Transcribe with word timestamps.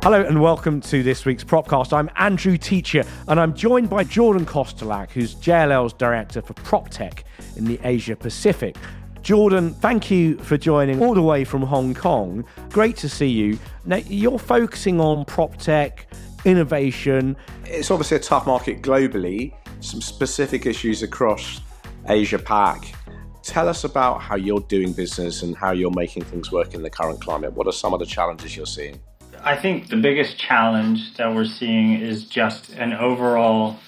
Hello 0.00 0.22
and 0.22 0.40
welcome 0.40 0.80
to 0.80 1.02
this 1.02 1.26
week's 1.26 1.42
Propcast. 1.42 1.92
I'm 1.92 2.08
Andrew 2.16 2.56
Teacher 2.56 3.02
and 3.26 3.40
I'm 3.40 3.52
joined 3.52 3.90
by 3.90 4.04
Jordan 4.04 4.46
Kostelac, 4.46 5.10
who's 5.10 5.34
JLL's 5.34 5.92
Director 5.92 6.40
for 6.40 6.54
PropTech 6.54 7.24
in 7.56 7.64
the 7.64 7.80
Asia 7.82 8.14
Pacific. 8.14 8.76
Jordan, 9.22 9.74
thank 9.74 10.08
you 10.08 10.38
for 10.38 10.56
joining 10.56 11.02
all 11.02 11.14
the 11.14 11.22
way 11.22 11.42
from 11.42 11.62
Hong 11.62 11.94
Kong. 11.94 12.44
Great 12.70 12.96
to 12.98 13.08
see 13.08 13.26
you. 13.26 13.58
Now, 13.86 13.96
you're 13.96 14.38
focusing 14.38 15.00
on 15.00 15.24
PropTech, 15.24 16.04
innovation. 16.44 17.36
It's 17.64 17.90
obviously 17.90 18.18
a 18.18 18.20
tough 18.20 18.46
market 18.46 18.82
globally, 18.82 19.52
some 19.80 20.00
specific 20.00 20.64
issues 20.64 21.02
across 21.02 21.60
Asia 22.08 22.38
Pac. 22.38 22.94
Tell 23.42 23.68
us 23.68 23.82
about 23.82 24.20
how 24.20 24.36
you're 24.36 24.60
doing 24.60 24.92
business 24.92 25.42
and 25.42 25.56
how 25.56 25.72
you're 25.72 25.90
making 25.90 26.22
things 26.22 26.52
work 26.52 26.74
in 26.74 26.82
the 26.82 26.90
current 26.90 27.20
climate. 27.20 27.52
What 27.52 27.66
are 27.66 27.72
some 27.72 27.92
of 27.92 27.98
the 27.98 28.06
challenges 28.06 28.56
you're 28.56 28.64
seeing? 28.64 29.00
I 29.42 29.56
think 29.56 29.88
the 29.88 29.96
biggest 29.96 30.38
challenge 30.38 31.16
that 31.16 31.34
we're 31.34 31.44
seeing 31.44 32.00
is 32.00 32.24
just 32.24 32.70
an 32.70 32.92
overall. 32.92 33.78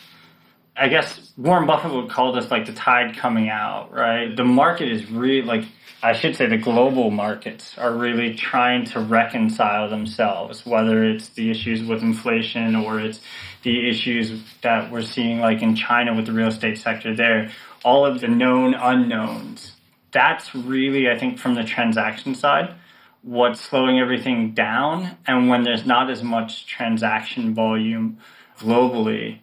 I 0.77 0.89
guess 0.89 1.33
Warren 1.37 1.67
Buffett 1.67 1.93
would 1.93 2.09
call 2.09 2.33
this 2.33 2.51
like 2.51 2.67
the 2.67 2.73
tide 2.73 3.17
coming 3.17 3.49
out, 3.49 3.93
right? 3.93 4.35
The 4.35 4.45
market 4.45 4.91
is 4.91 5.11
really 5.11 5.43
like 5.43 5.65
I 6.03 6.15
should 6.15 6.35
say 6.35 6.47
the 6.47 6.57
global 6.57 7.11
markets 7.11 7.77
are 7.77 7.93
really 7.93 8.35
trying 8.35 8.87
to 8.87 9.01
reconcile 9.01 9.91
themselves, 9.91 10.65
whether 10.65 11.05
it's 11.05 11.29
the 11.31 11.51
issues 11.51 11.83
with 11.83 12.03
inflation 12.03 12.75
or 12.75 13.01
it's 13.01 13.21
the 13.63 13.89
issues 13.89 14.43
that 14.63 14.91
we're 14.91 15.03
seeing 15.03 15.41
like 15.41 15.61
in 15.61 15.77
China 15.77 16.15
with 16.15 16.25
the 16.25 16.33
real 16.33 16.49
estate 16.49 16.79
sector 16.79 17.15
there, 17.15 17.51
all 17.85 18.07
of 18.07 18.21
the 18.21 18.29
known 18.29 18.73
unknowns. 18.73 19.73
That's 20.13 20.55
really, 20.55 21.11
I 21.11 21.19
think, 21.19 21.39
from 21.39 21.55
the 21.55 21.65
transaction 21.65 22.35
side 22.35 22.75
what's 23.23 23.61
slowing 23.61 23.99
everything 23.99 24.53
down. 24.53 25.17
And 25.27 25.49
when 25.49 25.63
there's 25.63 25.87
not 25.87 26.11
as 26.11 26.23
much 26.23 26.67
transaction 26.67 27.55
volume 27.55 28.19
globally, 28.59 29.39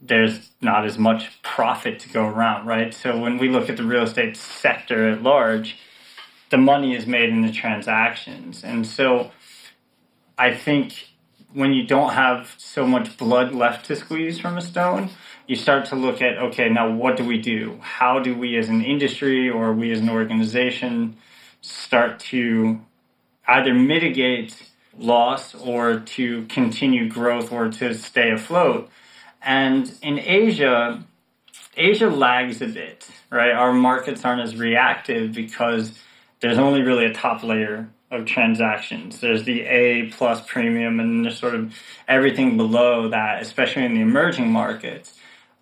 there's 0.00 0.50
not 0.60 0.84
as 0.84 0.98
much 0.98 1.42
profit 1.42 1.98
to 2.00 2.08
go 2.10 2.26
around, 2.26 2.66
right? 2.66 2.92
So 2.92 3.18
when 3.18 3.38
we 3.38 3.48
look 3.48 3.70
at 3.70 3.76
the 3.76 3.84
real 3.84 4.02
estate 4.02 4.36
sector 4.36 5.08
at 5.08 5.22
large, 5.22 5.78
the 6.50 6.58
money 6.58 6.94
is 6.94 7.06
made 7.06 7.30
in 7.30 7.40
the 7.42 7.50
transactions. 7.50 8.62
And 8.62 8.86
so 8.86 9.30
I 10.36 10.54
think 10.54 11.08
when 11.54 11.72
you 11.72 11.86
don't 11.86 12.12
have 12.12 12.54
so 12.58 12.86
much 12.86 13.16
blood 13.16 13.54
left 13.54 13.86
to 13.86 13.96
squeeze 13.96 14.38
from 14.38 14.58
a 14.58 14.60
stone, 14.60 15.08
you 15.46 15.56
start 15.56 15.86
to 15.86 15.96
look 15.96 16.20
at 16.20 16.36
okay, 16.38 16.68
now 16.68 16.90
what 16.90 17.16
do 17.16 17.24
we 17.24 17.38
do? 17.38 17.78
How 17.80 18.18
do 18.18 18.36
we 18.36 18.56
as 18.56 18.68
an 18.68 18.84
industry 18.84 19.48
or 19.48 19.72
we 19.72 19.90
as 19.92 20.00
an 20.00 20.10
organization 20.10 21.16
start 21.60 22.18
to 22.18 22.80
either 23.46 23.74
mitigate 23.74 24.62
loss 24.98 25.54
or 25.54 26.00
to 26.00 26.44
continue 26.46 27.08
growth 27.08 27.52
or 27.52 27.68
to 27.68 27.94
stay 27.94 28.30
afloat. 28.30 28.90
And 29.42 29.92
in 30.02 30.18
Asia, 30.18 31.02
Asia 31.76 32.08
lags 32.08 32.62
a 32.62 32.66
bit, 32.66 33.08
right? 33.30 33.52
Our 33.52 33.72
markets 33.72 34.24
aren't 34.24 34.42
as 34.42 34.56
reactive 34.56 35.32
because 35.32 35.98
there's 36.40 36.58
only 36.58 36.82
really 36.82 37.04
a 37.04 37.12
top 37.12 37.42
layer 37.42 37.88
of 38.10 38.26
transactions. 38.26 39.20
There's 39.20 39.44
the 39.44 39.62
A 39.62 40.06
plus 40.10 40.40
premium 40.46 41.00
and 41.00 41.24
there's 41.24 41.38
sort 41.38 41.54
of 41.54 41.74
everything 42.08 42.56
below 42.56 43.08
that, 43.08 43.42
especially 43.42 43.84
in 43.84 43.94
the 43.94 44.00
emerging 44.00 44.50
markets. 44.50 45.18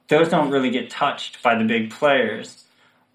Those 0.09 0.29
don't 0.29 0.51
really 0.51 0.71
get 0.71 0.91
touched 0.91 1.43
by 1.43 1.55
the 1.55 1.65
big 1.65 1.91
players. 1.91 2.65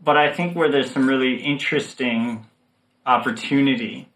But 0.03 0.17
I 0.17 0.33
think 0.33 0.55
where 0.55 0.69
there's 0.71 0.91
some 0.91 1.07
really 1.07 1.35
interesting 1.35 2.45
opportunity 3.05 4.07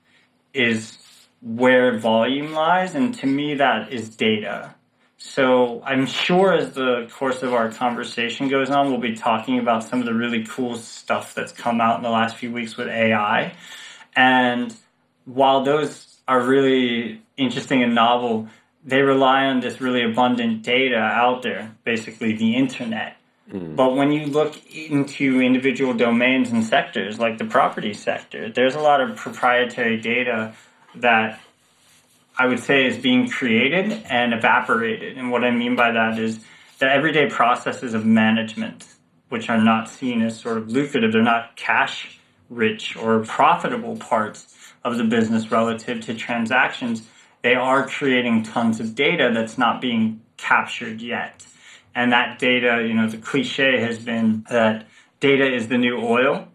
is 0.54 0.98
where 1.42 1.98
volume 1.98 2.54
lies, 2.54 2.96
and 2.96 3.14
to 3.16 3.28
me, 3.28 3.56
that 3.56 3.92
is 3.92 4.10
data. 4.10 4.76
So 5.18 5.84
I'm 5.86 6.08
sure 6.08 6.54
as 6.54 6.74
the 6.74 7.08
course 7.14 7.44
of 7.44 7.54
our 7.54 7.70
conversation 7.72 8.48
goes 8.48 8.72
on, 8.72 8.90
we'll 8.90 9.00
be 9.00 9.16
talking 9.16 9.60
about 9.60 9.84
some 9.84 10.00
of 10.00 10.06
the 10.06 10.16
really 10.16 10.44
cool 10.46 10.76
stuff 10.76 11.36
that's 11.36 11.52
come 11.52 11.80
out 11.80 11.98
in 11.98 12.04
the 12.04 12.10
last 12.10 12.38
few 12.38 12.52
weeks 12.52 12.76
with 12.76 12.88
AI. 12.88 13.54
And 14.16 14.76
while 15.26 15.64
those 15.64 16.18
are 16.28 16.42
really 16.42 17.22
interesting 17.38 17.84
and 17.84 17.94
novel, 17.94 18.48
they 18.84 19.02
rely 19.02 19.46
on 19.46 19.60
this 19.60 19.80
really 19.80 20.04
abundant 20.04 20.64
data 20.64 20.98
out 20.98 21.44
there, 21.44 21.76
basically 21.84 22.36
the 22.36 22.56
internet. 22.56 23.16
Mm. 23.52 23.76
But 23.76 23.96
when 23.96 24.12
you 24.12 24.28
look 24.28 24.56
into 24.74 25.42
individual 25.42 25.94
domains 25.94 26.52
and 26.52 26.64
sectors, 26.64 27.20
like 27.20 27.38
the 27.38 27.46
property 27.46 27.94
sector, 27.94 28.50
there's 28.50 28.76
a 28.76 28.80
lot 28.80 29.02
of 29.02 29.16
proprietary 29.16 30.00
data 30.00 30.54
that 30.96 31.40
I 32.38 32.48
would 32.48 32.60
say 32.60 32.86
is 32.86 32.98
being 32.98 33.30
created 33.30 33.92
and 34.10 34.34
evaporated. 34.34 35.18
And 35.18 35.32
what 35.32 35.44
I 35.44 35.52
mean 35.52 35.76
by 35.76 35.92
that 35.92 36.18
is 36.18 36.40
the 36.80 36.92
everyday 36.92 37.30
processes 37.30 37.94
of 37.94 38.06
management, 38.06 38.88
which 39.30 39.50
are 39.50 39.62
not 39.62 39.90
seen 39.90 40.22
as 40.22 40.40
sort 40.40 40.58
of 40.58 40.70
lucrative, 40.70 41.12
they're 41.12 41.22
not 41.22 41.56
cash 41.56 42.20
rich 42.50 42.96
or 42.98 43.20
profitable 43.20 43.96
parts 43.96 44.74
of 44.84 44.98
the 44.98 45.04
business 45.04 45.52
relative 45.52 46.02
to 46.02 46.14
transactions, 46.14 47.08
they 47.42 47.56
are 47.56 47.88
creating 47.88 48.44
tons 48.44 48.80
of 48.80 48.94
data 48.94 49.32
that's 49.34 49.58
not 49.58 49.82
being 49.82 50.22
captured 50.38 51.02
yet. 51.02 51.46
And 51.94 52.12
that 52.12 52.40
data, 52.40 52.86
you 52.88 52.94
know, 52.94 53.08
the 53.08 53.18
cliche 53.18 53.80
has 53.82 54.00
been 54.00 54.46
that 54.50 54.88
data 55.20 55.54
is 55.54 55.68
the 55.68 55.78
new 55.78 56.00
oil. 56.00 56.48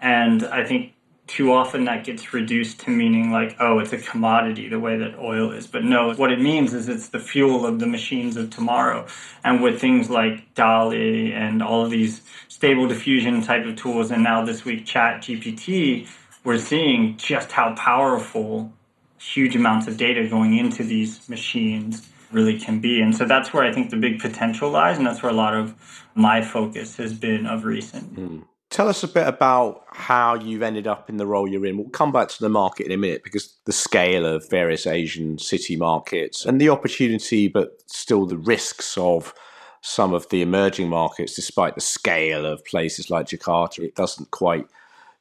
And 0.00 0.44
I 0.44 0.64
think 0.64 0.94
too 1.26 1.52
often 1.52 1.84
that 1.84 2.04
gets 2.04 2.32
reduced 2.32 2.80
to 2.80 2.90
meaning 2.90 3.30
like, 3.30 3.54
oh, 3.60 3.78
it's 3.78 3.92
a 3.92 3.98
commodity 3.98 4.68
the 4.68 4.80
way 4.80 4.96
that 4.96 5.18
oil 5.18 5.52
is. 5.52 5.66
But 5.66 5.84
no, 5.84 6.14
what 6.14 6.32
it 6.32 6.40
means 6.40 6.72
is 6.72 6.88
it's 6.88 7.08
the 7.08 7.18
fuel 7.18 7.66
of 7.66 7.78
the 7.78 7.86
machines 7.86 8.36
of 8.36 8.50
tomorrow. 8.50 9.06
And 9.44 9.62
with 9.62 9.78
things 9.78 10.08
like 10.08 10.54
DALL-E 10.54 11.32
and 11.32 11.62
all 11.62 11.84
of 11.84 11.90
these 11.90 12.22
stable 12.48 12.88
diffusion 12.88 13.42
type 13.42 13.66
of 13.66 13.76
tools, 13.76 14.10
and 14.10 14.24
now 14.24 14.44
this 14.44 14.64
week 14.64 14.86
Chat 14.86 15.22
GPT, 15.22 16.08
we're 16.44 16.58
seeing 16.58 17.18
just 17.18 17.52
how 17.52 17.74
powerful 17.74 18.72
huge 19.18 19.54
amounts 19.54 19.86
of 19.86 19.96
data 19.98 20.26
going 20.28 20.56
into 20.56 20.82
these 20.82 21.28
machines 21.28 22.08
really 22.32 22.58
can 22.58 22.80
be. 22.80 23.00
And 23.00 23.14
so 23.14 23.24
that's 23.24 23.52
where 23.52 23.64
I 23.64 23.72
think 23.72 23.90
the 23.90 23.96
big 23.96 24.20
potential 24.20 24.70
lies, 24.70 24.98
and 24.98 25.06
that's 25.06 25.22
where 25.22 25.32
a 25.32 25.34
lot 25.34 25.54
of 25.54 25.74
my 26.14 26.42
focus 26.42 26.96
has 26.96 27.14
been 27.14 27.46
of 27.46 27.64
recent. 27.64 28.14
Mm. 28.14 28.44
Tell 28.70 28.88
us 28.88 29.02
a 29.02 29.08
bit 29.08 29.26
about 29.26 29.84
how 29.90 30.34
you've 30.34 30.62
ended 30.62 30.86
up 30.86 31.08
in 31.08 31.16
the 31.16 31.26
role 31.26 31.48
you're 31.48 31.64
in. 31.64 31.78
We'll 31.78 31.88
come 31.88 32.12
back 32.12 32.28
to 32.28 32.40
the 32.40 32.50
market 32.50 32.84
in 32.84 32.92
a 32.92 32.98
minute 32.98 33.24
because 33.24 33.56
the 33.64 33.72
scale 33.72 34.26
of 34.26 34.48
various 34.50 34.86
Asian 34.86 35.38
city 35.38 35.74
markets 35.74 36.44
and 36.44 36.60
the 36.60 36.68
opportunity, 36.68 37.48
but 37.48 37.80
still 37.86 38.26
the 38.26 38.36
risks 38.36 38.98
of 38.98 39.32
some 39.80 40.12
of 40.12 40.28
the 40.28 40.42
emerging 40.42 40.90
markets, 40.90 41.34
despite 41.34 41.76
the 41.76 41.80
scale 41.80 42.44
of 42.44 42.64
places 42.66 43.08
like 43.08 43.26
Jakarta, 43.26 43.78
it 43.78 43.94
doesn't 43.94 44.30
quite 44.32 44.66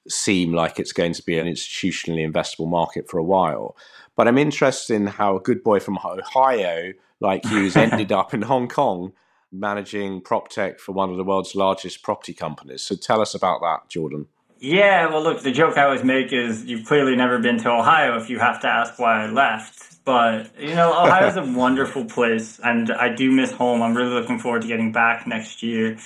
seem 0.10 0.52
like 0.52 0.78
it's 0.78 0.94
going 0.94 1.14
to 1.14 1.24
be 1.24 1.38
an 1.38 1.48
institutionally 1.48 2.30
investable 2.30 2.68
market 2.68 3.10
for 3.10 3.18
a 3.18 3.24
while. 3.24 3.78
But 4.18 4.28
I'm 4.28 4.38
interested 4.38 4.96
in 4.96 5.08
how 5.08 5.38
a 5.38 5.40
good 5.40 5.64
boy 5.64 5.80
from 5.80 5.98
Ohio 6.04 6.92
like 7.22 7.46
you 7.46 7.64
has 7.64 7.78
ended 7.78 8.12
up 8.12 8.34
in 8.34 8.42
Hong 8.42 8.68
Kong 8.68 9.14
managing 9.52 10.22
prop 10.22 10.50
tech 10.50 10.80
for 10.80 10.92
one 10.92 11.10
of 11.10 11.18
the 11.18 11.24
world's 11.24 11.56
largest 11.56 12.04
property 12.04 12.34
companies. 12.34 12.82
So 12.82 12.96
tell 12.96 13.22
us 13.22 13.34
about 13.34 13.62
that, 13.62 13.90
Jordan. 13.90 14.26
Yeah, 14.60 15.08
well, 15.10 15.22
look, 15.22 15.44
the 15.44 15.52
joke 15.52 15.78
I 15.78 15.84
always 15.84 16.04
make 16.04 16.34
is 16.34 16.66
you've 16.66 16.86
clearly 16.86 17.16
never 17.16 17.38
been 17.38 17.60
to 17.60 17.70
Ohio 17.70 18.18
if 18.18 18.30
you 18.30 18.40
have 18.40 18.60
to 18.62 18.68
ask 18.68 18.98
why 18.98 19.26
I 19.26 19.30
left. 19.30 20.04
But, 20.04 20.60
you 20.60 20.74
know, 20.74 20.92
Ohio's 21.00 21.36
a 21.38 21.44
wonderful 21.58 22.06
place, 22.06 22.60
and 22.64 22.92
I 22.92 23.14
do 23.14 23.32
miss 23.32 23.52
home. 23.52 23.84
I'm 23.84 23.96
really 23.96 24.14
looking 24.14 24.40
forward 24.40 24.64
to 24.64 24.68
getting 24.68 24.92
back 24.92 25.28
next 25.28 25.62
year. 25.62 25.98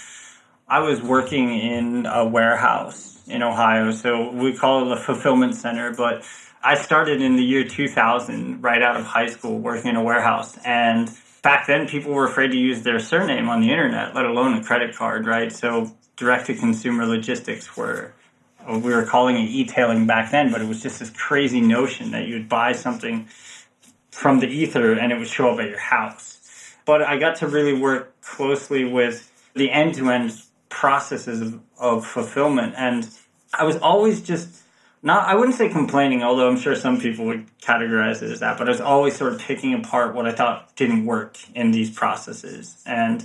I 0.68 0.80
was 0.80 1.02
working 1.02 1.58
in 1.58 2.06
a 2.08 2.26
warehouse 2.26 3.21
in 3.32 3.42
Ohio, 3.42 3.92
so 3.92 4.30
we 4.32 4.54
call 4.54 4.86
it 4.86 4.98
a 4.98 5.02
fulfillment 5.02 5.56
center, 5.56 5.94
but 5.94 6.24
I 6.64 6.76
started 6.76 7.22
in 7.22 7.38
the 7.38 7.44
year 7.44 7.64
2000, 7.64 8.62
right 8.62 8.82
out 8.82 8.98
of 8.98 9.06
high 9.06 9.28
school, 9.28 9.58
working 9.58 9.90
in 9.90 9.96
a 9.96 10.04
warehouse. 10.04 10.58
And 10.64 11.10
back 11.42 11.66
then, 11.66 11.88
people 11.88 12.14
were 12.14 12.26
afraid 12.26 12.52
to 12.52 12.58
use 12.58 12.84
their 12.84 13.00
surname 13.00 13.50
on 13.50 13.62
the 13.62 13.72
internet, 13.72 14.14
let 14.14 14.26
alone 14.26 14.58
a 14.60 14.64
credit 14.64 14.96
card, 14.96 15.26
right? 15.26 15.52
So 15.52 15.92
direct 16.18 16.48
to 16.48 16.56
consumer 16.56 17.06
logistics 17.06 17.76
were, 17.76 18.14
we 18.70 18.94
were 18.94 19.06
calling 19.06 19.38
it 19.38 19.50
e-tailing 19.50 20.06
back 20.06 20.30
then, 20.30 20.52
but 20.52 20.62
it 20.62 20.68
was 20.68 20.84
just 20.84 21.00
this 21.00 21.10
crazy 21.10 21.62
notion 21.62 22.12
that 22.12 22.28
you 22.28 22.36
would 22.36 22.50
buy 22.50 22.74
something 22.74 23.28
from 24.12 24.40
the 24.40 24.48
ether 24.48 24.94
and 24.94 25.12
it 25.12 25.18
would 25.18 25.28
show 25.28 25.50
up 25.50 25.60
at 25.60 25.68
your 25.68 25.80
house. 25.80 26.76
But 26.86 27.02
I 27.02 27.18
got 27.18 27.38
to 27.38 27.48
really 27.48 27.74
work 27.74 28.22
closely 28.22 28.86
with 28.86 29.32
the 29.56 29.72
end 29.72 29.96
to 29.96 30.12
end 30.12 30.40
processes 30.70 31.42
of, 31.42 31.60
of 31.80 32.06
fulfillment. 32.06 32.76
And 32.78 33.10
I 33.54 33.64
was 33.66 33.78
always 33.78 34.22
just 34.22 34.62
not 35.04 35.28
I 35.28 35.36
wouldn't 35.36 35.58
say 35.58 35.70
complaining, 35.70 36.24
although 36.24 36.50
I'm 36.50 36.58
sure 36.58 36.76
some 36.76 37.00
people 37.00 37.26
would 37.26 37.46
categorize 37.60 38.22
it 38.22 38.32
as 38.32 38.40
that, 38.42 38.58
but 38.58 38.68
I 38.68 38.72
was 38.72 38.82
always 38.82 39.16
sort 39.16 39.34
of 39.34 39.40
picking 39.40 39.74
apart 39.74 40.16
what 40.16 40.26
I 40.26 40.32
thought 40.32 40.76
didn't 40.76 41.06
work 41.06 41.38
in 41.56 41.72
these 41.72 41.90
processes. 41.90 42.82
And 42.86 43.22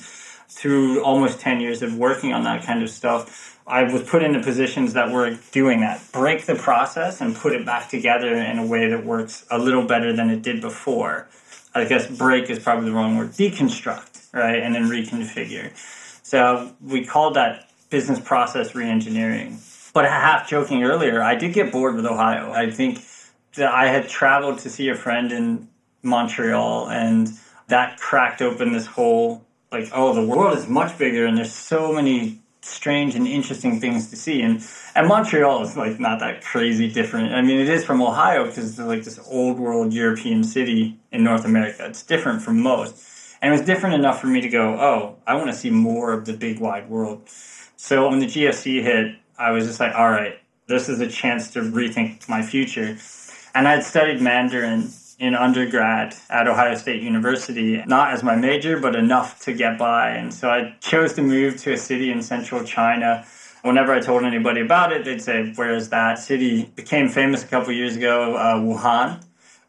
through 0.49 1.05
almost 1.05 1.41
10 1.41 1.61
years 1.61 1.83
of 1.83 1.97
working 1.97 2.33
on 2.33 2.45
that 2.45 2.65
kind 2.65 2.83
of 2.83 2.89
stuff, 2.89 3.61
I 3.67 3.83
was 3.83 4.03
put 4.03 4.23
into 4.23 4.41
positions 4.41 4.93
that 4.95 5.11
were 5.11 5.39
doing 5.51 5.81
that. 5.81 6.01
Break 6.13 6.47
the 6.47 6.55
process 6.55 7.21
and 7.21 7.35
put 7.35 7.53
it 7.53 7.67
back 7.67 7.91
together 7.91 8.33
in 8.35 8.59
a 8.59 8.67
way 8.67 8.89
that 8.89 9.05
works 9.05 9.45
a 9.51 9.59
little 9.59 9.85
better 9.85 10.15
than 10.15 10.31
it 10.31 10.43
did 10.43 10.61
before. 10.61 11.27
I 11.75 11.85
guess 11.85 12.07
break 12.07 12.49
is 12.49 12.59
probably 12.59 12.89
the 12.89 12.95
wrong 12.95 13.19
word, 13.19 13.33
deconstruct, 13.33 14.33
right? 14.33 14.63
And 14.63 14.75
then 14.75 14.89
reconfigure. 14.89 15.77
So 16.25 16.73
we 16.81 17.05
called 17.05 17.35
that 17.35 17.69
business 17.91 18.21
process 18.21 18.73
reengineering. 18.73 19.59
But 19.97 20.05
half 20.05 20.47
joking 20.47 20.85
earlier, 20.85 21.23
I 21.23 21.37
did 21.37 21.55
get 21.55 21.73
bored 21.73 21.97
with 21.97 22.05
Ohio. 22.05 22.53
I 22.53 22.71
think 22.71 23.03
that 23.55 23.73
I 23.73 23.87
had 23.87 24.11
traveled 24.11 24.59
to 24.59 24.69
see 24.69 24.91
a 24.91 24.95
friend 24.95 25.33
in 25.33 25.69
Montreal 26.03 26.91
and 26.91 27.31
that 27.69 27.97
cracked 27.99 28.43
open 28.43 28.75
this 28.75 28.85
whole 28.85 29.47
like, 29.73 29.89
oh, 29.95 30.13
the 30.13 30.23
world 30.23 30.59
is 30.59 30.69
much 30.69 30.99
bigger 30.99 31.25
and 31.25 31.39
there's 31.39 31.55
so 31.55 31.95
many 31.95 32.43
strange 32.61 33.15
and 33.15 33.27
interesting 33.27 33.81
things 33.81 34.11
to 34.11 34.17
see. 34.17 34.43
And 34.43 34.63
and 34.95 35.09
Montreal 35.09 35.63
is 35.63 35.79
like 35.79 35.99
not 35.99 36.19
that 36.21 36.45
crazy 36.45 36.93
different. 36.93 37.33
I 37.33 37.41
mean, 37.41 37.59
it 37.59 37.71
is 37.71 37.83
from 37.83 38.03
Ohio 38.03 38.45
because 38.45 38.69
it's 38.69 38.79
like 38.79 39.03
this 39.03 39.19
old 39.27 39.59
world 39.59 39.95
European 39.95 40.45
city 40.45 41.01
in 41.11 41.25
North 41.25 41.47
America. 41.47 41.87
It's 41.87 42.03
different 42.03 42.43
from 42.43 42.61
most, 42.61 43.03
and 43.41 43.51
it 43.51 43.57
was 43.57 43.67
different 43.67 43.95
enough 43.95 44.21
for 44.21 44.27
me 44.27 44.43
to 44.43 44.49
go, 44.51 44.75
oh, 44.79 45.17
I 45.27 45.37
want 45.37 45.47
to 45.47 45.55
see 45.55 45.71
more 45.71 46.13
of 46.13 46.27
the 46.27 46.35
big 46.35 46.61
wide 46.61 46.91
world. 46.91 47.31
So 47.77 48.11
when 48.11 48.19
the 48.19 48.27
GFC 48.27 48.83
hit, 48.83 49.17
I 49.39 49.51
was 49.51 49.67
just 49.67 49.81
like, 49.81 49.95
all 49.95 50.11
right, 50.11 50.39
this 50.67 50.89
is 50.89 51.01
a 51.01 51.09
chance 51.09 51.51
to 51.53 51.61
rethink 51.61 52.29
my 52.29 52.43
future. 52.43 52.97
And 53.55 53.69
I 53.69 53.73
had 53.73 53.85
studied 53.85 54.21
Mandarin 54.21 54.91
in 55.19 55.35
undergrad 55.35 56.15
at 56.29 56.47
Ohio 56.47 56.75
State 56.75 57.03
University, 57.03 57.83
not 57.87 58.13
as 58.13 58.23
my 58.23 58.37
major, 58.37 58.79
but 58.79 58.95
enough 58.95 59.41
to 59.45 59.53
get 59.53 59.79
by. 59.79 60.11
And 60.11 60.33
so 60.33 60.51
I 60.51 60.75
chose 60.81 61.15
to 61.15 61.23
move 61.23 61.57
to 61.59 61.73
a 61.73 61.77
city 61.77 62.11
in 62.11 62.23
central 62.23 62.65
China. 62.65 63.25
Whenever 63.63 63.93
I 63.93 64.01
told 64.01 64.25
anybody 64.25 64.61
about 64.61 64.93
it, 64.93 65.05
they'd 65.05 65.23
say, 65.23 65.53
Where 65.55 65.75
is 65.75 65.89
that 65.89 66.19
city? 66.19 66.65
Became 66.77 67.09
famous 67.09 67.43
a 67.43 67.47
couple 67.47 67.73
years 67.73 67.97
ago, 67.97 68.37
uh, 68.37 68.57
Wuhan. 68.57 69.23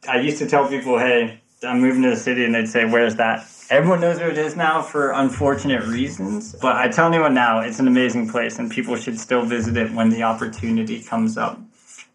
I 0.07 0.19
used 0.19 0.37
to 0.39 0.47
tell 0.47 0.67
people, 0.67 0.99
Hey, 0.99 1.39
I'm 1.63 1.81
moving 1.81 2.03
to 2.03 2.11
the 2.11 2.15
city, 2.15 2.45
and 2.45 2.53
they'd 2.53 2.69
say, 2.69 2.85
Where's 2.85 3.15
that? 3.15 3.47
Everyone 3.69 3.99
knows 3.99 4.17
where 4.17 4.29
it 4.29 4.37
is 4.37 4.55
now 4.55 4.81
for 4.81 5.11
unfortunate 5.11 5.83
reasons. 5.85 6.55
But 6.61 6.75
I 6.75 6.87
tell 6.87 7.07
anyone 7.07 7.33
now, 7.33 7.59
it's 7.59 7.79
an 7.79 7.87
amazing 7.87 8.29
place, 8.29 8.59
and 8.59 8.69
people 8.71 8.95
should 8.95 9.19
still 9.19 9.43
visit 9.43 9.75
it 9.75 9.91
when 9.91 10.09
the 10.09 10.23
opportunity 10.23 11.01
comes 11.01 11.37
up. 11.37 11.59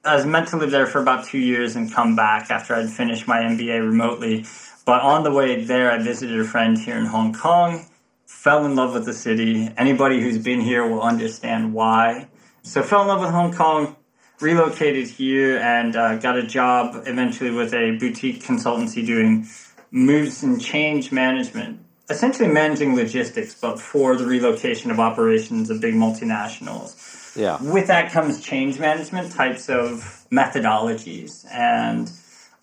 I 0.04 0.14
was 0.14 0.24
meant 0.24 0.48
to 0.48 0.56
live 0.56 0.70
there 0.70 0.86
for 0.86 1.00
about 1.00 1.26
two 1.26 1.38
years 1.38 1.76
and 1.76 1.92
come 1.92 2.14
back 2.14 2.50
after 2.50 2.74
I'd 2.74 2.88
finished 2.88 3.26
my 3.26 3.40
MBA 3.40 3.84
remotely. 3.84 4.46
But 4.84 5.02
on 5.02 5.24
the 5.24 5.30
way 5.30 5.64
there, 5.64 5.90
I 5.90 5.98
visited 5.98 6.40
a 6.40 6.44
friend 6.44 6.78
here 6.78 6.96
in 6.96 7.06
Hong 7.06 7.32
Kong, 7.32 7.86
fell 8.26 8.64
in 8.64 8.76
love 8.76 8.94
with 8.94 9.04
the 9.04 9.12
city. 9.12 9.68
Anybody 9.76 10.20
who's 10.20 10.38
been 10.38 10.60
here 10.60 10.86
will 10.86 11.02
understand 11.02 11.74
why. 11.74 12.28
So, 12.62 12.82
fell 12.82 13.02
in 13.02 13.08
love 13.08 13.20
with 13.20 13.30
Hong 13.30 13.52
Kong, 13.52 13.96
relocated 14.40 15.08
here, 15.08 15.58
and 15.58 15.94
uh, 15.96 16.16
got 16.16 16.36
a 16.36 16.46
job 16.46 17.02
eventually 17.06 17.50
with 17.50 17.72
a 17.74 17.96
boutique 17.98 18.42
consultancy 18.42 19.04
doing 19.04 19.46
moves 19.90 20.42
and 20.42 20.60
change 20.60 21.12
management. 21.12 21.78
Essentially, 22.10 22.48
managing 22.48 22.96
logistics, 22.96 23.54
but 23.54 23.78
for 23.78 24.16
the 24.16 24.26
relocation 24.26 24.90
of 24.90 24.98
operations 24.98 25.70
of 25.70 25.80
big 25.80 25.94
multinationals. 25.94 27.36
Yeah. 27.36 27.62
With 27.62 27.86
that 27.86 28.12
comes 28.12 28.40
change 28.42 28.78
management 28.78 29.32
types 29.32 29.68
of 29.68 30.26
methodologies. 30.30 31.46
And 31.50 32.10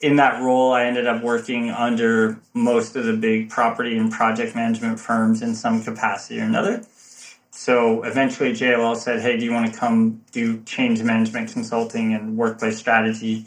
in 0.02 0.18
that 0.18 0.42
role, 0.42 0.72
I 0.74 0.86
ended 0.86 1.08
up 1.08 1.24
working 1.24 1.72
under 1.72 2.40
most 2.54 2.96
of 2.96 3.06
the 3.06 3.14
big 3.14 3.50
property 3.50 3.98
and 3.98 4.12
project 4.12 4.56
management 4.56 5.00
firms 5.00 5.42
in 5.42 5.56
some 5.56 5.84
capacity 5.84 6.40
or 6.40 6.44
another. 6.44 6.84
So 7.52 8.04
eventually, 8.04 8.52
JLL 8.52 8.96
said, 8.96 9.22
Hey, 9.22 9.38
do 9.38 9.46
you 9.46 9.52
want 9.52 9.72
to 9.72 9.78
come 9.78 10.22
do 10.32 10.62
change 10.64 11.02
management 11.02 11.52
consulting 11.52 12.14
and 12.14 12.38
workplace 12.38 12.78
strategy? 12.78 13.46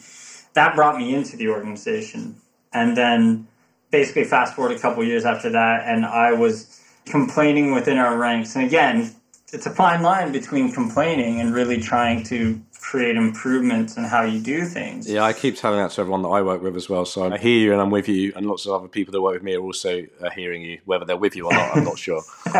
That 0.55 0.75
brought 0.75 0.99
me 0.99 1.15
into 1.15 1.37
the 1.37 1.49
organization. 1.49 2.37
And 2.73 2.97
then 2.97 3.47
basically, 3.91 4.25
fast 4.25 4.55
forward 4.55 4.73
a 4.73 4.79
couple 4.79 5.05
years 5.05 5.25
after 5.25 5.51
that, 5.51 5.87
and 5.87 6.05
I 6.05 6.33
was 6.33 6.81
complaining 7.05 7.73
within 7.73 7.99
our 7.99 8.17
ranks. 8.17 8.57
And 8.57 8.65
again, 8.65 9.15
it's 9.53 9.67
a 9.67 9.71
fine 9.71 10.03
line 10.03 10.33
between 10.33 10.73
complaining 10.73 11.41
and 11.41 11.55
really 11.55 11.81
trying 11.81 12.25
to 12.25 12.61
create 12.83 13.17
improvements 13.17 13.97
in 13.97 14.05
how 14.05 14.23
you 14.23 14.41
do 14.41 14.65
things. 14.65 15.09
Yeah, 15.09 15.23
I 15.23 15.33
keep 15.33 15.57
telling 15.57 15.79
that 15.79 15.93
to 15.93 16.01
everyone 16.01 16.23
that 16.23 16.29
I 16.29 16.43
work 16.43 16.63
with 16.63 16.77
as 16.77 16.89
well. 16.89 17.07
So 17.07 17.33
I 17.33 17.39
hear 17.39 17.57
you 17.57 17.73
and 17.73 17.81
I'm 17.81 17.91
with 17.91 18.09
you, 18.09 18.33
and 18.37 18.45
lots 18.45 18.67
of 18.67 18.73
other 18.73 18.89
people 18.89 19.13
that 19.13 19.23
work 19.23 19.35
with 19.35 19.43
me 19.43 19.55
are 19.55 19.61
also 19.61 20.05
uh, 20.21 20.31
hearing 20.31 20.63
you, 20.63 20.81
whether 20.85 21.05
they're 21.05 21.17
with 21.17 21.37
you 21.37 21.47
or 21.47 21.53
not. 21.53 21.77
I'm 21.77 21.85
not 21.85 21.99
sure. 21.99 22.23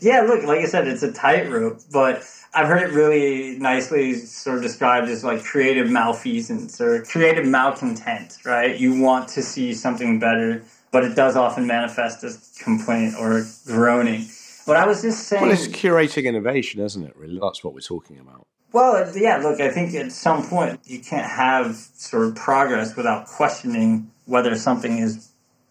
yeah, 0.00 0.22
look, 0.22 0.42
like 0.44 0.60
I 0.60 0.66
said, 0.66 0.88
it's 0.88 1.02
a 1.02 1.12
tightrope, 1.12 1.80
but 1.92 2.22
I've 2.54 2.66
heard 2.66 2.82
it 2.82 2.92
really 2.92 3.58
nicely 3.58 4.14
sort 4.14 4.56
of 4.56 4.62
described 4.62 5.08
as 5.08 5.22
like 5.22 5.44
creative 5.44 5.88
malfeasance 5.88 6.80
or 6.80 7.04
creative 7.04 7.46
malcontent, 7.46 8.38
right? 8.44 8.76
You 8.76 9.00
want 9.00 9.28
to 9.30 9.42
see 9.42 9.74
something 9.74 10.18
better, 10.18 10.64
but 10.90 11.04
it 11.04 11.14
does 11.14 11.36
often 11.36 11.66
manifest 11.66 12.24
as 12.24 12.58
complaint 12.62 13.14
or 13.18 13.46
groaning. 13.66 14.26
But 14.66 14.76
I 14.76 14.86
was 14.86 15.02
just 15.02 15.28
saying. 15.28 15.42
Well, 15.42 15.52
it's 15.52 15.68
curating 15.68 16.24
innovation, 16.24 16.80
isn't 16.80 17.04
it? 17.04 17.16
Really, 17.16 17.38
that's 17.40 17.62
what 17.62 17.72
we're 17.72 17.80
talking 17.80 18.18
about. 18.18 18.46
Well, 18.72 19.10
yeah. 19.16 19.38
Look, 19.38 19.60
I 19.60 19.70
think 19.70 19.94
at 19.94 20.12
some 20.12 20.46
point 20.46 20.80
you 20.84 21.00
can't 21.00 21.30
have 21.30 21.76
sort 21.76 22.26
of 22.26 22.34
progress 22.34 22.96
without 22.96 23.26
questioning 23.26 24.10
whether 24.26 24.54
something 24.56 24.98
is 24.98 25.30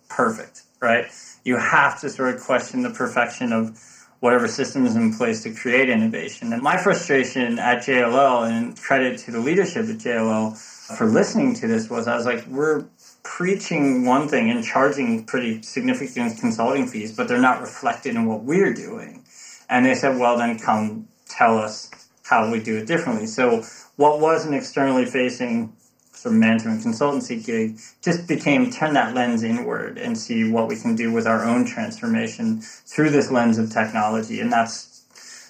perfect, 0.10 0.64
right? 0.80 1.06
You 1.44 1.58
have 1.58 2.00
to 2.02 2.10
sort 2.10 2.34
of 2.34 2.42
question 2.42 2.82
the 2.82 2.90
perfection 2.90 3.54
of 3.54 3.80
whatever 4.22 4.48
system 4.48 4.86
is 4.86 4.96
in 4.96 5.14
place 5.14 5.44
to 5.44 5.54
create 5.54 5.90
innovation. 5.90 6.52
And 6.54 6.64
my 6.64 6.78
frustration 6.78 7.60
at 7.60 7.84
JLL, 7.84 8.50
and 8.50 8.80
credit 8.80 9.20
to 9.20 9.32
the 9.32 9.40
leadership 9.40 9.86
at 9.86 9.98
JLL 9.98 10.58
for 10.98 11.06
listening 11.06 11.54
to 11.56 11.68
this, 11.68 11.90
was 11.90 12.08
I 12.08 12.16
was 12.16 12.26
like, 12.26 12.48
we're 12.48 12.86
preaching 13.24 14.06
one 14.06 14.28
thing 14.28 14.50
and 14.50 14.64
charging 14.64 15.26
pretty 15.26 15.62
significant 15.62 16.40
consulting 16.40 16.88
fees, 16.88 17.16
but 17.16 17.28
they're 17.28 17.42
not 17.42 17.62
reflected 17.62 18.16
in 18.16 18.26
what 18.26 18.44
we're 18.44 18.74
doing. 18.74 19.24
And 19.70 19.86
they 19.86 19.96
said, 19.96 20.18
well, 20.18 20.38
then 20.38 20.58
come 20.58 21.08
tell 21.28 21.58
us 21.58 21.90
how 22.26 22.50
we 22.52 22.60
do 22.60 22.78
it 22.78 22.88
differently. 22.88 23.28
So 23.28 23.64
what 23.98 24.20
was 24.20 24.46
an 24.46 24.54
externally 24.54 25.06
facing 25.06 25.74
sort 26.12 26.34
of 26.34 26.40
management 26.40 26.82
consultancy 26.82 27.46
gig 27.46 27.78
just 28.02 28.28
became 28.28 28.72
turn 28.72 28.94
that 28.94 29.14
lens 29.14 29.44
inward 29.44 29.98
and 29.98 30.18
see 30.18 30.50
what 30.50 30.68
we 30.68 30.76
can 30.76 30.96
do 30.96 31.12
with 31.12 31.28
our 31.28 31.44
own 31.44 31.66
transformation 31.66 32.62
through 32.62 33.12
this 33.12 33.30
lens 33.30 33.58
of 33.58 33.70
technology. 33.70 34.40
And 34.40 34.52
that's 34.52 35.04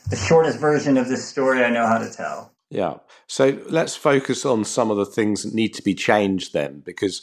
the 0.10 0.16
shortest 0.16 0.60
version 0.60 0.98
of 0.98 1.08
this 1.08 1.26
story 1.26 1.64
I 1.64 1.70
know 1.70 1.88
how 1.88 1.98
to 1.98 2.12
tell. 2.12 2.52
Yeah. 2.70 2.96
So 3.28 3.60
let's 3.70 3.96
focus 3.96 4.46
on 4.46 4.66
some 4.66 4.92
of 4.92 4.98
the 4.98 5.06
things 5.06 5.44
that 5.44 5.54
need 5.54 5.74
to 5.76 5.82
be 5.82 5.94
changed 5.94 6.52
then, 6.54 6.82
because 6.82 7.22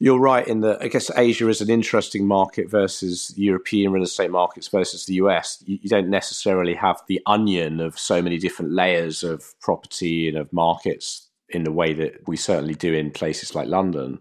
you're 0.00 0.18
right 0.18 0.46
in 0.46 0.60
that 0.60 0.80
I 0.80 0.88
guess 0.88 1.10
Asia 1.16 1.48
is 1.48 1.60
an 1.60 1.70
interesting 1.70 2.26
market 2.26 2.70
versus 2.70 3.32
European 3.36 3.92
real 3.92 4.04
estate 4.04 4.30
markets 4.30 4.68
versus 4.68 5.06
the 5.06 5.14
US. 5.14 5.62
You, 5.66 5.78
you, 5.82 5.88
don't 5.88 6.08
necessarily 6.08 6.74
have 6.74 7.00
the 7.08 7.20
onion 7.26 7.80
of 7.80 7.98
so 7.98 8.22
many 8.22 8.38
different 8.38 8.72
layers 8.72 9.24
of 9.24 9.58
property 9.60 10.28
and 10.28 10.38
of 10.38 10.52
markets 10.52 11.28
in 11.48 11.64
the 11.64 11.72
way 11.72 11.92
that 11.94 12.28
we 12.28 12.36
certainly 12.36 12.74
do 12.74 12.94
in 12.94 13.10
places 13.10 13.54
like 13.54 13.66
London. 13.66 14.20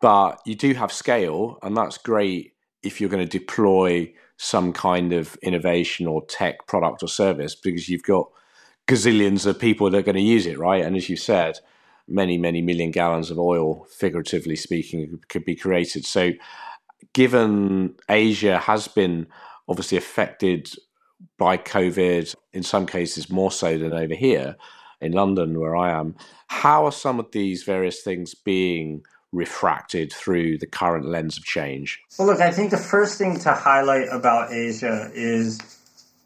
But 0.00 0.40
you 0.44 0.54
do 0.54 0.74
have 0.74 0.92
scale, 0.92 1.58
and 1.62 1.76
that's 1.76 1.98
great 1.98 2.52
if 2.82 3.00
you're 3.00 3.10
going 3.10 3.26
to 3.26 3.38
deploy 3.38 4.12
some 4.36 4.72
kind 4.72 5.12
of 5.12 5.36
innovation 5.42 6.06
or 6.06 6.24
tech 6.26 6.66
product 6.66 7.02
or 7.02 7.08
service 7.08 7.54
because 7.54 7.88
you've 7.88 8.04
got 8.04 8.28
gazillions 8.86 9.46
of 9.46 9.58
people 9.58 9.90
that 9.90 9.98
are 9.98 10.02
going 10.02 10.16
to 10.16 10.22
use 10.22 10.46
it, 10.46 10.58
right? 10.58 10.84
And 10.84 10.96
as 10.96 11.08
you 11.08 11.16
said, 11.16 11.58
many, 12.08 12.38
many 12.38 12.62
million 12.62 12.90
gallons 12.90 13.30
of 13.30 13.38
oil, 13.38 13.86
figuratively 13.96 14.56
speaking, 14.56 15.20
could 15.28 15.44
be 15.44 15.54
created. 15.54 16.04
So, 16.04 16.32
given 17.12 17.94
Asia 18.08 18.58
has 18.58 18.88
been 18.88 19.26
obviously 19.68 19.98
affected 19.98 20.70
by 21.36 21.56
COVID, 21.56 22.34
in 22.52 22.62
some 22.62 22.86
cases 22.86 23.30
more 23.30 23.52
so 23.52 23.78
than 23.78 23.92
over 23.92 24.14
here 24.14 24.56
in 25.00 25.12
London, 25.12 25.60
where 25.60 25.76
I 25.76 25.90
am, 25.90 26.16
how 26.48 26.86
are 26.86 26.92
some 26.92 27.20
of 27.20 27.30
these 27.32 27.62
various 27.62 28.02
things 28.02 28.34
being 28.34 29.02
refracted 29.32 30.12
through 30.12 30.58
the 30.58 30.66
current 30.66 31.06
lens 31.06 31.36
of 31.36 31.44
change? 31.44 32.00
Well, 32.18 32.28
look, 32.28 32.40
I 32.40 32.50
think 32.50 32.70
the 32.70 32.78
first 32.78 33.18
thing 33.18 33.38
to 33.40 33.52
highlight 33.52 34.08
about 34.10 34.52
Asia 34.52 35.10
is 35.14 35.60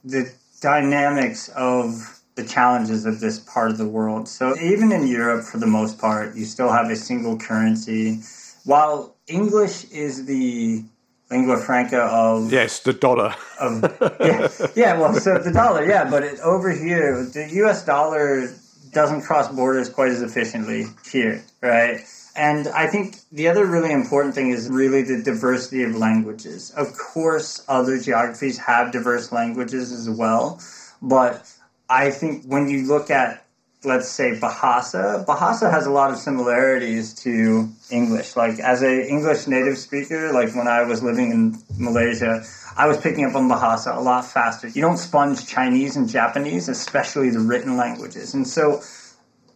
the 0.04 0.32
dynamics 0.60 1.48
of 1.50 2.21
the 2.34 2.44
challenges 2.44 3.04
of 3.04 3.20
this 3.20 3.38
part 3.38 3.70
of 3.70 3.78
the 3.78 3.86
world. 3.86 4.28
So 4.28 4.56
even 4.58 4.92
in 4.92 5.06
Europe, 5.06 5.44
for 5.44 5.58
the 5.58 5.66
most 5.66 5.98
part, 5.98 6.34
you 6.34 6.44
still 6.44 6.70
have 6.70 6.90
a 6.90 6.96
single 6.96 7.38
currency. 7.38 8.20
While 8.64 9.16
English 9.26 9.84
is 9.90 10.24
the 10.26 10.84
lingua 11.30 11.56
franca 11.58 12.02
of 12.02 12.52
yes, 12.52 12.80
the 12.80 12.92
dollar. 12.92 13.34
Of, 13.58 13.82
yeah, 14.20 14.48
yeah, 14.74 14.98
well, 14.98 15.14
so 15.14 15.38
the 15.38 15.52
dollar, 15.52 15.84
yeah, 15.84 16.08
but 16.08 16.22
it, 16.22 16.40
over 16.40 16.70
here, 16.70 17.24
the 17.24 17.48
U.S. 17.54 17.84
dollar 17.84 18.54
doesn't 18.92 19.22
cross 19.22 19.48
borders 19.48 19.88
quite 19.88 20.10
as 20.10 20.22
efficiently 20.22 20.86
here, 21.10 21.42
right? 21.62 22.00
And 22.36 22.68
I 22.68 22.86
think 22.86 23.16
the 23.30 23.48
other 23.48 23.66
really 23.66 23.92
important 23.92 24.34
thing 24.34 24.50
is 24.50 24.68
really 24.68 25.02
the 25.02 25.22
diversity 25.22 25.82
of 25.82 25.96
languages. 25.96 26.70
Of 26.70 26.96
course, 26.96 27.64
other 27.68 27.98
geographies 27.98 28.58
have 28.58 28.92
diverse 28.92 29.32
languages 29.32 29.92
as 29.92 30.08
well, 30.08 30.60
but 31.00 31.50
I 31.92 32.10
think 32.10 32.44
when 32.44 32.68
you 32.68 32.86
look 32.86 33.10
at 33.10 33.42
let's 33.84 34.08
say 34.08 34.32
Bahasa. 34.32 35.24
Bahasa 35.26 35.70
has 35.70 35.86
a 35.86 35.90
lot 35.90 36.10
of 36.10 36.16
similarities 36.16 37.14
to 37.14 37.68
English. 37.90 38.36
Like 38.36 38.58
as 38.60 38.82
a 38.82 39.08
English 39.08 39.46
native 39.46 39.78
speaker, 39.78 40.32
like 40.32 40.54
when 40.54 40.68
I 40.68 40.82
was 40.82 41.02
living 41.02 41.32
in 41.32 41.58
Malaysia, 41.78 42.44
I 42.76 42.86
was 42.86 42.96
picking 42.98 43.24
up 43.24 43.34
on 43.34 43.48
Bahasa 43.48 43.96
a 43.96 44.00
lot 44.00 44.24
faster. 44.24 44.68
You 44.68 44.82
don't 44.82 44.98
sponge 44.98 45.46
Chinese 45.46 45.96
and 45.96 46.08
Japanese, 46.08 46.68
especially 46.68 47.30
the 47.30 47.40
written 47.40 47.76
languages. 47.76 48.34
And 48.34 48.46
so 48.46 48.82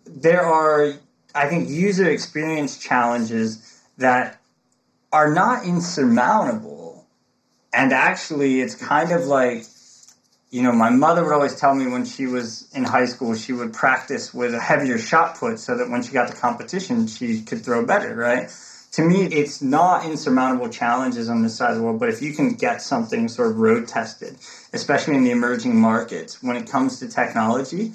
there 0.07 0.43
are, 0.43 0.95
I 1.35 1.49
think, 1.49 1.69
user 1.69 2.11
experience 2.11 2.79
challenges 2.79 3.81
that 3.99 4.41
are 5.13 5.33
not 5.33 5.65
insurmountable. 5.65 7.07
And 7.73 7.93
actually, 7.93 8.61
it's 8.61 8.75
kind 8.75 9.13
of 9.13 9.27
like 9.27 9.65
you 10.51 10.63
know, 10.63 10.73
my 10.73 10.91
mother 10.91 11.25
would 11.25 11.33
always 11.33 11.57
tell 11.57 11.75
me 11.75 11.87
when 11.87 12.05
she 12.05 12.27
was 12.27 12.69
in 12.73 12.85
high 12.85 13.07
school, 13.07 13.35
she 13.35 13.53
would 13.53 13.73
practice 13.73 14.33
with 14.33 14.55
a 14.55 14.61
heavier 14.61 14.99
shot 14.99 15.39
put 15.39 15.59
so 15.59 15.77
that 15.77 15.91
when 15.91 16.03
she 16.03 16.13
got 16.13 16.29
to 16.29 16.35
competition, 16.35 17.07
she 17.07 17.43
could 17.43 17.65
throw 17.65 17.85
better, 17.85 18.15
right? 18.15 18.49
To 18.93 19.03
me, 19.03 19.25
it's 19.25 19.61
not 19.61 20.07
insurmountable 20.07 20.69
challenges 20.69 21.29
on 21.29 21.43
this 21.43 21.57
side 21.57 21.73
of 21.73 21.77
the 21.77 21.83
world, 21.83 21.99
but 22.01 22.09
if 22.09 22.23
you 22.23 22.33
can 22.33 22.55
get 22.55 22.81
something 22.81 23.29
sort 23.29 23.51
of 23.51 23.59
road 23.59 23.89
tested, 23.89 24.39
especially 24.73 25.17
in 25.17 25.25
the 25.25 25.33
emerging 25.33 25.79
markets, 25.79 26.43
when 26.43 26.57
it 26.57 26.71
comes 26.71 27.01
to 27.01 27.09
technology, 27.09 27.93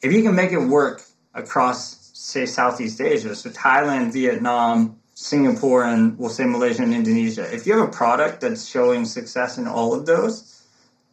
if 0.00 0.12
you 0.12 0.22
can 0.22 0.34
make 0.34 0.52
it 0.52 0.60
work 0.60 1.02
across, 1.34 2.10
say, 2.14 2.46
Southeast 2.46 3.00
Asia, 3.00 3.34
so 3.34 3.50
Thailand, 3.50 4.12
Vietnam, 4.12 4.98
Singapore, 5.14 5.84
and 5.84 6.16
we'll 6.16 6.30
say 6.30 6.44
Malaysia 6.46 6.82
and 6.82 6.94
Indonesia, 6.94 7.52
if 7.52 7.66
you 7.66 7.76
have 7.76 7.88
a 7.88 7.92
product 7.92 8.40
that's 8.40 8.66
showing 8.66 9.04
success 9.04 9.58
in 9.58 9.66
all 9.66 9.92
of 9.92 10.06
those, 10.06 10.57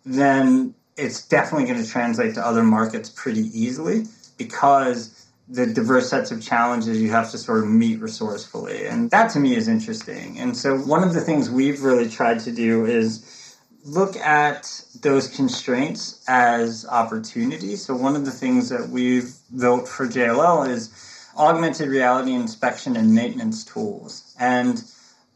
then 0.06 0.76
it's 0.98 1.28
definitely 1.28 1.68
going 1.68 1.84
to 1.84 1.90
translate 1.90 2.36
to 2.36 2.46
other 2.46 2.64
markets 2.64 3.10
pretty 3.10 3.50
easily 3.54 4.06
because 4.38 5.26
the 5.48 5.66
diverse 5.68 6.10
sets 6.10 6.32
of 6.32 6.42
challenges 6.42 7.02
you 7.02 7.12
have 7.12 7.30
to 7.32 7.38
sort 7.38 7.60
of 7.60 7.70
meet 7.70 8.00
resourcefully. 8.00 8.88
And 8.88 9.12
that 9.12 9.30
to 9.32 9.40
me 9.40 9.56
is 9.56 9.68
interesting. 9.68 10.40
And 10.40 10.58
so 10.58 10.78
one 10.78 11.04
of 11.04 11.14
the 11.14 11.22
things 11.22 11.50
we've 11.50 11.84
really 11.84 12.10
tried 12.10 12.40
to 12.42 12.52
do 12.52 12.86
is 12.86 13.58
look 13.84 14.16
at 14.18 14.84
those 15.02 15.28
constraints 15.28 16.24
as 16.28 16.86
opportunities. 16.88 17.86
So 17.86 17.96
one 17.96 18.16
of 18.16 18.26
the 18.26 18.32
things 18.32 18.70
that 18.70 18.90
we've 18.90 19.36
built 19.56 19.88
for 19.88 20.08
JLL 20.08 20.68
is 20.68 20.90
augmented 21.38 21.90
reality 21.90 22.34
inspection 22.34 22.96
and 22.96 23.14
maintenance 23.14 23.64
tools. 23.64 24.34
And 24.40 24.84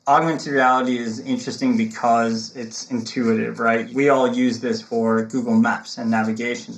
augmented 0.10 0.52
reality 0.52 0.98
is 0.98 1.20
interesting 1.20 1.78
because 1.78 2.56
it's 2.56 2.90
intuitive, 2.90 3.60
right? 3.60 3.94
We 3.94 4.10
all 4.10 4.34
use 4.34 4.60
this 4.60 4.82
for 4.82 5.24
Google 5.26 5.54
Maps 5.54 6.00
and 6.00 6.10
navigation. 6.10 6.74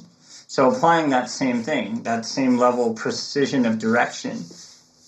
So 0.47 0.69
applying 0.69 1.11
that 1.11 1.29
same 1.29 1.63
thing, 1.63 2.03
that 2.03 2.25
same 2.25 2.57
level 2.57 2.91
of 2.91 2.97
precision 2.97 3.65
of 3.65 3.79
direction 3.79 4.43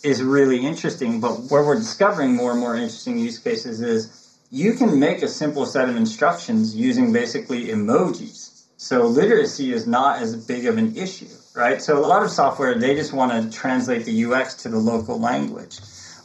is 0.04 0.24
really 0.24 0.66
interesting. 0.66 1.20
But 1.20 1.52
where 1.52 1.66
we're 1.66 1.76
discovering 1.76 2.34
more 2.34 2.52
and 2.52 2.62
more 2.62 2.76
interesting 2.76 3.18
use 3.18 3.40
cases 3.40 3.82
is 3.82 4.38
you 4.50 4.76
can 4.76 4.98
make 4.98 5.22
a 5.22 5.28
simple 5.28 5.66
set 5.66 5.90
of 5.90 5.98
instructions 5.98 6.74
using 6.74 7.12
basically 7.12 7.68
emojis. 7.68 8.64
So 8.78 9.06
literacy 9.06 9.74
is 9.74 9.86
not 9.86 10.22
as 10.22 10.34
big 10.46 10.66
of 10.66 10.78
an 10.78 10.96
issue, 10.96 11.28
right? 11.56 11.82
So 11.82 11.98
a 11.98 12.08
lot 12.08 12.24
of 12.24 12.30
software, 12.30 12.80
they 12.80 12.96
just 12.96 13.12
want 13.12 13.34
to 13.34 13.58
translate 13.58 14.06
the 14.06 14.26
UX 14.26 14.54
to 14.64 14.70
the 14.70 14.78
local 14.78 15.20
language. 15.20 15.80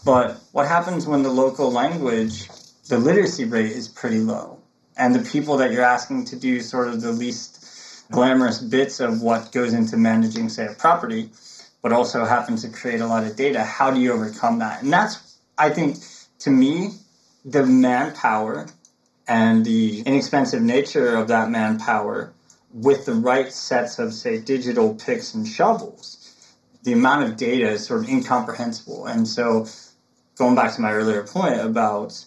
But 0.09 0.41
what 0.53 0.67
happens 0.67 1.07
when 1.07 1.23
the 1.23 1.29
local 1.29 1.71
language, 1.71 2.49
the 2.89 2.97
literacy 2.97 3.45
rate 3.45 3.73
is 3.73 3.89
pretty 3.89 4.21
low? 4.21 4.59
And 4.97 5.15
the 5.15 5.31
people 5.31 5.59
that 5.59 5.71
you're 5.71 5.85
asking 5.85 6.25
to 6.33 6.37
do 6.37 6.63
sort 6.63 6.89
of 6.89 7.03
the 7.03 7.13
least 7.13 8.07
glamorous 8.11 8.59
bits 8.59 9.01
of 9.01 9.21
what 9.21 9.53
goes 9.53 9.75
into 9.75 9.99
managing, 9.99 10.49
say, 10.49 10.65
a 10.65 10.73
property, 10.73 11.29
but 11.83 11.93
also 11.93 12.25
happen 12.25 12.57
to 12.57 12.71
create 12.71 13.03
a 13.03 13.07
lot 13.07 13.25
of 13.25 13.37
data, 13.37 13.63
how 13.63 13.91
do 13.91 14.01
you 14.01 14.15
overcome 14.15 14.61
that? 14.61 14.83
And 14.83 14.91
that's, 14.91 15.37
I 15.59 15.69
think, 15.69 15.99
to 16.39 16.51
me, 16.51 16.93
the 17.45 17.67
manpower 17.67 18.67
and 19.29 19.63
the 19.63 20.01
inexpensive 20.07 20.63
nature 20.63 21.17
of 21.17 21.29
that 21.29 21.51
manpower 21.51 22.33
with 22.73 23.05
the 23.05 23.13
right 23.13 23.53
sets 23.53 23.99
of, 23.99 24.15
say, 24.15 24.41
digital 24.41 24.95
picks 24.95 25.35
and 25.35 25.47
shovels, 25.47 26.35
the 26.83 26.95
amount 26.95 27.29
of 27.29 27.37
data 27.37 27.69
is 27.69 27.85
sort 27.85 28.05
of 28.05 28.09
incomprehensible. 28.09 29.05
And 29.05 29.29
so 29.29 29.67
going 30.39 30.55
back 30.55 30.75
to 30.75 30.81
my 30.81 30.93
earlier 30.93 31.25
point 31.25 31.61
about 31.61 32.25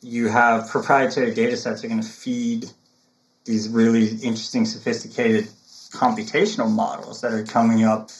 you 0.00 0.28
have 0.28 0.68
proprietary 0.68 1.34
data 1.34 1.56
sets 1.56 1.84
are 1.84 1.88
going 1.88 2.00
to 2.00 2.08
feed 2.08 2.66
these 3.44 3.68
really 3.68 4.08
interesting, 4.08 4.64
sophisticated 4.64 5.48
computational 5.90 6.70
models 6.70 7.20
that 7.20 7.32
are 7.32 7.44
coming 7.44 7.84
up. 7.84 8.10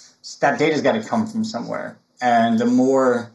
That 0.41 0.59
data's 0.59 0.83
got 0.83 0.93
to 0.93 1.03
come 1.03 1.27
from 1.27 1.45
somewhere. 1.45 1.99
And 2.21 2.59
the 2.59 2.67
more 2.67 3.31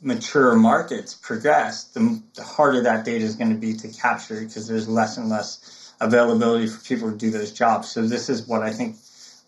mature 0.00 0.54
markets 0.54 1.14
progress, 1.14 1.84
the, 1.84 2.22
the 2.34 2.42
harder 2.42 2.82
that 2.82 3.04
data 3.04 3.24
is 3.24 3.36
going 3.36 3.50
to 3.50 3.56
be 3.56 3.72
to 3.74 3.88
capture 3.88 4.40
because 4.40 4.68
there's 4.68 4.88
less 4.88 5.16
and 5.16 5.28
less 5.28 5.92
availability 6.00 6.66
for 6.66 6.80
people 6.84 7.10
to 7.10 7.16
do 7.16 7.30
those 7.30 7.52
jobs. 7.52 7.88
So, 7.88 8.02
this 8.02 8.28
is 8.28 8.46
what 8.46 8.62
I 8.62 8.72
think 8.72 8.96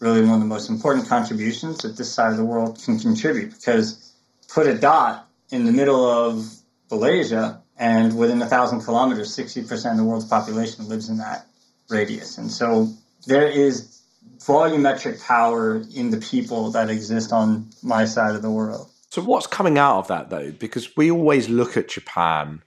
really 0.01 0.23
one 0.23 0.35
of 0.35 0.41
the 0.41 0.47
most 0.47 0.71
important 0.71 1.09
contributions 1.09 1.79
that 1.79 1.97
this 1.97 2.13
side 2.13 2.31
of 2.31 2.37
the 2.37 2.45
world 2.45 2.81
can 2.85 2.99
contribute 2.99 3.51
because 3.51 4.13
put 4.49 4.67
a 4.67 4.75
dot 4.75 5.29
in 5.51 5.65
the 5.65 5.73
middle 5.73 6.05
of 6.05 6.47
Malaysia, 6.91 7.61
and 7.77 8.17
within 8.17 8.41
a 8.43 8.47
thousand 8.47 8.83
kilometers, 8.83 9.37
60% 9.37 9.91
of 9.91 9.97
the 9.97 10.05
world's 10.05 10.27
population 10.27 10.89
lives 10.89 11.09
in 11.09 11.19
that 11.19 11.47
radius. 11.89 12.39
And 12.39 12.51
so 12.51 12.89
there 13.27 13.49
is 13.49 14.01
volumetric 14.39 15.25
power 15.27 15.83
in 15.95 16.11
the 16.11 16.19
people 16.19 16.71
that 16.73 16.91
exist 16.91 17.33
on 17.33 17.71
my 17.83 18.05
side 18.05 18.35
of 18.35 18.43
the 18.43 18.51
world. 18.51 18.91
So, 19.11 19.23
what's 19.23 19.47
coming 19.47 19.79
out 19.79 19.99
of 19.99 20.09
that, 20.09 20.31
though? 20.31 20.51
Because 20.51 20.97
we 20.97 21.11
always 21.11 21.49
look 21.49 21.77
at 21.77 21.89
Japan 21.89 22.63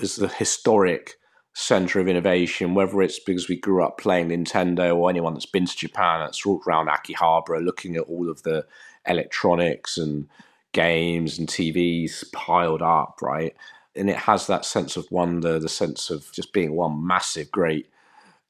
as 0.00 0.16
the 0.16 0.28
historic 0.28 1.14
center 1.54 2.00
of 2.00 2.06
innovation, 2.06 2.74
whether 2.74 3.00
it's 3.00 3.18
because 3.18 3.48
we 3.48 3.58
grew 3.58 3.82
up 3.82 3.96
playing 3.96 4.28
Nintendo 4.28 4.94
or 4.94 5.08
anyone 5.08 5.32
that's 5.32 5.46
been 5.46 5.64
to 5.64 5.76
Japan 5.76 6.20
that's 6.20 6.44
walked 6.44 6.66
around 6.66 6.88
Akihabara 6.88 7.64
looking 7.64 7.96
at 7.96 8.02
all 8.02 8.28
of 8.28 8.42
the 8.42 8.66
electronics 9.06 9.96
and 9.96 10.28
games 10.76 11.38
and 11.38 11.48
TVs 11.48 12.30
piled 12.32 12.82
up, 12.82 13.18
right? 13.22 13.56
And 13.96 14.10
it 14.10 14.16
has 14.16 14.46
that 14.46 14.66
sense 14.66 14.96
of 14.96 15.10
wonder, 15.10 15.58
the 15.58 15.70
sense 15.70 16.10
of 16.10 16.30
just 16.32 16.52
being 16.52 16.76
one 16.76 17.06
massive, 17.06 17.50
great 17.50 17.88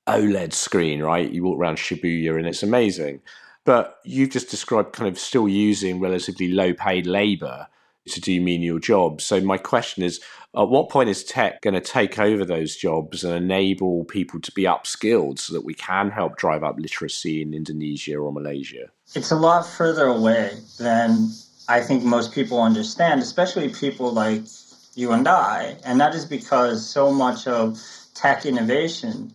OLED 0.09 0.53
screen, 0.53 1.03
right? 1.03 1.31
You 1.31 1.45
walk 1.45 1.59
around 1.59 1.79
Shibuya 1.79 2.37
and 2.37 2.47
it's 2.47 2.65
amazing. 2.65 3.23
But 3.65 4.01
you've 4.05 4.31
just 4.31 4.51
described 4.51 4.93
kind 4.93 5.09
of 5.09 5.19
still 5.19 5.49
using 5.49 6.01
relatively 6.01 6.49
low 6.49 6.75
paid 6.75 7.07
labor 7.07 7.69
to 8.09 8.21
do 8.21 8.41
menial 8.41 8.79
jobs. 8.79 9.25
So 9.25 9.41
my 9.41 9.59
question 9.59 10.03
is, 10.03 10.21
at 10.57 10.69
what 10.69 10.89
point 10.89 11.11
is 11.11 11.23
tech 11.25 11.63
going 11.63 11.75
to 11.75 11.81
take 11.81 12.19
over 12.19 12.45
those 12.45 12.77
jobs 12.77 13.25
and 13.25 13.35
enable 13.35 14.05
people 14.05 14.41
to 14.41 14.53
be 14.53 14.63
upskilled 14.63 15.39
so 15.39 15.53
that 15.53 15.65
we 15.65 15.75
can 15.75 16.11
help 16.11 16.37
drive 16.37 16.65
up 16.65 16.79
literacy 16.79 17.43
in 17.43 17.55
Indonesia 17.55 18.17
or 18.17 18.33
Malaysia? 18.33 18.91
It's 19.15 19.31
a 19.31 19.37
lot 19.37 19.67
further 19.67 20.07
away 20.07 20.53
than 20.79 21.31
I 21.69 21.81
think 21.81 22.05
most 22.05 22.33
people 22.33 22.63
understand, 22.63 23.23
especially 23.23 23.69
people 23.69 24.13
like 24.13 24.43
you 24.95 25.13
and 25.13 25.27
I. 25.27 25.77
And 25.85 26.01
that 26.01 26.15
is 26.15 26.25
because 26.25 26.89
so 26.89 27.13
much 27.13 27.47
of 27.47 27.81
tech 28.15 28.47
innovation 28.47 29.33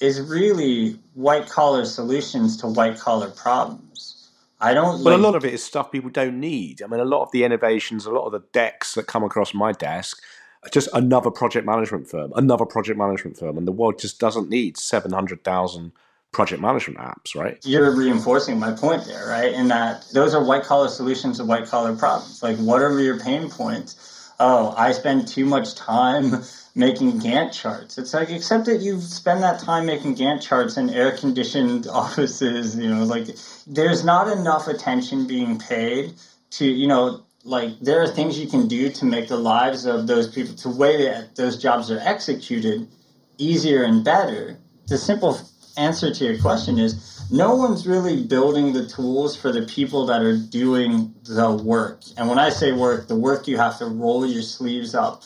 is 0.00 0.20
really 0.20 0.98
white 1.14 1.48
collar 1.48 1.84
solutions 1.84 2.56
to 2.58 2.66
white 2.66 2.98
collar 2.98 3.30
problems. 3.30 4.30
I 4.60 4.72
don't. 4.72 5.04
But 5.04 5.10
like, 5.10 5.18
a 5.18 5.22
lot 5.22 5.34
of 5.34 5.44
it 5.44 5.52
is 5.52 5.62
stuff 5.62 5.92
people 5.92 6.10
don't 6.10 6.40
need. 6.40 6.82
I 6.82 6.86
mean, 6.86 7.00
a 7.00 7.04
lot 7.04 7.22
of 7.22 7.30
the 7.32 7.44
innovations, 7.44 8.06
a 8.06 8.10
lot 8.10 8.26
of 8.26 8.32
the 8.32 8.42
decks 8.52 8.94
that 8.94 9.06
come 9.06 9.22
across 9.22 9.52
my 9.52 9.72
desk, 9.72 10.22
are 10.62 10.70
just 10.70 10.88
another 10.94 11.30
project 11.30 11.66
management 11.66 12.08
firm, 12.08 12.32
another 12.34 12.64
project 12.64 12.98
management 12.98 13.36
firm, 13.36 13.58
and 13.58 13.66
the 13.66 13.72
world 13.72 13.98
just 13.98 14.18
doesn't 14.18 14.48
need 14.48 14.76
seven 14.78 15.12
hundred 15.12 15.44
thousand 15.44 15.92
project 16.34 16.60
management 16.60 16.98
apps, 16.98 17.34
right? 17.34 17.58
You're 17.64 17.96
reinforcing 17.96 18.58
my 18.58 18.72
point 18.72 19.06
there, 19.06 19.26
right? 19.28 19.52
In 19.52 19.68
that 19.68 20.04
those 20.12 20.34
are 20.34 20.44
white 20.44 20.64
collar 20.64 20.88
solutions 20.88 21.38
to 21.38 21.44
white 21.44 21.66
collar 21.66 21.96
problems. 21.96 22.42
Like, 22.42 22.56
whatever 22.58 23.00
your 23.00 23.18
pain 23.18 23.48
points, 23.48 24.32
oh, 24.40 24.74
I 24.76 24.92
spend 24.92 25.28
too 25.28 25.46
much 25.46 25.74
time 25.76 26.42
making 26.74 27.20
Gantt 27.20 27.52
charts. 27.52 27.96
It's 27.96 28.12
like, 28.12 28.30
except 28.30 28.66
that 28.66 28.80
you 28.80 29.00
spend 29.00 29.42
that 29.42 29.60
time 29.60 29.86
making 29.86 30.16
Gantt 30.16 30.42
charts 30.42 30.76
in 30.76 30.90
air 30.90 31.16
conditioned 31.16 31.86
offices, 31.90 32.76
you 32.76 32.88
know, 32.92 33.04
like, 33.04 33.28
there's 33.66 34.04
not 34.04 34.28
enough 34.28 34.66
attention 34.66 35.26
being 35.26 35.58
paid 35.58 36.14
to, 36.50 36.66
you 36.66 36.88
know, 36.88 37.22
like 37.44 37.78
there 37.80 38.02
are 38.02 38.06
things 38.06 38.38
you 38.38 38.48
can 38.48 38.66
do 38.66 38.88
to 38.88 39.04
make 39.04 39.28
the 39.28 39.36
lives 39.36 39.84
of 39.84 40.06
those 40.06 40.28
people 40.28 40.54
to 40.54 40.68
way 40.70 41.04
that 41.04 41.36
those 41.36 41.60
jobs 41.60 41.90
are 41.90 41.98
executed 42.00 42.88
easier 43.36 43.82
and 43.84 44.02
better 44.02 44.56
the 44.86 44.98
simple 44.98 45.38
answer 45.76 46.12
to 46.12 46.24
your 46.24 46.38
question 46.38 46.78
is 46.78 47.22
no 47.30 47.54
one's 47.54 47.86
really 47.86 48.22
building 48.22 48.72
the 48.72 48.86
tools 48.86 49.36
for 49.36 49.50
the 49.50 49.62
people 49.62 50.06
that 50.06 50.22
are 50.22 50.36
doing 50.36 51.14
the 51.24 51.50
work. 51.52 52.02
And 52.16 52.28
when 52.28 52.38
I 52.38 52.50
say 52.50 52.72
work, 52.72 53.08
the 53.08 53.16
work 53.16 53.48
you 53.48 53.56
have 53.56 53.78
to 53.78 53.86
roll 53.86 54.26
your 54.26 54.42
sleeves 54.42 54.94
up 54.94 55.22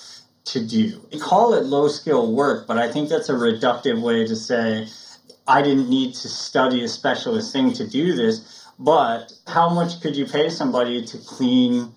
to 0.47 0.65
do. 0.65 1.07
We 1.13 1.19
call 1.19 1.55
it 1.55 1.65
low 1.65 1.89
skill 1.89 2.33
work, 2.33 2.67
but 2.67 2.79
I 2.79 2.91
think 2.91 3.09
that's 3.09 3.29
a 3.29 3.35
reductive 3.35 4.01
way 4.01 4.27
to 4.27 4.37
say 4.37 4.89
I 5.47 5.63
didn't 5.63 5.89
need 5.89 6.15
to 6.15 6.29
study 6.29 6.85
a 6.85 6.89
specialist 6.89 7.53
thing 7.53 7.73
to 7.75 7.87
do 7.87 8.15
this. 8.15 8.67
But 8.79 9.33
how 9.47 9.69
much 9.69 10.01
could 10.01 10.17
you 10.17 10.27
pay 10.27 10.49
somebody 10.49 11.05
to 11.05 11.19
clean 11.19 11.93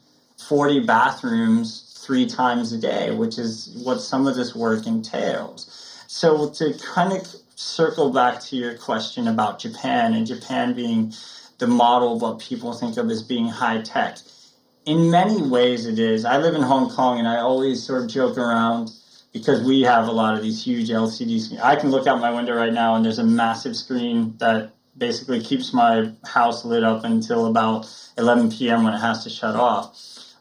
40 0.47 0.85
bathrooms 0.85 2.01
three 2.03 2.25
times 2.25 2.73
a 2.73 2.77
day, 2.77 3.11
which 3.11 3.37
is 3.37 3.79
what 3.83 4.01
some 4.01 4.25
of 4.25 4.35
this 4.35 4.55
work 4.55 4.87
entails? 4.87 5.77
So, 6.07 6.49
to 6.49 6.73
kind 6.79 7.13
of 7.13 7.25
circle 7.61 8.11
back 8.11 8.39
to 8.41 8.55
your 8.55 8.75
question 8.75 9.27
about 9.27 9.59
Japan 9.59 10.13
and 10.13 10.25
Japan 10.25 10.73
being 10.73 11.13
the 11.59 11.67
model 11.67 12.15
of 12.15 12.21
what 12.21 12.39
people 12.39 12.73
think 12.73 12.97
of 12.97 13.09
as 13.09 13.21
being 13.21 13.47
high 13.47 13.81
tech, 13.81 14.17
in 14.85 15.11
many 15.11 15.41
ways 15.41 15.85
it 15.85 15.99
is. 15.99 16.25
I 16.25 16.37
live 16.37 16.55
in 16.55 16.63
Hong 16.63 16.89
Kong 16.89 17.19
and 17.19 17.27
I 17.27 17.37
always 17.37 17.83
sort 17.83 18.03
of 18.03 18.09
joke 18.09 18.37
around 18.37 18.91
because 19.31 19.61
we 19.63 19.81
have 19.81 20.07
a 20.07 20.11
lot 20.11 20.35
of 20.35 20.41
these 20.41 20.63
huge 20.63 20.89
LCD 20.89 21.39
screens. 21.39 21.61
I 21.61 21.75
can 21.75 21.91
look 21.91 22.07
out 22.07 22.19
my 22.19 22.31
window 22.31 22.55
right 22.55 22.73
now 22.73 22.95
and 22.95 23.05
there's 23.05 23.19
a 23.19 23.23
massive 23.23 23.75
screen 23.75 24.35
that 24.39 24.73
basically 24.97 25.39
keeps 25.39 25.71
my 25.73 26.11
house 26.25 26.65
lit 26.65 26.83
up 26.83 27.03
until 27.03 27.45
about 27.45 27.87
11 28.17 28.51
p.m. 28.51 28.83
when 28.83 28.93
it 28.93 28.99
has 28.99 29.23
to 29.23 29.29
shut 29.29 29.55
off. 29.55 29.97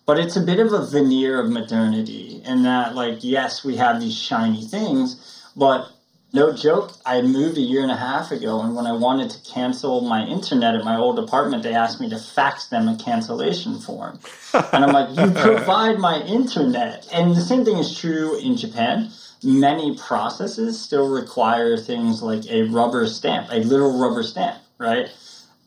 But 0.07 0.19
it's 0.19 0.37
a 0.37 0.41
bit 0.41 0.59
of 0.59 0.73
a 0.73 0.87
veneer 0.87 1.39
of 1.39 1.51
modernity 1.51 2.43
in 2.45 2.63
that, 2.63 2.95
like, 2.95 3.19
yes, 3.21 3.63
we 3.63 3.77
have 3.77 4.01
these 4.01 4.17
shiny 4.17 4.65
things, 4.65 5.53
but 5.55 5.87
no 6.33 6.53
joke, 6.53 6.93
I 7.05 7.23
moved 7.23 7.59
a 7.59 7.61
year 7.61 7.83
and 7.83 7.91
a 7.91 7.97
half 7.97 8.31
ago, 8.31 8.61
and 8.61 8.77
when 8.77 8.87
I 8.87 8.93
wanted 8.93 9.31
to 9.31 9.53
cancel 9.53 10.01
my 10.03 10.25
internet 10.25 10.77
at 10.77 10.85
my 10.85 10.97
old 10.97 11.19
apartment, 11.19 11.65
they 11.65 11.75
asked 11.75 12.01
me 12.01 12.09
to 12.11 12.19
fax 12.19 12.67
them 12.67 12.89
a 12.89 12.97
cancellation 12.97 13.81
form. 13.81 14.21
and 14.55 14.85
I'm 14.85 14.93
like, 14.93 15.11
you 15.11 15.31
provide 15.43 15.99
my 15.99 16.21
internet. 16.23 17.09
And 17.13 17.35
the 17.35 17.41
same 17.41 17.65
thing 17.65 17.79
is 17.79 17.99
true 17.99 18.39
in 18.39 18.57
Japan. 18.57 19.11
Many 19.43 19.97
processes 19.97 20.81
still 20.81 21.09
require 21.09 21.77
things 21.77 22.23
like 22.23 22.47
a 22.49 22.63
rubber 22.63 23.07
stamp, 23.09 23.49
a 23.51 23.61
little 23.61 23.99
rubber 23.99 24.23
stamp, 24.23 24.63
right? 24.79 25.11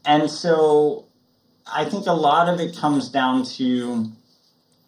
And 0.05 0.29
so 0.29 1.05
I 1.71 1.83
think 1.85 2.05
a 2.07 2.13
lot 2.13 2.47
of 2.47 2.61
it 2.61 2.77
comes 2.77 3.09
down 3.09 3.43
to 3.57 4.11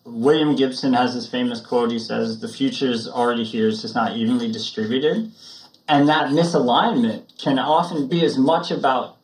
William 0.05 0.55
Gibson 0.55 0.93
has 0.93 1.15
this 1.15 1.27
famous 1.27 1.59
quote. 1.59 1.91
He 1.91 1.99
says, 1.99 2.39
The 2.39 2.47
future 2.47 2.89
is 2.89 3.07
already 3.07 3.43
here, 3.43 3.67
it's 3.67 3.81
just 3.81 3.95
not 3.95 4.15
evenly 4.15 4.51
distributed. 4.51 5.31
And 5.87 6.09
that 6.09 6.29
misalignment 6.29 7.37
can 7.37 7.59
often 7.59 8.07
be 8.07 8.23
as 8.25 8.37
much 8.37 8.71
about 8.71 9.17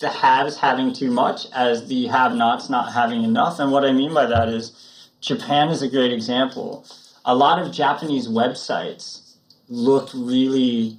the 0.00 0.10
haves 0.10 0.58
having 0.58 0.92
too 0.92 1.10
much 1.10 1.46
as 1.54 1.88
the 1.88 2.06
have 2.08 2.34
nots 2.34 2.68
not 2.68 2.92
having 2.92 3.24
enough. 3.24 3.58
And 3.58 3.72
what 3.72 3.84
I 3.84 3.92
mean 3.92 4.12
by 4.12 4.26
that 4.26 4.48
is 4.48 4.72
Japan 5.20 5.70
is 5.70 5.80
a 5.82 5.88
great 5.88 6.12
example. 6.12 6.86
A 7.24 7.34
lot 7.34 7.58
of 7.58 7.72
Japanese 7.72 8.28
websites 8.28 9.36
look 9.68 10.10
really 10.12 10.98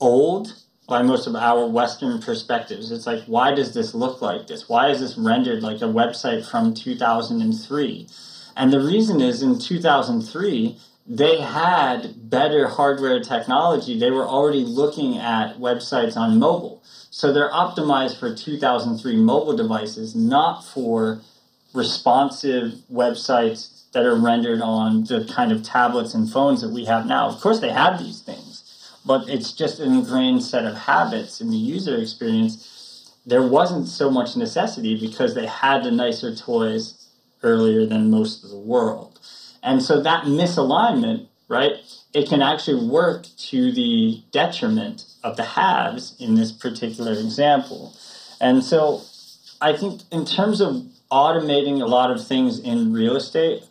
old 0.00 0.54
by 0.88 1.02
most 1.02 1.28
of 1.28 1.36
our 1.36 1.66
Western 1.66 2.20
perspectives. 2.20 2.90
It's 2.90 3.06
like, 3.06 3.22
why 3.26 3.54
does 3.54 3.72
this 3.72 3.94
look 3.94 4.20
like 4.20 4.48
this? 4.48 4.68
Why 4.68 4.88
is 4.88 4.98
this 4.98 5.16
rendered 5.16 5.62
like 5.62 5.76
a 5.76 5.84
website 5.84 6.50
from 6.50 6.74
2003? 6.74 8.08
And 8.56 8.72
the 8.72 8.80
reason 8.80 9.20
is 9.20 9.42
in 9.42 9.60
2003, 9.60 10.76
they 11.10 11.40
had 11.40 12.30
better 12.30 12.68
hardware 12.68 13.18
technology. 13.18 13.98
They 13.98 14.12
were 14.12 14.24
already 14.26 14.62
looking 14.62 15.18
at 15.18 15.58
websites 15.58 16.16
on 16.16 16.38
mobile. 16.38 16.84
So 17.10 17.32
they're 17.32 17.50
optimized 17.50 18.20
for 18.20 18.32
2003 18.32 19.16
mobile 19.16 19.56
devices, 19.56 20.14
not 20.14 20.64
for 20.64 21.20
responsive 21.74 22.74
websites 22.92 23.90
that 23.90 24.06
are 24.06 24.14
rendered 24.14 24.60
on 24.62 25.02
the 25.02 25.28
kind 25.34 25.50
of 25.50 25.64
tablets 25.64 26.14
and 26.14 26.30
phones 26.30 26.60
that 26.60 26.70
we 26.70 26.84
have 26.84 27.06
now. 27.06 27.26
Of 27.26 27.40
course, 27.40 27.58
they 27.58 27.70
have 27.70 27.98
these 27.98 28.20
things, 28.20 28.94
but 29.04 29.28
it's 29.28 29.52
just 29.52 29.80
an 29.80 29.92
ingrained 29.92 30.44
set 30.44 30.64
of 30.64 30.76
habits 30.76 31.40
in 31.40 31.50
the 31.50 31.56
user 31.56 31.96
experience. 31.96 33.16
There 33.26 33.42
wasn't 33.42 33.88
so 33.88 34.12
much 34.12 34.36
necessity 34.36 34.94
because 34.94 35.34
they 35.34 35.46
had 35.46 35.82
the 35.82 35.90
nicer 35.90 36.36
toys 36.36 37.08
earlier 37.42 37.84
than 37.84 38.12
most 38.12 38.44
of 38.44 38.50
the 38.50 38.58
world. 38.58 39.18
And 39.62 39.82
so 39.82 40.02
that 40.02 40.24
misalignment, 40.24 41.26
right, 41.48 41.72
it 42.12 42.28
can 42.28 42.42
actually 42.42 42.86
work 42.88 43.26
to 43.36 43.72
the 43.72 44.22
detriment 44.32 45.04
of 45.22 45.36
the 45.36 45.44
haves 45.44 46.16
in 46.18 46.34
this 46.34 46.52
particular 46.52 47.12
example. 47.12 47.94
And 48.40 48.64
so 48.64 49.02
I 49.60 49.76
think 49.76 50.02
in 50.10 50.24
terms 50.24 50.60
of 50.60 50.86
automating 51.10 51.82
a 51.82 51.86
lot 51.86 52.10
of 52.10 52.26
things 52.26 52.58
in 52.58 52.92
real 52.92 53.16
estate, 53.16 53.62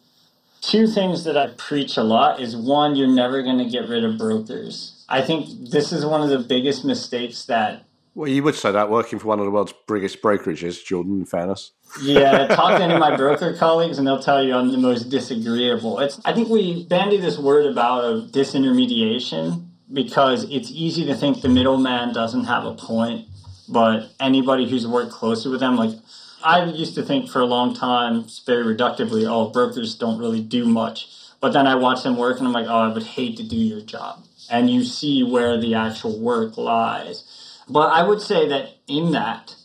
two 0.61 0.87
things 0.87 1.23
that 1.23 1.37
I 1.37 1.47
preach 1.47 1.97
a 1.97 2.03
lot 2.03 2.39
is 2.39 2.55
one, 2.55 2.95
you're 2.95 3.07
never 3.07 3.41
going 3.41 3.57
to 3.57 3.69
get 3.69 3.89
rid 3.89 4.03
of 4.03 4.17
brokers. 4.17 5.03
I 5.09 5.21
think 5.21 5.71
this 5.71 5.91
is 5.91 6.05
one 6.05 6.21
of 6.21 6.29
the 6.29 6.39
biggest 6.39 6.85
mistakes 6.85 7.45
that. 7.45 7.85
Well, 8.19 8.27
you 8.27 8.43
would 8.43 8.55
say 8.55 8.73
that 8.73 8.89
working 8.89 9.17
for 9.17 9.27
one 9.27 9.39
of 9.39 9.45
the 9.45 9.51
world's 9.51 9.73
biggest 9.87 10.21
brokerages, 10.21 10.83
Jordan, 10.83 11.19
in 11.19 11.25
fairness 11.25 11.71
yeah, 12.01 12.47
talk 12.55 12.77
to 12.77 12.83
any 12.83 12.93
of 12.93 12.99
my 12.99 13.15
broker 13.15 13.55
colleagues, 13.55 13.97
and 13.97 14.05
they'll 14.05 14.21
tell 14.21 14.43
you 14.43 14.53
I'm 14.53 14.71
the 14.71 14.77
most 14.77 15.09
disagreeable. 15.09 15.99
It's 15.99 16.19
I 16.25 16.33
think 16.33 16.49
we 16.49 16.85
bandy 16.85 17.17
this 17.17 17.37
word 17.37 17.65
about 17.65 18.03
of 18.03 18.31
disintermediation 18.31 19.65
because 19.91 20.43
it's 20.51 20.69
easy 20.71 21.05
to 21.05 21.15
think 21.15 21.41
the 21.41 21.49
middleman 21.49 22.13
doesn't 22.13 22.43
have 22.43 22.65
a 22.65 22.73
point, 22.73 23.27
but 23.67 24.09
anybody 24.19 24.69
who's 24.69 24.85
worked 24.85 25.11
closely 25.11 25.49
with 25.49 25.61
them, 25.61 25.75
like 25.75 25.97
I 26.43 26.65
used 26.65 26.95
to 26.95 27.03
think 27.03 27.29
for 27.29 27.39
a 27.39 27.45
long 27.45 27.73
time, 27.73 28.25
very 28.45 28.75
reductively, 28.75 29.25
oh, 29.27 29.49
brokers 29.49 29.95
don't 29.95 30.19
really 30.19 30.41
do 30.41 30.65
much. 30.65 31.07
But 31.41 31.53
then 31.53 31.67
I 31.67 31.75
watch 31.75 32.03
them 32.03 32.17
work, 32.17 32.37
and 32.37 32.47
I'm 32.47 32.53
like, 32.53 32.67
oh, 32.67 32.79
I 32.79 32.93
would 32.93 33.03
hate 33.03 33.37
to 33.37 33.43
do 33.43 33.55
your 33.55 33.81
job. 33.81 34.25
And 34.51 34.69
you 34.69 34.83
see 34.83 35.23
where 35.23 35.57
the 35.57 35.73
actual 35.75 36.19
work 36.19 36.57
lies. 36.57 37.23
But 37.69 37.89
I 37.91 38.03
would 38.03 38.21
say 38.21 38.47
that 38.47 38.77
in 38.87 39.11
that, 39.11 39.55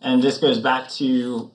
and 0.00 0.22
this 0.22 0.38
goes 0.38 0.58
back 0.58 0.88
to, 0.92 1.50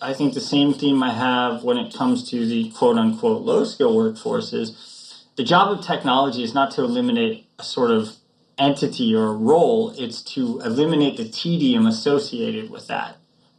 I 0.00 0.12
think, 0.12 0.34
the 0.34 0.40
same 0.40 0.72
theme 0.72 1.02
I 1.02 1.12
have 1.12 1.64
when 1.64 1.76
it 1.76 1.92
comes 1.92 2.30
to 2.30 2.46
the 2.46 2.70
quote 2.70 2.96
unquote 2.96 3.42
low 3.42 3.64
skill 3.64 3.96
workforce 3.96 4.52
is 4.52 5.24
the 5.36 5.44
job 5.44 5.76
of 5.76 5.84
technology 5.84 6.44
is 6.44 6.54
not 6.54 6.70
to 6.72 6.82
eliminate 6.82 7.46
a 7.58 7.64
sort 7.64 7.90
of 7.90 8.16
entity 8.56 9.12
or 9.14 9.32
role, 9.32 9.92
it's 9.98 10.22
to 10.22 10.60
eliminate 10.60 11.16
the 11.16 11.28
tedium 11.28 11.86
associated 11.86 12.70
with 12.70 12.86
that. 12.86 13.16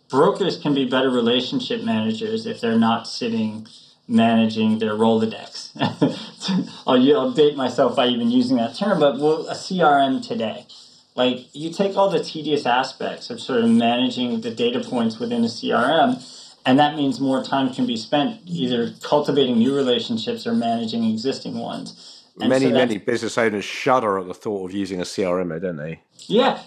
Brokers 0.09 0.57
can 0.57 0.73
be 0.73 0.85
better 0.85 1.09
relationship 1.09 1.83
managers 1.83 2.45
if 2.45 2.61
they're 2.61 2.79
not 2.79 3.07
sitting 3.07 3.67
managing 4.07 4.79
their 4.79 4.93
Rolodex. 4.93 5.71
I'll, 6.87 7.17
I'll 7.19 7.31
date 7.31 7.57
myself 7.57 7.95
by 7.95 8.07
even 8.07 8.29
using 8.29 8.55
that 8.57 8.75
term, 8.75 8.99
but 8.99 9.19
well, 9.19 9.47
a 9.47 9.55
CRM 9.55 10.25
today 10.25 10.67
like 11.15 11.47
you 11.53 11.71
take 11.71 11.95
all 11.95 12.09
the 12.09 12.23
tedious 12.23 12.65
aspects 12.65 13.29
of 13.29 13.39
sort 13.39 13.63
of 13.63 13.69
managing 13.69 14.41
the 14.41 14.51
data 14.51 14.81
points 14.81 15.17
within 15.17 15.43
a 15.43 15.47
CRM, 15.47 16.21
and 16.65 16.77
that 16.77 16.95
means 16.95 17.19
more 17.19 17.43
time 17.43 17.73
can 17.73 17.87
be 17.87 17.95
spent 17.95 18.41
either 18.45 18.93
cultivating 19.01 19.57
new 19.57 19.75
relationships 19.75 20.45
or 20.45 20.53
managing 20.53 21.05
existing 21.05 21.57
ones. 21.57 22.23
And 22.39 22.49
many, 22.49 22.65
so 22.65 22.71
many 22.71 22.97
business 22.97 23.37
owners 23.37 23.63
shudder 23.63 24.19
at 24.19 24.27
the 24.27 24.33
thought 24.33 24.69
of 24.69 24.75
using 24.75 24.99
a 24.99 25.03
CRM, 25.03 25.61
don't 25.61 25.77
they? 25.77 26.01
Yeah. 26.27 26.61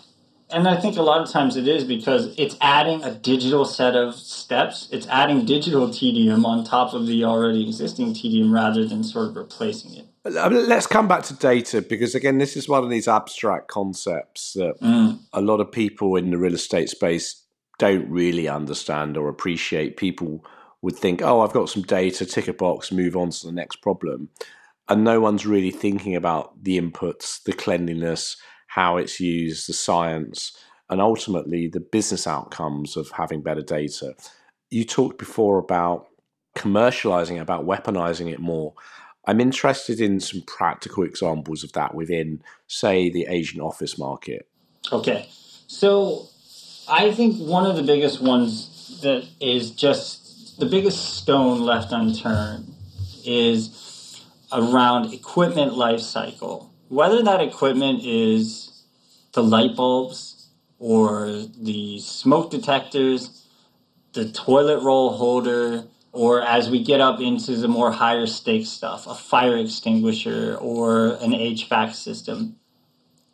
And 0.50 0.66
I 0.66 0.80
think 0.80 0.96
a 0.96 1.02
lot 1.02 1.20
of 1.20 1.30
times 1.30 1.56
it 1.56 1.68
is 1.68 1.84
because 1.84 2.34
it's 2.38 2.56
adding 2.62 3.04
a 3.04 3.12
digital 3.12 3.66
set 3.66 3.94
of 3.94 4.14
steps. 4.14 4.88
It's 4.90 5.06
adding 5.08 5.44
digital 5.44 5.90
tedium 5.90 6.46
on 6.46 6.64
top 6.64 6.94
of 6.94 7.06
the 7.06 7.24
already 7.24 7.68
existing 7.68 8.14
tedium 8.14 8.52
rather 8.52 8.86
than 8.86 9.04
sort 9.04 9.28
of 9.28 9.36
replacing 9.36 9.94
it. 9.94 10.06
Let's 10.30 10.86
come 10.86 11.08
back 11.08 11.22
to 11.24 11.34
data 11.34 11.82
because, 11.82 12.14
again, 12.14 12.38
this 12.38 12.56
is 12.56 12.68
one 12.68 12.84
of 12.84 12.90
these 12.90 13.08
abstract 13.08 13.68
concepts 13.68 14.52
that 14.54 14.80
mm. 14.80 15.18
a 15.32 15.40
lot 15.40 15.60
of 15.60 15.72
people 15.72 16.16
in 16.16 16.30
the 16.30 16.38
real 16.38 16.54
estate 16.54 16.88
space 16.88 17.44
don't 17.78 18.08
really 18.10 18.48
understand 18.48 19.16
or 19.16 19.28
appreciate. 19.28 19.96
People 19.96 20.44
would 20.82 20.96
think, 20.96 21.22
oh, 21.22 21.40
I've 21.40 21.52
got 21.52 21.68
some 21.68 21.82
data, 21.82 22.26
tick 22.26 22.48
a 22.48 22.52
box, 22.52 22.92
move 22.92 23.16
on 23.16 23.30
to 23.30 23.46
the 23.46 23.52
next 23.52 23.76
problem. 23.76 24.28
And 24.88 25.04
no 25.04 25.20
one's 25.20 25.46
really 25.46 25.70
thinking 25.70 26.16
about 26.16 26.62
the 26.62 26.80
inputs, 26.80 27.42
the 27.42 27.52
cleanliness, 27.52 28.36
how 28.68 28.96
it's 28.96 29.20
used, 29.20 29.68
the 29.68 29.72
science, 29.72 30.56
and 30.88 31.00
ultimately 31.00 31.68
the 31.68 31.80
business 31.80 32.26
outcomes 32.26 32.96
of 32.96 33.10
having 33.10 33.42
better 33.42 33.62
data. 33.62 34.14
You 34.70 34.84
talked 34.84 35.18
before 35.18 35.58
about 35.58 36.06
commercializing, 36.56 37.36
it, 37.36 37.40
about 37.40 37.66
weaponizing 37.66 38.32
it 38.32 38.40
more. 38.40 38.74
I'm 39.26 39.40
interested 39.40 40.00
in 40.00 40.20
some 40.20 40.42
practical 40.42 41.02
examples 41.02 41.62
of 41.64 41.72
that 41.72 41.94
within, 41.94 42.42
say, 42.66 43.10
the 43.10 43.26
Asian 43.28 43.60
office 43.60 43.98
market. 43.98 44.48
Okay. 44.92 45.28
So 45.66 46.28
I 46.88 47.12
think 47.12 47.36
one 47.36 47.66
of 47.66 47.76
the 47.76 47.82
biggest 47.82 48.22
ones 48.22 49.00
that 49.02 49.28
is 49.40 49.70
just 49.70 50.58
the 50.58 50.66
biggest 50.66 51.16
stone 51.16 51.60
left 51.60 51.92
unturned 51.92 52.74
is 53.24 54.24
around 54.52 55.12
equipment 55.12 55.74
life 55.74 56.00
cycle. 56.00 56.72
Whether 56.88 57.22
that 57.22 57.40
equipment 57.42 58.02
is 58.04 58.82
the 59.32 59.42
light 59.42 59.76
bulbs 59.76 60.48
or 60.78 61.44
the 61.60 61.98
smoke 62.00 62.50
detectors, 62.50 63.44
the 64.14 64.30
toilet 64.30 64.82
roll 64.82 65.16
holder, 65.16 65.84
or 66.18 66.42
as 66.42 66.68
we 66.68 66.82
get 66.82 67.00
up 67.00 67.20
into 67.20 67.54
the 67.54 67.68
more 67.68 67.92
higher 67.92 68.26
stakes 68.26 68.68
stuff, 68.68 69.06
a 69.06 69.14
fire 69.14 69.56
extinguisher 69.56 70.56
or 70.56 71.10
an 71.20 71.30
HVAC 71.30 71.94
system. 71.94 72.56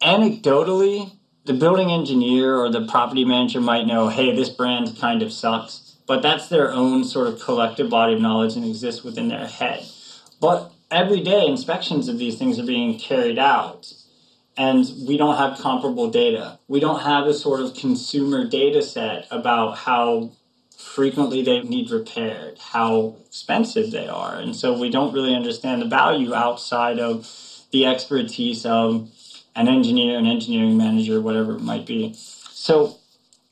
Anecdotally, 0.02 1.10
the 1.46 1.54
building 1.54 1.90
engineer 1.90 2.58
or 2.58 2.70
the 2.70 2.86
property 2.86 3.24
manager 3.24 3.58
might 3.58 3.86
know, 3.86 4.10
hey, 4.10 4.36
this 4.36 4.50
brand 4.50 4.98
kind 5.00 5.22
of 5.22 5.32
sucks, 5.32 5.96
but 6.06 6.20
that's 6.20 6.48
their 6.48 6.70
own 6.70 7.04
sort 7.04 7.26
of 7.26 7.40
collective 7.40 7.88
body 7.88 8.12
of 8.12 8.20
knowledge 8.20 8.54
and 8.54 8.66
exists 8.66 9.02
within 9.02 9.28
their 9.28 9.46
head. 9.46 9.82
But 10.38 10.70
every 10.90 11.22
day, 11.22 11.46
inspections 11.46 12.08
of 12.08 12.18
these 12.18 12.38
things 12.38 12.58
are 12.58 12.66
being 12.66 12.98
carried 12.98 13.38
out, 13.38 13.94
and 14.58 14.84
we 15.08 15.16
don't 15.16 15.38
have 15.38 15.58
comparable 15.58 16.10
data. 16.10 16.58
We 16.68 16.80
don't 16.80 17.00
have 17.00 17.26
a 17.28 17.32
sort 17.32 17.60
of 17.60 17.72
consumer 17.72 18.44
data 18.44 18.82
set 18.82 19.26
about 19.30 19.78
how 19.78 20.32
frequently 20.78 21.42
they 21.42 21.60
need 21.62 21.90
repaired, 21.90 22.58
how 22.58 23.16
expensive 23.26 23.90
they 23.90 24.06
are. 24.06 24.36
And 24.36 24.54
so 24.54 24.78
we 24.78 24.90
don't 24.90 25.12
really 25.12 25.34
understand 25.34 25.82
the 25.82 25.86
value 25.86 26.34
outside 26.34 26.98
of 26.98 27.28
the 27.72 27.86
expertise 27.86 28.64
of 28.64 29.10
an 29.56 29.68
engineer, 29.68 30.18
an 30.18 30.26
engineering 30.26 30.76
manager, 30.76 31.20
whatever 31.20 31.56
it 31.56 31.62
might 31.62 31.86
be. 31.86 32.14
So 32.14 32.98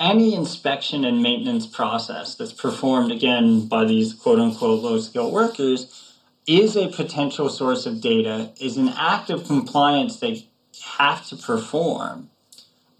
any 0.00 0.34
inspection 0.34 1.04
and 1.04 1.22
maintenance 1.22 1.66
process 1.66 2.34
that's 2.34 2.52
performed 2.52 3.12
again 3.12 3.66
by 3.66 3.84
these 3.84 4.12
quote 4.12 4.40
unquote 4.40 4.82
low 4.82 4.98
skilled 5.00 5.32
workers 5.32 6.12
is 6.46 6.76
a 6.76 6.88
potential 6.88 7.48
source 7.48 7.86
of 7.86 8.00
data, 8.00 8.50
is 8.60 8.76
an 8.76 8.88
act 8.96 9.30
of 9.30 9.46
compliance 9.46 10.16
they 10.16 10.48
have 10.96 11.24
to 11.28 11.36
perform, 11.36 12.30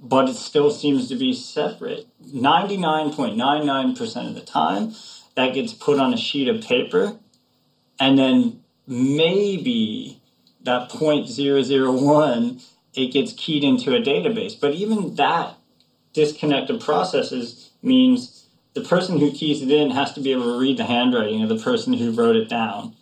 but 0.03 0.29
it 0.29 0.35
still 0.35 0.71
seems 0.71 1.09
to 1.09 1.17
be 1.17 1.33
separate. 1.33 2.07
99.99% 2.27 4.29
of 4.29 4.35
the 4.35 4.41
time, 4.41 4.95
that 5.37 5.55
gets 5.55 5.73
put 5.73 5.99
on 5.99 6.13
a 6.13 6.19
sheet 6.19 6.49
of 6.49 6.63
paper, 6.63 7.17
and 7.99 8.19
then 8.19 8.61
maybe 8.87 10.21
that 10.65 10.91
0.001 10.91 12.65
it 12.95 13.13
gets 13.13 13.33
keyed 13.33 13.65
into 13.65 13.97
a 13.97 14.01
database. 14.01 14.59
But 14.61 14.73
even 14.73 15.15
that 15.15 15.55
disconnect 16.13 16.69
of 16.69 16.81
processes 16.81 17.71
means 17.83 18.47
the 18.75 18.83
person 18.83 19.19
who 19.19 19.33
keys 19.33 19.63
it 19.63 19.71
in 19.71 19.93
has 19.93 20.13
to 20.15 20.21
be 20.21 20.33
able 20.33 20.45
to 20.45 20.59
read 20.59 20.77
the 20.77 20.85
handwriting 20.85 21.43
of 21.43 21.49
the 21.49 21.59
person 21.59 21.95
who 21.95 22.13
wrote 22.13 22.37
it 22.37 22.49
down. 22.49 22.95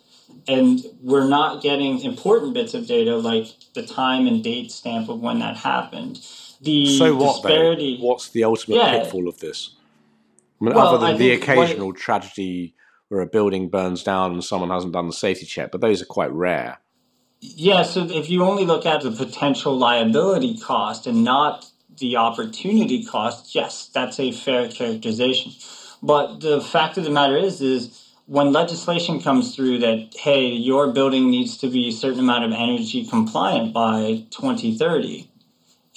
And 0.47 0.81
we're 1.01 1.27
not 1.27 1.61
getting 1.61 2.01
important 2.01 2.53
bits 2.53 2.73
of 2.73 2.87
data 2.87 3.17
like 3.17 3.47
the 3.73 3.85
time 3.85 4.27
and 4.27 4.43
date 4.43 4.71
stamp 4.71 5.09
of 5.09 5.19
when 5.19 5.39
that 5.39 5.57
happened. 5.57 6.25
The 6.61 6.97
so 6.97 7.15
what, 7.15 7.41
disparity. 7.43 7.97
Though? 7.97 8.07
What's 8.07 8.29
the 8.29 8.43
ultimate 8.43 8.75
Yeah. 8.77 8.99
pitfall 8.99 9.27
of 9.27 9.39
this? 9.39 9.71
I 10.61 10.65
mean, 10.65 10.75
Well, 10.75 10.87
other 10.89 10.97
than 10.99 11.15
I 11.15 11.17
the 11.17 11.37
think 11.37 11.47
what 11.47 11.57
occasional 11.69 11.93
tragedy 11.93 12.75
where 13.09 13.21
a 13.21 13.25
building 13.25 13.67
burns 13.67 14.03
down 14.03 14.31
and 14.31 14.43
someone 14.43 14.69
hasn't 14.69 14.93
done 14.93 15.07
the 15.07 15.13
safety 15.13 15.45
check, 15.45 15.71
but 15.71 15.81
those 15.81 16.01
are 16.01 16.05
quite 16.05 16.31
rare. 16.31 16.79
Yeah, 17.41 17.81
so 17.83 18.07
if 18.09 18.29
you 18.29 18.43
only 18.43 18.65
look 18.65 18.85
at 18.85 19.01
the 19.01 19.11
potential 19.11 19.75
liability 19.77 20.57
cost 20.59 21.07
and 21.07 21.23
not 21.23 21.65
the 21.97 22.15
opportunity 22.15 23.03
cost, 23.03 23.53
yes, 23.55 23.89
that's 23.93 24.19
a 24.19 24.31
fair 24.31 24.69
characterization. 24.69 25.51
But 26.03 26.39
the 26.39 26.61
fact 26.61 26.97
of 26.97 27.03
the 27.03 27.09
matter 27.09 27.35
is, 27.35 27.61
is 27.61 28.11
when 28.27 28.53
legislation 28.53 29.19
comes 29.19 29.55
through 29.55 29.79
that 29.79 30.15
hey, 30.17 30.45
your 30.45 30.93
building 30.93 31.29
needs 31.29 31.57
to 31.57 31.67
be 31.69 31.89
a 31.89 31.91
certain 31.91 32.19
amount 32.19 32.45
of 32.45 32.51
energy 32.53 33.05
compliant 33.05 33.73
by 33.73 34.23
2030, 34.29 35.27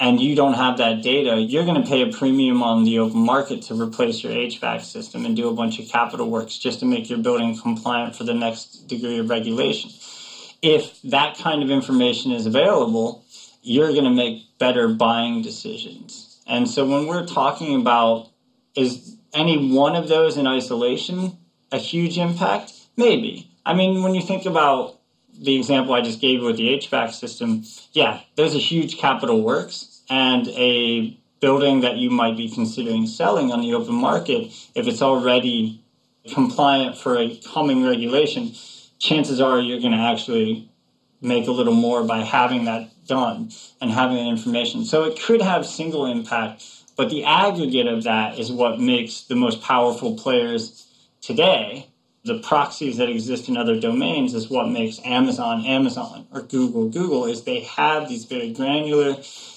and 0.01 0.21
you 0.21 0.35
don't 0.35 0.55
have 0.55 0.79
that 0.79 1.03
data, 1.03 1.41
you're 1.41 1.65
going 1.65 1.81
to 1.81 1.89
pay 1.89 2.03
a 2.03 2.13
premium 2.13 2.63
on 2.63 2.85
the 2.85 2.99
open 2.99 3.21
market 3.21 3.63
to 3.63 3.81
replace 3.81 4.23
your 4.23 4.33
HVAC 4.33 4.83
system 4.83 5.25
and 5.25 5.37
do 5.37 5.49
a 5.49 5.55
bunch 5.55 5.79
of 5.79 5.89
capital 5.89 6.29
works 6.29 6.59
just 6.59 6.81
to 6.81 6.87
make 6.87 7.09
your 7.09 7.19
building 7.19 7.57
compliant 7.57 8.17
for 8.17 8.25
the 8.25 8.35
next 8.35 8.89
degree 8.89 9.19
of 9.19 9.31
regulation 9.31 9.91
if 10.65 11.03
that 11.03 11.37
kind 11.37 11.63
of 11.63 11.71
information 11.71 12.33
is 12.33 12.47
available, 12.47 13.23
you're 13.63 13.93
going 13.93 14.05
to 14.05 14.11
make 14.11 14.45
better 14.59 14.89
buying 14.89 15.43
decisions. 15.43 16.41
And 16.47 16.67
so 16.69 16.87
when 16.89 17.07
we're 17.07 17.27
talking 17.27 17.79
about 17.79 18.31
is 18.75 19.17
any 19.35 19.75
one 19.75 19.95
of 19.95 20.09
those 20.09 20.39
in 20.39 20.47
isolation 20.47 21.37
a 21.71 21.77
huge 21.77 22.17
impact? 22.17 22.73
Maybe. 22.97 23.51
I 23.67 23.75
mean, 23.75 24.03
when 24.03 24.15
you 24.15 24.23
think 24.23 24.47
about 24.47 24.99
the 25.39 25.57
example 25.57 25.95
I 25.95 26.01
just 26.01 26.21
gave 26.21 26.43
with 26.43 26.57
the 26.57 26.69
HVAC 26.79 27.13
system, 27.13 27.65
yeah, 27.93 28.21
there's 28.37 28.55
a 28.55 28.59
huge 28.59 28.99
capital 28.99 29.43
works 29.43 30.03
and 30.09 30.49
a 30.49 31.19
building 31.41 31.81
that 31.81 31.97
you 31.97 32.11
might 32.11 32.37
be 32.37 32.49
considering 32.49 33.07
selling 33.07 33.53
on 33.53 33.61
the 33.61 33.75
open 33.75 33.95
market, 33.95 34.51
if 34.75 34.87
it's 34.87 35.03
already 35.03 35.83
compliant 36.33 36.97
for 36.97 37.19
a 37.19 37.37
coming 37.53 37.85
regulation, 37.85 38.53
chances 38.99 39.41
are 39.41 39.61
you're 39.61 39.81
going 39.81 39.93
to 39.93 39.99
actually 39.99 40.71
make 41.21 41.47
a 41.47 41.51
little 41.51 41.75
more 41.75 42.03
by 42.05 42.19
having 42.19 42.65
that 42.65 42.89
done 43.07 43.51
and 43.81 43.91
having 43.91 44.17
that 44.17 44.27
information. 44.27 44.85
So 44.85 45.05
it 45.05 45.21
could 45.21 45.43
have 45.43 45.67
single 45.67 46.07
impact, 46.07 46.65
but 46.97 47.11
the 47.11 47.25
aggregate 47.25 47.87
of 47.87 48.05
that 48.05 48.39
is 48.39 48.51
what 48.51 48.81
makes 48.81 49.23
the 49.23 49.37
most 49.37 49.63
powerful 49.63 50.17
players 50.17 50.87
today. 51.21 51.89
The 52.25 52.39
proxies 52.39 52.97
that 52.97 53.11
exist 53.11 53.51
in 53.51 53.57
other 53.59 53.79
domains 53.79 54.33
is 54.33 54.49
what 54.49 54.71
makes 54.71 54.99
Amazon 55.05 55.67
Amazon 55.67 56.27
or 56.33 56.41
Google 56.41 56.89
Google 56.89 57.27
is 57.27 57.45
they 57.45 57.61
have 57.61 58.09
these 58.09 58.25
very 58.25 58.51
granular 58.51 59.17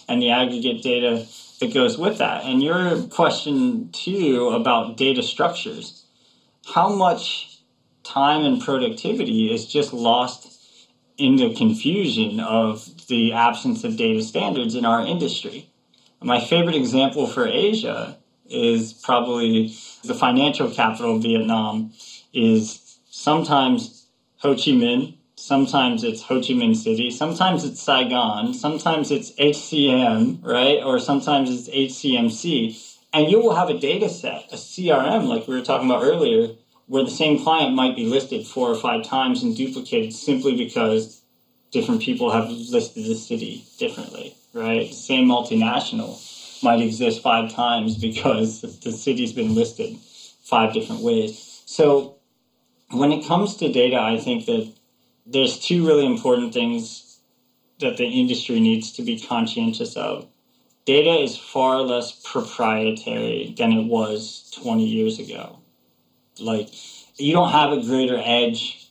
and 0.10 0.22
the 0.22 0.32
aggregate 0.32 0.84
data 0.84 1.26
that 1.62 1.74
goes 1.74 1.98
with 1.98 2.18
that. 2.18 2.44
And 2.44 2.62
your 2.62 3.04
question 3.04 3.90
too 3.94 4.50
about 4.50 4.98
data 4.98 5.24
structures, 5.24 6.04
how 6.74 6.90
much 6.90 7.60
time 8.04 8.44
and 8.44 8.62
productivity 8.62 9.54
is 9.54 9.66
just 9.66 9.94
lost 9.94 10.54
in 11.18 11.38
the 11.38 11.54
confusion 11.56 12.42
of 12.42 13.08
the 13.08 13.32
absence 13.32 13.86
of 13.86 13.96
data 13.96 14.22
standards 14.22 14.76
in 14.76 14.84
our 14.84 15.06
industry. 15.06 15.70
My 16.22 16.40
favorite 16.40 16.76
example 16.76 17.28
for 17.28 17.48
Asia 17.48 18.18
is 18.50 18.94
probably 18.94 19.74
the 20.04 20.14
financial 20.14 20.70
capital 20.70 21.16
of 21.16 21.24
Vietnam 21.24 21.94
is 22.38 23.00
sometimes 23.10 24.08
Ho 24.38 24.54
Chi 24.54 24.71
Minh, 24.71 25.15
sometimes 25.36 26.04
it's 26.04 26.21
Ho 26.23 26.36
Chi 26.36 26.54
Minh 26.54 26.76
City, 26.76 27.10
sometimes 27.10 27.63
it's 27.63 27.82
Saigon, 27.82 28.54
sometimes 28.54 29.12
it's 29.12 29.32
HCM, 29.34 30.43
right? 30.43 30.84
Or 30.84 31.00
sometimes 31.00 31.50
it's 31.50 31.69
HCMC. 31.69 32.95
And 33.13 33.32
you 33.32 33.39
will 33.39 33.56
have 33.56 33.69
a 33.69 33.80
data 33.80 34.10
set, 34.10 34.45
a 34.52 34.56
CRM, 34.56 35.28
like 35.28 35.47
we 35.47 35.56
were 35.56 35.63
talking 35.63 35.89
about 35.89 36.04
earlier, 36.04 36.50
where 36.86 37.04
the 37.04 37.10
same 37.10 37.39
client 37.43 37.76
might 37.76 37.95
be 37.95 38.06
listed 38.06 38.45
four 38.45 38.69
or 38.69 38.76
five 38.76 39.04
times 39.04 39.43
and 39.43 39.56
duplicated 39.56 40.13
simply 40.13 40.56
because 40.56 41.21
different 41.71 42.02
people 42.02 42.32
have 42.32 42.50
listed 42.50 43.06
the 43.06 43.15
city 43.15 43.63
differently, 43.78 44.36
right? 44.54 44.89
The 44.89 44.95
same 44.95 45.28
multinational 45.28 46.21
might 46.63 46.82
exist 46.82 47.21
five 47.21 47.52
times 47.52 47.97
because 48.08 48.62
the 48.62 48.91
city's 48.91 49.34
been 49.34 49.56
listed 49.56 49.97
five 50.43 50.73
different 50.73 51.02
ways. 51.02 51.63
So 51.65 52.17
when 52.91 53.12
it 53.12 53.26
comes 53.26 53.56
to 53.58 53.71
data, 53.71 54.00
I 54.00 54.17
think 54.19 54.45
that 54.45 54.71
there's 55.26 55.60
two 55.60 55.86
really 55.86 56.06
important 56.06 56.54
things 56.54 57.19
that 57.80 57.97
the 57.97 58.06
industry 58.06 58.60
needs 58.60 58.91
to 58.93 59.04
be 59.04 59.19
conscientious 59.19 59.95
of. 59.95 60.28
Data 60.86 61.21
is 61.21 61.38
far 61.38 61.82
less 61.82 62.12
proprietary 62.23 63.54
than 63.58 63.73
it 63.73 63.86
was 63.86 64.50
20 64.56 64.86
years 64.86 65.19
ago. 65.19 65.60
Like, 66.39 66.69
you 67.17 67.34
don't 67.34 67.52
have 67.52 67.73
a 67.73 67.84
greater 67.84 68.17
edge, 68.23 68.88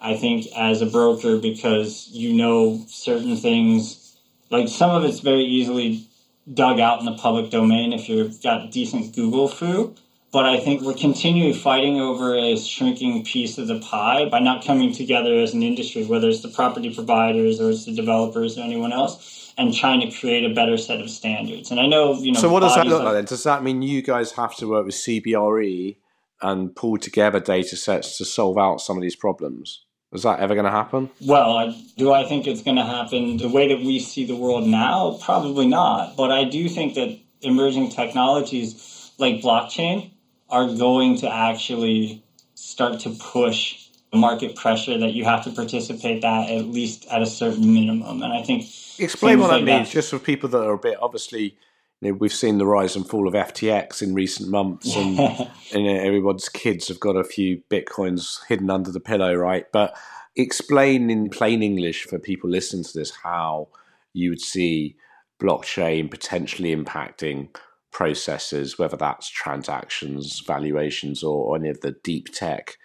I 0.00 0.16
think, 0.16 0.46
as 0.56 0.82
a 0.82 0.86
broker 0.86 1.38
because 1.38 2.08
you 2.10 2.32
know 2.32 2.84
certain 2.88 3.36
things. 3.36 4.16
Like, 4.50 4.68
some 4.68 4.90
of 4.90 5.04
it's 5.04 5.20
very 5.20 5.44
easily 5.44 6.04
dug 6.52 6.80
out 6.80 6.98
in 6.98 7.06
the 7.06 7.16
public 7.16 7.50
domain 7.50 7.92
if 7.92 8.08
you've 8.08 8.42
got 8.42 8.72
decent 8.72 9.14
Google 9.14 9.48
fu. 9.48 9.94
But 10.36 10.44
I 10.44 10.60
think 10.60 10.82
we're 10.82 10.92
continually 10.92 11.54
fighting 11.54 11.98
over 11.98 12.36
a 12.36 12.58
shrinking 12.58 13.24
piece 13.24 13.56
of 13.56 13.68
the 13.68 13.78
pie 13.78 14.28
by 14.28 14.38
not 14.38 14.62
coming 14.62 14.92
together 14.92 15.40
as 15.40 15.54
an 15.54 15.62
industry, 15.62 16.04
whether 16.04 16.28
it's 16.28 16.42
the 16.42 16.50
property 16.50 16.94
providers 16.94 17.58
or 17.58 17.70
it's 17.70 17.86
the 17.86 17.94
developers 17.94 18.58
or 18.58 18.60
anyone 18.60 18.92
else, 18.92 19.54
and 19.56 19.72
trying 19.72 19.98
to 20.00 20.14
create 20.14 20.44
a 20.44 20.52
better 20.52 20.76
set 20.76 21.00
of 21.00 21.08
standards. 21.08 21.70
And 21.70 21.80
I 21.80 21.86
know, 21.86 22.12
you 22.20 22.32
know. 22.32 22.38
So 22.38 22.50
what 22.50 22.60
does 22.60 22.74
that 22.74 22.86
look 22.86 23.02
like 23.02 23.14
then? 23.14 23.24
Does 23.24 23.44
that 23.44 23.62
mean 23.62 23.80
you 23.80 24.02
guys 24.02 24.32
have 24.32 24.54
to 24.56 24.68
work 24.68 24.84
with 24.84 24.94
CBRE 24.96 25.96
and 26.42 26.76
pull 26.76 26.98
together 26.98 27.40
data 27.40 27.74
sets 27.74 28.18
to 28.18 28.26
solve 28.26 28.58
out 28.58 28.82
some 28.82 28.98
of 28.98 29.02
these 29.02 29.16
problems? 29.16 29.86
Is 30.12 30.24
that 30.24 30.40
ever 30.40 30.52
going 30.52 30.66
to 30.66 30.70
happen? 30.70 31.08
Well, 31.22 31.56
I, 31.56 31.82
do 31.96 32.12
I 32.12 32.28
think 32.28 32.46
it's 32.46 32.62
going 32.62 32.76
to 32.76 32.84
happen 32.84 33.38
the 33.38 33.48
way 33.48 33.68
that 33.68 33.82
we 33.82 34.00
see 34.00 34.26
the 34.26 34.36
world 34.36 34.68
now? 34.68 35.18
Probably 35.22 35.66
not. 35.66 36.14
But 36.14 36.30
I 36.30 36.44
do 36.44 36.68
think 36.68 36.92
that 36.96 37.18
emerging 37.40 37.88
technologies 37.88 39.12
like 39.18 39.36
blockchain 39.36 40.10
are 40.48 40.66
going 40.66 41.16
to 41.18 41.32
actually 41.32 42.22
start 42.54 43.00
to 43.00 43.10
push 43.10 43.88
the 44.12 44.18
market 44.18 44.54
pressure 44.56 44.98
that 44.98 45.12
you 45.12 45.24
have 45.24 45.44
to 45.44 45.50
participate 45.50 46.22
that 46.22 46.50
at 46.50 46.66
least 46.66 47.06
at 47.10 47.22
a 47.22 47.26
certain 47.26 47.72
minimum. 47.74 48.22
And 48.22 48.32
I 48.32 48.42
think 48.42 48.64
Explain 48.98 49.40
what 49.40 49.48
that 49.48 49.56
like 49.56 49.64
means, 49.64 49.90
just 49.90 50.10
for 50.10 50.18
people 50.18 50.48
that 50.50 50.62
are 50.62 50.74
a 50.74 50.78
bit 50.78 50.98
obviously. 51.00 51.56
You 52.02 52.10
know, 52.10 52.18
we've 52.18 52.32
seen 52.32 52.58
the 52.58 52.66
rise 52.66 52.94
and 52.94 53.08
fall 53.08 53.26
of 53.26 53.32
FTX 53.32 54.02
in 54.02 54.12
recent 54.12 54.50
months, 54.50 54.94
and, 54.94 55.18
and 55.18 55.86
everyone's 56.06 56.50
kids 56.50 56.88
have 56.88 57.00
got 57.00 57.16
a 57.16 57.24
few 57.24 57.62
bitcoins 57.70 58.44
hidden 58.48 58.68
under 58.68 58.92
the 58.92 59.00
pillow, 59.00 59.32
right? 59.34 59.64
But 59.72 59.96
explain 60.36 61.08
in 61.08 61.30
plain 61.30 61.62
English 61.62 62.04
for 62.04 62.18
people 62.18 62.50
listening 62.50 62.84
to 62.84 62.98
this 62.98 63.16
how 63.22 63.68
you 64.12 64.28
would 64.28 64.42
see 64.42 64.96
blockchain 65.40 66.10
potentially 66.10 66.76
impacting 66.76 67.48
processes, 67.96 68.78
whether 68.78 68.94
that's 68.94 69.26
transactions, 69.26 70.40
valuations, 70.46 71.22
or 71.22 71.56
any 71.56 71.70
of 71.70 71.80
the 71.80 71.92
deep 72.02 72.28
tech 72.30 72.76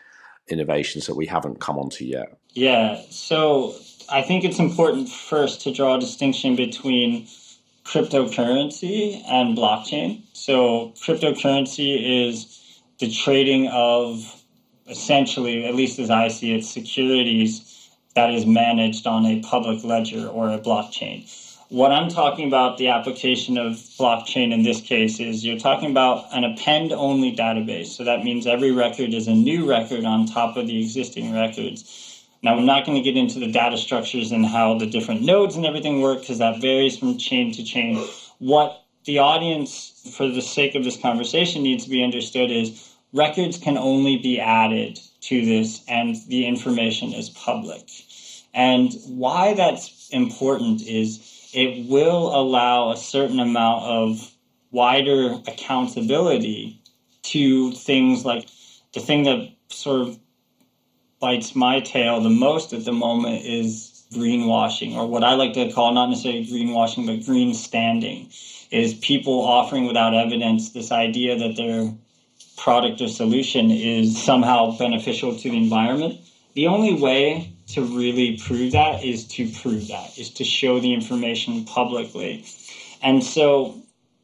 innovations 0.47 1.05
that 1.05 1.15
we 1.15 1.25
haven't 1.25 1.59
come 1.59 1.77
onto 1.77 2.05
yet? 2.05 2.37
Yeah, 2.53 3.01
so 3.09 3.75
I 4.09 4.21
think 4.21 4.45
it's 4.45 4.57
important 4.57 5.09
first 5.09 5.59
to 5.63 5.73
draw 5.73 5.95
a 5.95 5.99
distinction 5.99 6.55
between 6.55 7.27
cryptocurrency 7.83 9.21
and 9.27 9.57
blockchain. 9.57 10.21
So, 10.31 10.93
cryptocurrency 11.03 12.29
is 12.29 12.79
the 12.99 13.11
trading 13.11 13.67
of 13.67 14.41
essentially, 14.87 15.65
at 15.65 15.75
least 15.75 15.99
as 15.99 16.09
I 16.09 16.29
see 16.29 16.55
it, 16.55 16.63
securities 16.63 17.89
that 18.15 18.33
is 18.33 18.45
managed 18.45 19.05
on 19.07 19.25
a 19.25 19.41
public 19.41 19.83
ledger 19.83 20.25
or 20.29 20.49
a 20.49 20.59
blockchain. 20.59 21.29
What 21.71 21.93
I'm 21.93 22.09
talking 22.09 22.49
about, 22.49 22.77
the 22.77 22.89
application 22.89 23.57
of 23.57 23.75
blockchain 23.97 24.51
in 24.51 24.61
this 24.61 24.81
case, 24.81 25.21
is 25.21 25.45
you're 25.45 25.57
talking 25.57 25.89
about 25.89 26.25
an 26.33 26.43
append 26.43 26.91
only 26.91 27.33
database. 27.33 27.85
So 27.85 28.03
that 28.03 28.25
means 28.25 28.45
every 28.45 28.73
record 28.73 29.13
is 29.13 29.25
a 29.29 29.33
new 29.33 29.65
record 29.69 30.03
on 30.03 30.25
top 30.25 30.57
of 30.57 30.67
the 30.67 30.81
existing 30.81 31.33
records. 31.33 32.25
Now, 32.43 32.57
I'm 32.57 32.65
not 32.65 32.85
going 32.85 33.01
to 33.01 33.01
get 33.01 33.15
into 33.15 33.39
the 33.39 33.49
data 33.49 33.77
structures 33.77 34.33
and 34.33 34.45
how 34.45 34.79
the 34.79 34.85
different 34.85 35.21
nodes 35.21 35.55
and 35.55 35.65
everything 35.65 36.01
work 36.01 36.19
because 36.19 36.39
that 36.39 36.59
varies 36.59 36.97
from 36.97 37.17
chain 37.17 37.53
to 37.53 37.63
chain. 37.63 38.05
What 38.39 38.83
the 39.05 39.19
audience, 39.19 40.11
for 40.17 40.27
the 40.27 40.41
sake 40.41 40.75
of 40.75 40.83
this 40.83 40.97
conversation, 40.97 41.63
needs 41.63 41.85
to 41.85 41.89
be 41.89 42.03
understood 42.03 42.51
is 42.51 42.91
records 43.13 43.57
can 43.57 43.77
only 43.77 44.17
be 44.17 44.41
added 44.41 44.99
to 45.21 45.45
this 45.45 45.85
and 45.87 46.17
the 46.27 46.47
information 46.47 47.13
is 47.13 47.29
public. 47.29 47.87
And 48.53 48.93
why 49.07 49.53
that's 49.53 50.09
important 50.11 50.81
is 50.81 51.30
it 51.53 51.89
will 51.89 52.35
allow 52.35 52.91
a 52.91 52.97
certain 52.97 53.39
amount 53.39 53.83
of 53.83 54.33
wider 54.71 55.37
accountability 55.47 56.81
to 57.23 57.71
things 57.73 58.25
like 58.25 58.47
the 58.93 58.99
thing 58.99 59.23
that 59.23 59.49
sort 59.69 60.01
of 60.01 60.19
bites 61.19 61.55
my 61.55 61.79
tail 61.79 62.19
the 62.21 62.29
most 62.29 62.73
at 62.73 62.83
the 62.85 62.91
moment 62.91 63.45
is 63.45 64.03
greenwashing, 64.13 64.95
or 64.95 65.07
what 65.07 65.23
I 65.23 65.35
like 65.35 65.53
to 65.53 65.71
call 65.71 65.93
not 65.93 66.09
necessarily 66.09 66.45
greenwashing, 66.45 67.05
but 67.05 67.25
green 67.25 67.53
standing, 67.53 68.29
is 68.69 68.93
people 68.95 69.41
offering 69.41 69.85
without 69.85 70.13
evidence 70.13 70.71
this 70.71 70.91
idea 70.91 71.37
that 71.37 71.55
their 71.55 71.93
product 72.57 73.01
or 73.01 73.07
solution 73.07 73.71
is 73.71 74.21
somehow 74.21 74.77
beneficial 74.77 75.35
to 75.35 75.49
the 75.49 75.57
environment. 75.57 76.19
The 76.53 76.67
only 76.67 76.93
way 76.93 77.53
to 77.73 77.83
really 77.83 78.37
prove 78.37 78.71
that 78.73 79.03
is 79.03 79.25
to 79.29 79.49
prove 79.49 79.87
that, 79.87 80.17
is 80.17 80.29
to 80.31 80.43
show 80.43 80.79
the 80.79 80.93
information 80.93 81.63
publicly. 81.65 82.45
And 83.01 83.23
so 83.23 83.81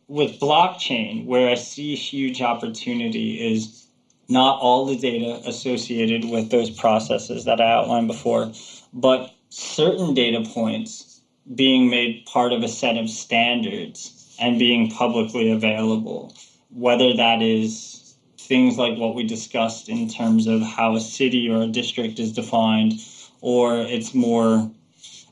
with 0.07 0.39
blockchain, 0.39 1.25
where 1.25 1.49
I 1.49 1.55
see 1.55 1.95
huge 1.95 2.41
opportunity 2.41 3.53
is 3.53 3.87
not 4.29 4.59
all 4.59 4.85
the 4.85 4.97
data 4.97 5.41
associated 5.45 6.29
with 6.29 6.49
those 6.49 6.69
processes 6.69 7.45
that 7.45 7.61
I 7.61 7.71
outlined 7.71 8.07
before, 8.07 8.51
but 8.93 9.31
certain 9.49 10.13
data 10.13 10.43
points 10.53 11.21
being 11.55 11.89
made 11.89 12.25
part 12.25 12.51
of 12.51 12.63
a 12.63 12.67
set 12.67 12.97
of 12.97 13.09
standards 13.09 14.35
and 14.39 14.59
being 14.59 14.91
publicly 14.91 15.49
available, 15.49 16.33
whether 16.69 17.15
that 17.15 17.41
is 17.41 18.15
things 18.37 18.77
like 18.77 18.97
what 18.97 19.15
we 19.15 19.23
discussed 19.23 19.89
in 19.89 20.07
terms 20.07 20.47
of 20.47 20.61
how 20.61 20.95
a 20.95 20.99
city 20.99 21.49
or 21.49 21.61
a 21.61 21.67
district 21.67 22.19
is 22.19 22.31
defined 22.31 22.93
or 23.41 23.77
it's 23.77 24.13
more 24.13 24.69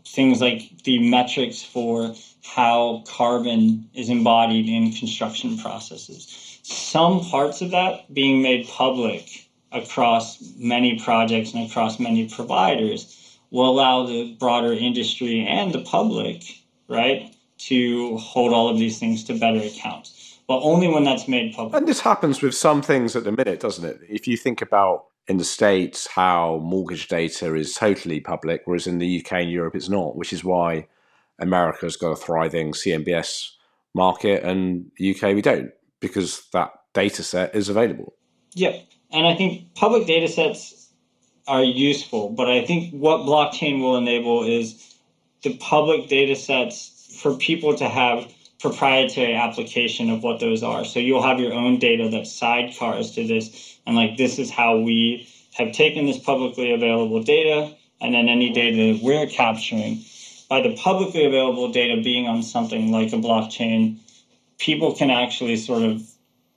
things 0.08 0.42
like 0.42 0.84
the 0.84 1.00
metrics 1.10 1.64
for 1.64 2.16
how 2.44 3.04
carbon 3.08 3.90
is 3.94 4.10
embodied 4.10 4.70
in 4.70 4.92
construction 4.92 5.58
processes. 5.58 6.60
Some 6.64 7.20
parts 7.22 7.62
of 7.62 7.72
that 7.72 8.14
being 8.14 8.42
made 8.42 8.68
public 8.68 9.48
across 9.72 10.42
many 10.58 11.00
projects 11.00 11.54
and 11.54 11.70
across 11.70 12.00
many 12.00 12.30
providers 12.30 13.38
will 13.52 13.70
allow 13.70 14.06
the 14.06 14.34
broader 14.40 14.74
industry 14.74 15.46
and 15.46 15.74
the 15.74 15.82
public, 15.82 16.44
right, 16.88 17.34
to 17.58 18.18
hold 18.18 18.54
all 18.54 18.70
of 18.70 18.78
these 18.78 19.00
things 19.00 19.24
to 19.26 19.38
better 19.38 19.60
account. 19.60 20.12
But 20.48 20.62
only 20.62 20.88
when 20.88 21.04
that's 21.04 21.28
made 21.28 21.54
public. 21.56 21.76
And 21.76 21.88
this 21.88 22.00
happens 22.00 22.42
with 22.42 22.56
some 22.56 22.82
things 22.82 23.16
at 23.16 23.24
the 23.24 23.32
minute, 23.32 23.60
doesn't 23.60 23.84
it? 23.84 24.00
If 24.08 24.28
you 24.28 24.38
think 24.38 24.62
about 24.62 25.06
in 25.28 25.38
the 25.38 25.44
States 25.44 26.08
how 26.08 26.60
mortgage 26.64 27.08
data 27.08 27.56
is 27.56 27.74
totally 27.74 28.20
public, 28.20 28.62
whereas 28.66 28.88
in 28.88 29.00
the 29.00 29.20
UK 29.20 29.34
and 29.34 29.52
Europe 29.52 29.76
it's 29.76 29.90
not, 29.90 30.16
which 30.16 30.34
is 30.34 30.44
why 30.44 30.88
America's 31.40 31.98
got 31.98 32.12
a 32.12 32.16
thriving 32.16 32.74
CMBS 32.74 33.52
market 33.94 34.44
and 34.44 34.92
UK 35.00 35.34
we 35.34 35.42
don't, 35.42 35.72
because 36.00 36.48
that 36.54 36.72
data 36.94 37.24
set 37.24 37.56
is 37.56 37.70
available. 37.70 38.14
Yeah. 38.54 38.78
And 39.12 39.26
I 39.26 39.36
think 39.36 39.74
public 39.76 40.08
data 40.08 40.28
sets 40.28 40.90
are 41.48 41.64
useful, 41.64 42.30
but 42.30 42.50
I 42.50 42.66
think 42.66 42.94
what 42.94 43.22
blockchain 43.22 43.80
will 43.82 43.98
enable 43.98 44.44
is 44.44 44.96
the 45.44 45.56
public 45.58 46.10
data 46.10 46.36
sets 46.36 47.18
for 47.22 47.36
people 47.38 47.76
to 47.76 47.88
have 47.88 48.32
proprietary 48.60 49.36
application 49.36 50.10
of 50.10 50.24
what 50.24 50.40
those 50.40 50.64
are. 50.64 50.84
So 50.84 51.00
you'll 51.00 51.22
have 51.22 51.40
your 51.40 51.54
own 51.54 51.78
data 51.78 52.10
that 52.10 52.24
sidecars 52.24 53.14
to 53.16 53.28
this, 53.28 53.75
and 53.86 53.96
like 53.96 54.18
this 54.18 54.40
is 54.40 54.50
how 54.50 54.78
we 54.78 55.30
have 55.54 55.72
taken 55.72 56.06
this 56.06 56.20
publicly 56.20 56.74
available 56.74 57.24
data, 57.24 57.74
and 58.02 58.14
then 58.14 58.28
any 58.28 58.52
data 58.52 58.94
that 58.94 59.04
we're 59.04 59.28
capturing. 59.28 60.04
By 60.50 60.62
the 60.62 60.76
publicly 60.76 61.26
available 61.26 61.72
data 61.72 62.02
being 62.02 62.28
on 62.28 62.44
something 62.44 62.92
like 62.92 63.14
a 63.14 63.18
blockchain, 63.18 63.98
people 64.58 64.94
can 64.94 65.10
actually 65.10 65.56
sort 65.58 65.84
of, 65.84 66.04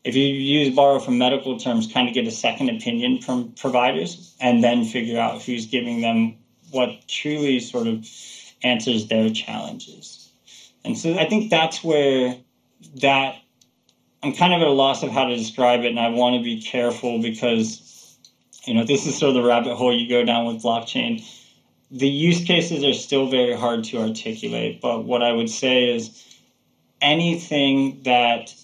if 0.05 0.15
you 0.15 0.27
use 0.27 0.75
borrow 0.75 0.99
from 0.99 1.17
medical 1.17 1.59
terms, 1.59 1.91
kind 1.91 2.09
of 2.09 2.15
get 2.15 2.27
a 2.27 2.31
second 2.31 2.71
opinion 2.71 3.21
from 3.21 3.53
providers 3.53 4.35
and 4.41 4.63
then 4.63 4.85
figure 4.85 5.19
out 5.19 5.43
who's 5.43 5.67
giving 5.67 6.01
them 6.01 6.35
what 6.71 6.91
truly 7.09 7.61
sort 7.61 7.87
of 7.87 8.07
answers 8.63 9.09
their 9.09 9.31
challenges. 9.31 10.31
And 10.85 10.99
so 10.99 11.19
I 11.19 11.29
think 11.29 11.51
that's 11.51 11.83
where 11.83 12.37
that 13.01 13.37
I'm 14.23 14.33
kind 14.33 14.53
of 14.53 14.61
at 14.61 14.67
a 14.67 14.73
loss 14.73 15.03
of 15.03 15.11
how 15.11 15.27
to 15.27 15.37
describe 15.37 15.81
it, 15.81 15.89
and 15.89 16.01
I 16.01 16.09
want 16.09 16.37
to 16.37 16.43
be 16.43 16.61
careful 16.61 17.21
because, 17.23 18.19
you 18.65 18.75
know, 18.75 18.85
this 18.85 19.07
is 19.07 19.17
sort 19.17 19.31
of 19.31 19.43
the 19.43 19.49
rabbit 19.49 19.77
hole 19.77 19.97
you 19.97 20.09
go 20.09 20.25
down 20.25 20.47
with 20.47 20.63
blockchain. 20.63 21.25
The 21.91 22.09
use 22.09 22.45
cases 22.45 22.85
are 22.85 22.93
still 22.93 23.29
very 23.29 23.55
hard 23.55 23.85
to 23.85 23.99
articulate, 23.99 24.81
but 24.81 25.05
what 25.05 25.23
I 25.23 25.33
would 25.33 25.49
say 25.49 25.95
is 25.95 26.25
anything 27.01 28.03
that 28.03 28.55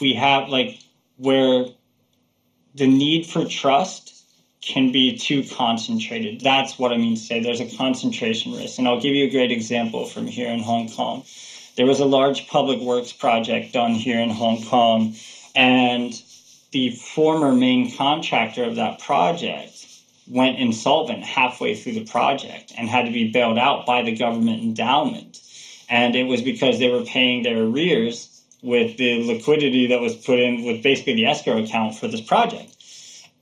we 0.00 0.14
have, 0.14 0.48
like, 0.48 0.78
where 1.18 1.66
the 2.74 2.86
need 2.86 3.26
for 3.26 3.44
trust 3.44 4.24
can 4.62 4.92
be 4.92 5.16
too 5.16 5.44
concentrated. 5.44 6.40
That's 6.40 6.78
what 6.78 6.92
I 6.92 6.96
mean 6.96 7.16
to 7.16 7.20
say. 7.20 7.40
There's 7.40 7.60
a 7.60 7.76
concentration 7.76 8.54
risk. 8.54 8.78
And 8.78 8.88
I'll 8.88 9.00
give 9.00 9.14
you 9.14 9.26
a 9.26 9.30
great 9.30 9.52
example 9.52 10.06
from 10.06 10.26
here 10.26 10.48
in 10.48 10.60
Hong 10.60 10.88
Kong. 10.88 11.24
There 11.76 11.86
was 11.86 12.00
a 12.00 12.04
large 12.04 12.48
public 12.48 12.80
works 12.80 13.12
project 13.12 13.72
done 13.72 13.92
here 13.92 14.20
in 14.20 14.30
Hong 14.30 14.62
Kong, 14.64 15.14
and 15.54 16.12
the 16.70 16.90
former 16.90 17.52
main 17.52 17.94
contractor 17.96 18.64
of 18.64 18.76
that 18.76 19.00
project 19.00 19.86
went 20.28 20.58
insolvent 20.58 21.24
halfway 21.24 21.74
through 21.74 21.92
the 21.92 22.04
project 22.04 22.72
and 22.76 22.88
had 22.88 23.06
to 23.06 23.12
be 23.12 23.30
bailed 23.32 23.58
out 23.58 23.86
by 23.86 24.02
the 24.02 24.16
government 24.16 24.62
endowment. 24.62 25.40
And 25.88 26.14
it 26.14 26.24
was 26.24 26.40
because 26.42 26.78
they 26.78 26.88
were 26.88 27.04
paying 27.04 27.42
their 27.42 27.62
arrears 27.62 28.42
with 28.62 28.96
the 28.96 29.24
liquidity 29.26 29.88
that 29.88 30.00
was 30.00 30.14
put 30.14 30.38
in 30.38 30.64
with 30.64 30.82
basically 30.82 31.14
the 31.14 31.26
escrow 31.26 31.62
account 31.62 31.96
for 31.96 32.08
this 32.08 32.20
project 32.20 32.72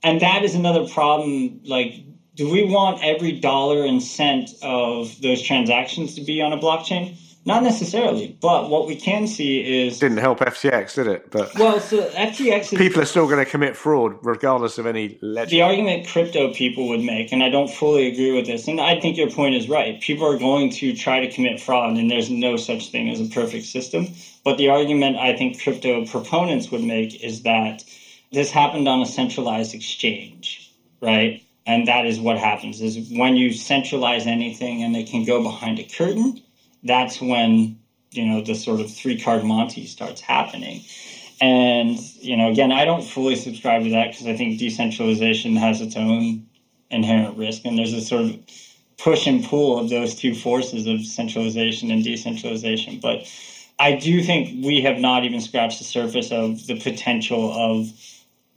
and 0.03 0.21
that 0.21 0.43
is 0.43 0.55
another 0.55 0.87
problem 0.88 1.61
like 1.64 2.03
do 2.35 2.51
we 2.51 2.64
want 2.64 3.03
every 3.05 3.33
dollar 3.33 3.85
and 3.85 4.03
cent 4.03 4.51
of 4.62 5.21
those 5.21 5.43
transactions 5.43 6.14
to 6.14 6.23
be 6.23 6.40
on 6.40 6.53
a 6.53 6.59
blockchain 6.59 7.16
not 7.44 7.62
necessarily 7.62 8.37
but 8.40 8.68
what 8.68 8.87
we 8.87 8.94
can 8.94 9.26
see 9.26 9.85
is 9.85 9.98
didn't 9.98 10.18
help 10.18 10.40
ftx 10.40 10.94
did 10.94 11.07
it 11.07 11.31
but 11.31 11.55
well 11.59 11.81
so 11.81 12.09
ftx 12.11 12.72
is, 12.72 12.79
people 12.79 13.00
are 13.00 13.07
still 13.07 13.26
going 13.26 13.42
to 13.42 13.50
commit 13.50 13.76
fraud 13.76 14.16
regardless 14.22 14.79
of 14.79 14.87
any 14.87 15.18
legend. 15.22 15.50
the 15.50 15.62
argument 15.62 16.07
crypto 16.07 16.53
people 16.53 16.88
would 16.88 17.00
make 17.00 17.33
and 17.33 17.42
i 17.42 17.48
don't 17.48 17.70
fully 17.70 18.07
agree 18.07 18.33
with 18.33 18.46
this 18.46 18.68
and 18.68 18.81
i 18.81 18.98
think 19.00 19.16
your 19.16 19.31
point 19.31 19.55
is 19.55 19.68
right 19.68 20.00
people 20.00 20.26
are 20.26 20.38
going 20.38 20.70
to 20.70 20.94
try 20.94 21.20
to 21.20 21.31
commit 21.31 21.61
fraud 21.61 21.96
and 21.96 22.11
there's 22.11 22.31
no 22.31 22.57
such 22.57 22.90
thing 22.90 23.09
as 23.09 23.20
a 23.20 23.26
perfect 23.26 23.64
system 23.64 24.07
but 24.44 24.59
the 24.59 24.68
argument 24.68 25.16
i 25.16 25.35
think 25.37 25.61
crypto 25.62 26.05
proponents 26.07 26.70
would 26.70 26.83
make 26.83 27.22
is 27.22 27.42
that 27.42 27.83
this 28.33 28.50
happened 28.50 28.88
on 28.88 29.00
a 29.03 29.07
centralized 29.07 29.74
exchange, 29.74 30.72
right? 31.00 31.42
And 31.66 31.88
that 31.88 32.07
is 32.07 32.18
what 32.20 32.38
happens 32.38 32.81
is 32.81 33.11
when 33.11 33.37
you 33.37 33.53
centralize 33.53 34.26
anything 34.26 34.83
and 34.83 34.96
it 34.96 35.09
can 35.09 35.24
go 35.24 35.42
behind 35.42 35.79
a 35.79 35.85
curtain, 35.85 36.40
that's 36.83 37.21
when, 37.21 37.79
you 38.11 38.27
know, 38.27 38.40
the 38.40 38.55
sort 38.55 38.81
of 38.81 38.93
three 38.93 39.21
card 39.21 39.45
Monty 39.45 39.87
starts 39.87 40.21
happening. 40.21 40.83
And, 41.40 41.99
you 42.21 42.37
know, 42.37 42.51
again, 42.51 42.73
I 42.73 42.85
don't 42.85 43.03
fully 43.03 43.37
subscribe 43.37 43.85
to 43.85 43.90
that 43.90 44.12
because 44.12 44.27
I 44.27 44.37
think 44.37 44.59
decentralization 44.59 45.57
has 45.57 45.81
its 45.81 45.97
own 45.97 46.47
inherent 46.90 47.37
risk. 47.37 47.64
And 47.64 47.79
there's 47.79 47.95
a 47.95 48.01
sort 48.01 48.25
of 48.25 48.38
push 48.99 49.27
and 49.27 49.43
pull 49.45 49.79
of 49.79 49.88
those 49.88 50.14
two 50.14 50.35
forces 50.35 50.87
of 50.87 51.05
centralization 51.07 51.90
and 51.90 52.05
decentralization. 52.05 53.01
But 53.01 53.27
I 53.79 53.97
do 53.97 54.23
think 54.23 54.64
we 54.64 54.83
have 54.83 54.99
not 54.99 55.25
even 55.25 55.40
scratched 55.40 55.79
the 55.79 55.85
surface 55.85 56.31
of 56.31 56.66
the 56.66 56.79
potential 56.79 57.53
of 57.53 57.90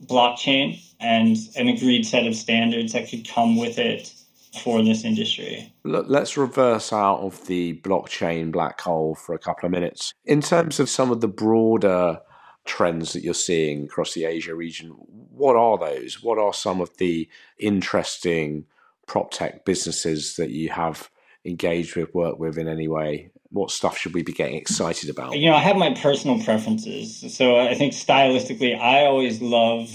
blockchain 0.05 0.81
and 0.99 1.37
an 1.55 1.69
agreed 1.69 2.05
set 2.05 2.27
of 2.27 2.35
standards 2.35 2.91
that 2.91 3.09
could 3.09 3.27
come 3.27 3.55
with 3.55 3.77
it 3.77 4.13
for 4.61 4.83
this 4.83 5.03
industry. 5.03 5.73
Let's 5.83 6.37
reverse 6.37 6.93
out 6.93 7.19
of 7.19 7.47
the 7.47 7.79
blockchain 7.81 8.51
black 8.51 8.81
hole 8.81 9.15
for 9.15 9.33
a 9.33 9.39
couple 9.39 9.65
of 9.65 9.71
minutes. 9.71 10.13
In 10.25 10.41
terms 10.41 10.79
of 10.79 10.89
some 10.89 11.11
of 11.11 11.21
the 11.21 11.27
broader 11.27 12.19
trends 12.65 13.13
that 13.13 13.23
you're 13.23 13.33
seeing 13.33 13.85
across 13.85 14.13
the 14.13 14.25
Asia 14.25 14.55
region, 14.55 14.89
what 14.89 15.55
are 15.55 15.77
those? 15.77 16.21
What 16.21 16.37
are 16.37 16.53
some 16.53 16.81
of 16.81 16.95
the 16.97 17.27
interesting 17.57 18.65
prop 19.05 19.31
tech 19.31 19.65
businesses 19.65 20.35
that 20.35 20.51
you 20.51 20.69
have 20.69 21.09
engaged 21.45 21.95
with, 21.95 22.13
worked 22.13 22.39
with 22.39 22.57
in 22.57 22.67
any 22.67 22.87
way? 22.87 23.31
What 23.49 23.69
stuff 23.69 23.97
should 23.97 24.13
we 24.13 24.23
be 24.23 24.33
getting 24.33 24.55
excited 24.55 25.09
about? 25.09 25.37
You 25.37 25.49
know, 25.49 25.55
I 25.55 25.59
have 25.59 25.75
my 25.75 25.93
personal 25.93 26.41
preferences. 26.43 27.35
So 27.35 27.59
I 27.59 27.75
think 27.75 27.93
stylistically, 27.93 28.79
I 28.79 29.05
always 29.05 29.41
love, 29.41 29.91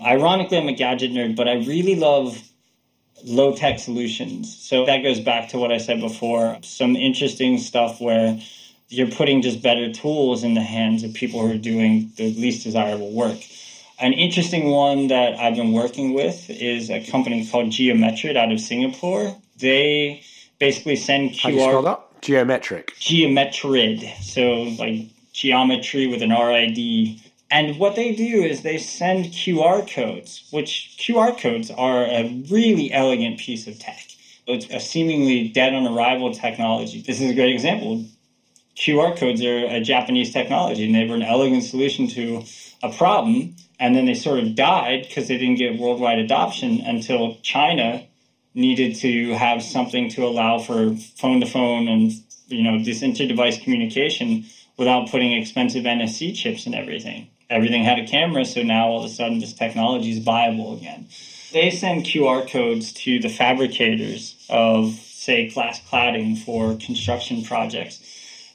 ironically, 0.00 0.58
I'm 0.58 0.68
a 0.68 0.72
gadget 0.72 1.10
nerd, 1.10 1.36
but 1.36 1.48
I 1.48 1.54
really 1.54 1.96
love 1.96 2.42
low 3.24 3.54
tech 3.54 3.78
solutions. 3.78 4.56
So 4.56 4.84
that 4.86 5.02
goes 5.02 5.20
back 5.20 5.48
to 5.50 5.58
what 5.58 5.72
I 5.72 5.78
said 5.78 6.00
before 6.00 6.58
some 6.62 6.96
interesting 6.96 7.58
stuff 7.58 8.00
where 8.00 8.40
you're 8.88 9.10
putting 9.10 9.42
just 9.42 9.62
better 9.62 9.92
tools 9.92 10.44
in 10.44 10.54
the 10.54 10.62
hands 10.62 11.02
of 11.02 11.12
people 11.14 11.40
who 11.40 11.52
are 11.52 11.58
doing 11.58 12.10
the 12.16 12.32
least 12.34 12.64
desirable 12.64 13.10
work. 13.10 13.38
An 13.98 14.12
interesting 14.12 14.70
one 14.70 15.08
that 15.08 15.38
I've 15.38 15.56
been 15.56 15.72
working 15.72 16.12
with 16.12 16.48
is 16.50 16.90
a 16.90 17.04
company 17.06 17.46
called 17.46 17.66
Geometrid 17.66 18.36
out 18.36 18.52
of 18.52 18.60
Singapore. 18.60 19.34
They 19.58 20.22
basically 20.58 20.96
send 20.96 21.30
QR. 21.30 21.40
How 21.40 21.48
do 21.48 21.54
you 21.54 21.60
spell 21.62 21.82
that? 21.82 22.00
Geometric. 22.20 22.94
Geometrid. 23.00 24.22
So 24.22 24.74
like 24.82 25.06
geometry 25.32 26.06
with 26.06 26.22
an 26.22 26.30
RID. 26.30 27.20
And 27.50 27.78
what 27.78 27.94
they 27.94 28.14
do 28.14 28.42
is 28.42 28.62
they 28.62 28.78
send 28.78 29.26
QR 29.26 29.88
codes, 29.88 30.48
which 30.50 30.96
QR 30.98 31.38
codes 31.38 31.70
are 31.70 32.04
a 32.04 32.44
really 32.50 32.92
elegant 32.92 33.38
piece 33.38 33.66
of 33.68 33.78
tech. 33.78 34.04
It's 34.46 34.66
a 34.70 34.80
seemingly 34.80 35.48
dead 35.48 35.74
on 35.74 35.86
arrival 35.86 36.32
technology. 36.34 37.02
This 37.02 37.20
is 37.20 37.30
a 37.30 37.34
great 37.34 37.52
example. 37.52 38.04
QR 38.76 39.16
codes 39.16 39.42
are 39.42 39.64
a 39.66 39.80
Japanese 39.80 40.32
technology, 40.32 40.84
and 40.84 40.94
they 40.94 41.06
were 41.06 41.14
an 41.14 41.22
elegant 41.22 41.62
solution 41.62 42.08
to 42.08 42.42
a 42.82 42.90
problem. 42.90 43.54
And 43.78 43.94
then 43.94 44.06
they 44.06 44.14
sort 44.14 44.40
of 44.40 44.54
died 44.54 45.06
because 45.06 45.28
they 45.28 45.38
didn't 45.38 45.56
get 45.56 45.78
worldwide 45.78 46.18
adoption 46.18 46.80
until 46.80 47.36
China 47.42 48.06
needed 48.54 48.96
to 48.96 49.34
have 49.34 49.62
something 49.62 50.08
to 50.08 50.24
allow 50.24 50.58
for 50.58 50.94
phone 51.16 51.40
to 51.40 51.46
phone 51.46 51.86
and 51.88 52.10
you 52.48 52.62
know 52.62 52.82
this 52.82 53.02
inter-device 53.02 53.62
communication 53.62 54.46
without 54.78 55.10
putting 55.10 55.32
expensive 55.32 55.84
NFC 55.84 56.34
chips 56.34 56.64
and 56.66 56.74
everything. 56.74 57.28
Everything 57.48 57.84
had 57.84 57.98
a 57.98 58.06
camera, 58.06 58.44
so 58.44 58.62
now 58.62 58.88
all 58.88 59.04
of 59.04 59.10
a 59.10 59.12
sudden 59.12 59.38
this 59.38 59.52
technology 59.52 60.10
is 60.10 60.18
viable 60.18 60.76
again. 60.76 61.06
They 61.52 61.70
send 61.70 62.04
QR 62.04 62.48
codes 62.50 62.92
to 63.04 63.20
the 63.20 63.28
fabricators 63.28 64.44
of, 64.50 64.92
say, 64.94 65.48
glass 65.48 65.80
cladding 65.88 66.36
for 66.36 66.76
construction 66.76 67.44
projects 67.44 68.00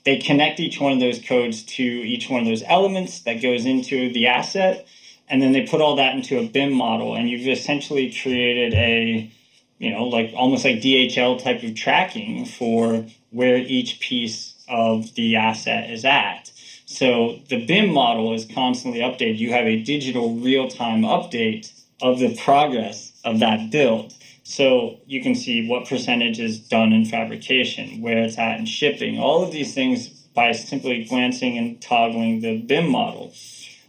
they 0.03 0.17
connect 0.17 0.59
each 0.59 0.79
one 0.79 0.93
of 0.93 0.99
those 0.99 1.19
codes 1.19 1.63
to 1.63 1.83
each 1.83 2.29
one 2.29 2.41
of 2.41 2.47
those 2.47 2.63
elements 2.65 3.19
that 3.21 3.41
goes 3.41 3.65
into 3.65 4.11
the 4.11 4.27
asset, 4.27 4.87
and 5.29 5.41
then 5.41 5.51
they 5.51 5.65
put 5.65 5.81
all 5.81 5.95
that 5.97 6.15
into 6.15 6.39
a 6.39 6.47
BIM 6.47 6.73
model, 6.73 7.15
and 7.15 7.29
you've 7.29 7.47
essentially 7.47 8.11
created 8.11 8.73
a, 8.73 9.31
you 9.77 9.91
know, 9.91 10.05
like 10.05 10.33
almost 10.35 10.65
like 10.65 10.77
DHL 10.77 11.41
type 11.41 11.63
of 11.63 11.75
tracking 11.75 12.45
for 12.45 13.05
where 13.29 13.57
each 13.57 13.99
piece 13.99 14.55
of 14.67 15.13
the 15.15 15.35
asset 15.35 15.89
is 15.91 16.03
at. 16.03 16.51
So 16.91 17.39
the 17.47 17.65
BIM 17.65 17.93
model 17.93 18.33
is 18.33 18.43
constantly 18.43 18.99
updated. 18.99 19.37
You 19.37 19.53
have 19.53 19.65
a 19.65 19.81
digital 19.81 20.35
real 20.35 20.67
time 20.67 21.03
update 21.03 21.71
of 22.01 22.19
the 22.19 22.35
progress 22.35 23.13
of 23.23 23.39
that 23.39 23.71
build. 23.71 24.13
So 24.43 24.99
you 25.05 25.23
can 25.23 25.33
see 25.33 25.65
what 25.65 25.87
percentage 25.87 26.37
is 26.37 26.59
done 26.59 26.91
in 26.91 27.05
fabrication, 27.05 28.01
where 28.01 28.17
it's 28.17 28.37
at 28.37 28.59
in 28.59 28.65
shipping, 28.65 29.17
all 29.17 29.41
of 29.41 29.53
these 29.53 29.73
things 29.73 30.09
by 30.09 30.51
simply 30.51 31.05
glancing 31.05 31.57
and 31.57 31.81
toggling 31.81 32.41
the 32.41 32.61
BIM 32.61 32.89
model. 32.89 33.33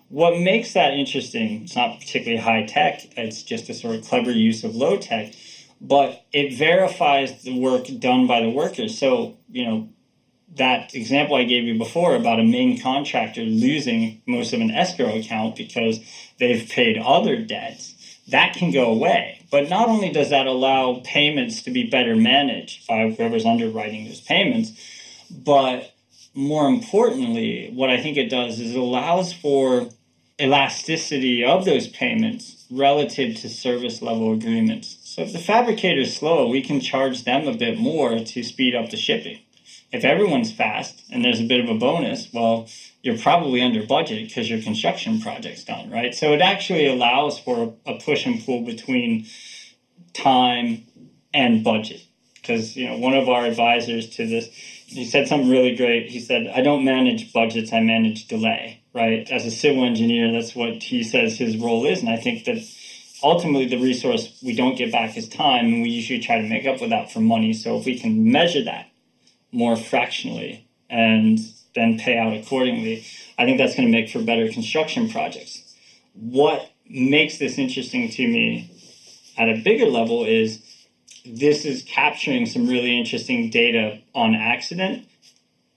What 0.08 0.38
makes 0.38 0.72
that 0.74 0.92
interesting, 0.94 1.62
it's 1.64 1.74
not 1.74 1.98
particularly 1.98 2.40
high 2.40 2.66
tech, 2.66 3.00
it's 3.16 3.42
just 3.42 3.68
a 3.68 3.74
sort 3.74 3.96
of 3.96 4.04
clever 4.04 4.30
use 4.30 4.62
of 4.62 4.76
low 4.76 4.96
tech, 4.96 5.34
but 5.80 6.24
it 6.32 6.54
verifies 6.56 7.42
the 7.42 7.58
work 7.58 7.88
done 7.98 8.28
by 8.28 8.42
the 8.42 8.50
workers. 8.50 8.96
So, 8.96 9.36
you 9.50 9.64
know, 9.64 9.88
that 10.56 10.94
example 10.94 11.36
I 11.36 11.44
gave 11.44 11.64
you 11.64 11.78
before 11.78 12.14
about 12.14 12.40
a 12.40 12.44
main 12.44 12.80
contractor 12.80 13.42
losing 13.42 14.20
most 14.26 14.52
of 14.52 14.60
an 14.60 14.70
escrow 14.70 15.16
account 15.16 15.56
because 15.56 16.00
they've 16.38 16.68
paid 16.68 16.98
other 16.98 17.36
debts, 17.36 17.94
that 18.28 18.54
can 18.54 18.70
go 18.70 18.90
away 18.90 19.42
but 19.52 19.68
not 19.68 19.90
only 19.90 20.10
does 20.10 20.30
that 20.30 20.46
allow 20.46 21.02
payments 21.04 21.62
to 21.62 21.70
be 21.70 21.84
better 21.84 22.16
managed 22.16 22.86
by 22.88 23.10
whoever's 23.10 23.44
underwriting 23.44 24.06
those 24.06 24.22
payments, 24.22 24.72
but 25.30 25.92
more 26.34 26.66
importantly, 26.66 27.70
what 27.74 27.90
I 27.90 28.00
think 28.00 28.16
it 28.16 28.30
does 28.30 28.58
is 28.58 28.74
it 28.74 28.78
allows 28.78 29.34
for 29.34 29.90
elasticity 30.40 31.44
of 31.44 31.66
those 31.66 31.86
payments 31.88 32.64
relative 32.70 33.36
to 33.36 33.50
service 33.50 34.00
level 34.00 34.32
agreements. 34.32 34.96
So 35.04 35.20
if 35.20 35.34
the 35.34 35.38
fabricator 35.38 36.00
is 36.00 36.16
slow, 36.16 36.48
we 36.48 36.62
can 36.62 36.80
charge 36.80 37.24
them 37.24 37.46
a 37.46 37.54
bit 37.54 37.78
more 37.78 38.18
to 38.18 38.42
speed 38.42 38.74
up 38.74 38.88
the 38.88 38.96
shipping. 38.96 39.40
If 39.92 40.04
everyone's 40.04 40.50
fast 40.50 41.04
and 41.12 41.22
there's 41.22 41.40
a 41.40 41.46
bit 41.46 41.60
of 41.60 41.68
a 41.68 41.78
bonus, 41.78 42.32
well, 42.32 42.66
you're 43.02 43.18
probably 43.18 43.60
under 43.60 43.84
budget 43.84 44.28
because 44.28 44.48
your 44.48 44.62
construction 44.62 45.20
project's 45.20 45.64
done, 45.64 45.90
right? 45.90 46.14
So 46.14 46.32
it 46.32 46.40
actually 46.40 46.86
allows 46.86 47.38
for 47.38 47.74
a 47.84 47.94
push 47.94 48.24
and 48.24 48.42
pull 48.42 48.62
between 48.62 49.26
time 50.14 50.84
and 51.34 51.62
budget. 51.62 52.00
Because, 52.34 52.74
you 52.74 52.88
know, 52.88 52.96
one 52.96 53.14
of 53.14 53.28
our 53.28 53.44
advisors 53.44 54.08
to 54.16 54.26
this, 54.26 54.46
he 54.46 55.04
said 55.04 55.28
something 55.28 55.50
really 55.50 55.76
great. 55.76 56.10
He 56.10 56.20
said, 56.20 56.48
I 56.48 56.62
don't 56.62 56.84
manage 56.84 57.32
budgets, 57.32 57.72
I 57.72 57.80
manage 57.80 58.28
delay, 58.28 58.82
right? 58.94 59.30
As 59.30 59.46
a 59.46 59.50
civil 59.50 59.84
engineer, 59.84 60.32
that's 60.32 60.54
what 60.54 60.82
he 60.82 61.04
says 61.04 61.36
his 61.36 61.56
role 61.56 61.86
is. 61.86 62.00
And 62.00 62.08
I 62.08 62.16
think 62.16 62.44
that 62.46 62.58
ultimately 63.22 63.68
the 63.68 63.80
resource 63.80 64.40
we 64.42 64.56
don't 64.56 64.76
get 64.76 64.90
back 64.90 65.16
is 65.16 65.28
time, 65.28 65.66
and 65.66 65.82
we 65.82 65.90
usually 65.90 66.18
try 66.18 66.40
to 66.40 66.48
make 66.48 66.66
up 66.66 66.78
for 66.78 66.88
that 66.88 67.12
for 67.12 67.20
money. 67.20 67.52
So 67.52 67.78
if 67.78 67.84
we 67.84 67.98
can 67.98 68.32
measure 68.32 68.64
that 68.64 68.88
more 69.52 69.76
fractionally 69.76 70.66
and 70.90 71.38
then 71.74 71.98
pay 71.98 72.16
out 72.16 72.34
accordingly. 72.34 73.04
I 73.38 73.44
think 73.44 73.58
that's 73.58 73.74
going 73.74 73.86
to 73.86 73.92
make 73.92 74.10
for 74.10 74.20
better 74.20 74.48
construction 74.48 75.08
projects. 75.08 75.74
What 76.14 76.70
makes 76.88 77.38
this 77.38 77.58
interesting 77.58 78.10
to 78.10 78.26
me 78.26 78.70
at 79.36 79.48
a 79.48 79.60
bigger 79.62 79.86
level 79.86 80.24
is 80.24 80.62
this 81.24 81.64
is 81.64 81.82
capturing 81.82 82.46
some 82.46 82.66
really 82.66 82.98
interesting 82.98 83.48
data 83.50 84.00
on 84.14 84.34
accident 84.34 85.06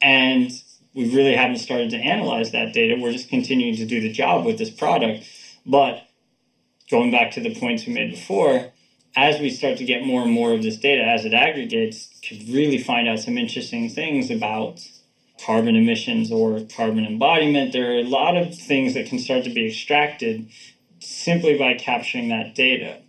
and 0.02 0.52
we 0.94 1.14
really 1.14 1.36
haven't 1.36 1.58
started 1.58 1.90
to 1.92 1.98
analyze 1.98 2.52
that 2.52 2.74
data. 2.74 2.98
We're 3.00 3.12
just 3.12 3.30
continuing 3.30 3.76
to 3.76 3.86
do 3.86 4.00
the 4.00 4.12
job 4.12 4.46
with 4.46 4.58
this 4.58 4.70
product. 4.70 5.26
But 5.66 6.08
going 6.90 7.12
back 7.12 7.32
to 7.32 7.42
the 7.42 7.54
points 7.54 7.86
we 7.86 7.94
made 7.94 8.12
before, 8.12 8.72
as 9.16 9.40
we 9.40 9.50
start 9.50 9.78
to 9.78 9.86
get 9.86 10.06
more 10.06 10.22
and 10.22 10.32
more 10.32 10.54
of 10.54 10.62
this 10.62 10.78
data 10.78 11.04
as 11.04 11.26
it 11.26 11.34
aggregates, 11.34 12.10
could 12.28 12.48
really 12.50 12.78
find 12.78 13.08
out 13.08 13.20
some 13.20 13.38
interesting 13.38 13.90
things 13.90 14.30
about 14.30 14.80
carbon 15.44 15.76
emissions 15.76 16.32
or 16.32 16.62
carbon 16.76 17.06
embodiment. 17.06 17.72
There 17.72 17.92
are 17.92 18.00
a 18.00 18.04
lot 18.04 18.36
of 18.36 18.58
things 18.58 18.94
that 18.94 19.08
can 19.08 19.20
start 19.20 19.44
to 19.46 19.50
be 19.50 19.68
extracted 19.68 20.50
simply 21.00 21.58
by 21.58 21.76
capturing 21.76 22.30
that 22.30 22.56
data. 22.56 23.02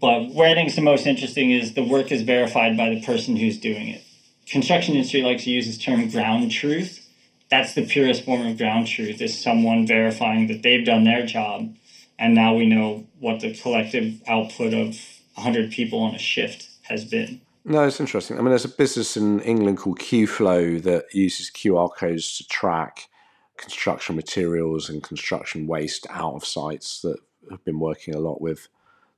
But 0.00 0.30
where 0.30 0.48
I 0.48 0.54
think 0.54 0.68
it's 0.68 0.76
the 0.76 0.82
most 0.82 1.06
interesting 1.06 1.50
is 1.50 1.74
the 1.74 1.82
work 1.82 2.12
is 2.12 2.22
verified 2.22 2.76
by 2.76 2.90
the 2.90 3.02
person 3.02 3.36
who's 3.36 3.58
doing 3.58 3.88
it. 3.88 4.04
Construction 4.46 4.94
industry 4.94 5.22
likes 5.22 5.44
to 5.44 5.50
use 5.50 5.66
this 5.66 5.78
term 5.78 6.08
ground 6.08 6.50
truth. 6.50 7.04
That's 7.50 7.74
the 7.74 7.86
purest 7.86 8.24
form 8.24 8.46
of 8.46 8.56
ground 8.56 8.86
truth 8.86 9.20
is 9.20 9.38
someone 9.38 9.86
verifying 9.86 10.46
that 10.46 10.62
they've 10.62 10.84
done 10.84 11.04
their 11.04 11.26
job 11.26 11.74
and 12.18 12.34
now 12.34 12.54
we 12.54 12.66
know 12.66 13.06
what 13.20 13.40
the 13.40 13.54
collective 13.54 14.20
output 14.26 14.74
of 14.74 14.98
100 15.38 15.70
people 15.70 16.00
on 16.00 16.14
a 16.14 16.18
shift 16.18 16.68
has 16.82 17.04
been. 17.04 17.40
No, 17.64 17.84
it's 17.84 18.00
interesting. 18.00 18.38
I 18.38 18.40
mean, 18.40 18.50
there's 18.50 18.64
a 18.64 18.68
business 18.68 19.16
in 19.16 19.40
England 19.40 19.78
called 19.78 19.98
QFlow 19.98 20.82
that 20.82 21.14
uses 21.14 21.50
QR 21.50 21.94
codes 21.94 22.38
to 22.38 22.48
track 22.48 23.08
construction 23.56 24.16
materials 24.16 24.88
and 24.88 25.02
construction 25.02 25.66
waste 25.66 26.06
out 26.10 26.34
of 26.34 26.46
sites 26.46 27.02
that 27.02 27.18
have 27.50 27.64
been 27.64 27.78
working 27.78 28.14
a 28.14 28.20
lot 28.20 28.40
with 28.40 28.68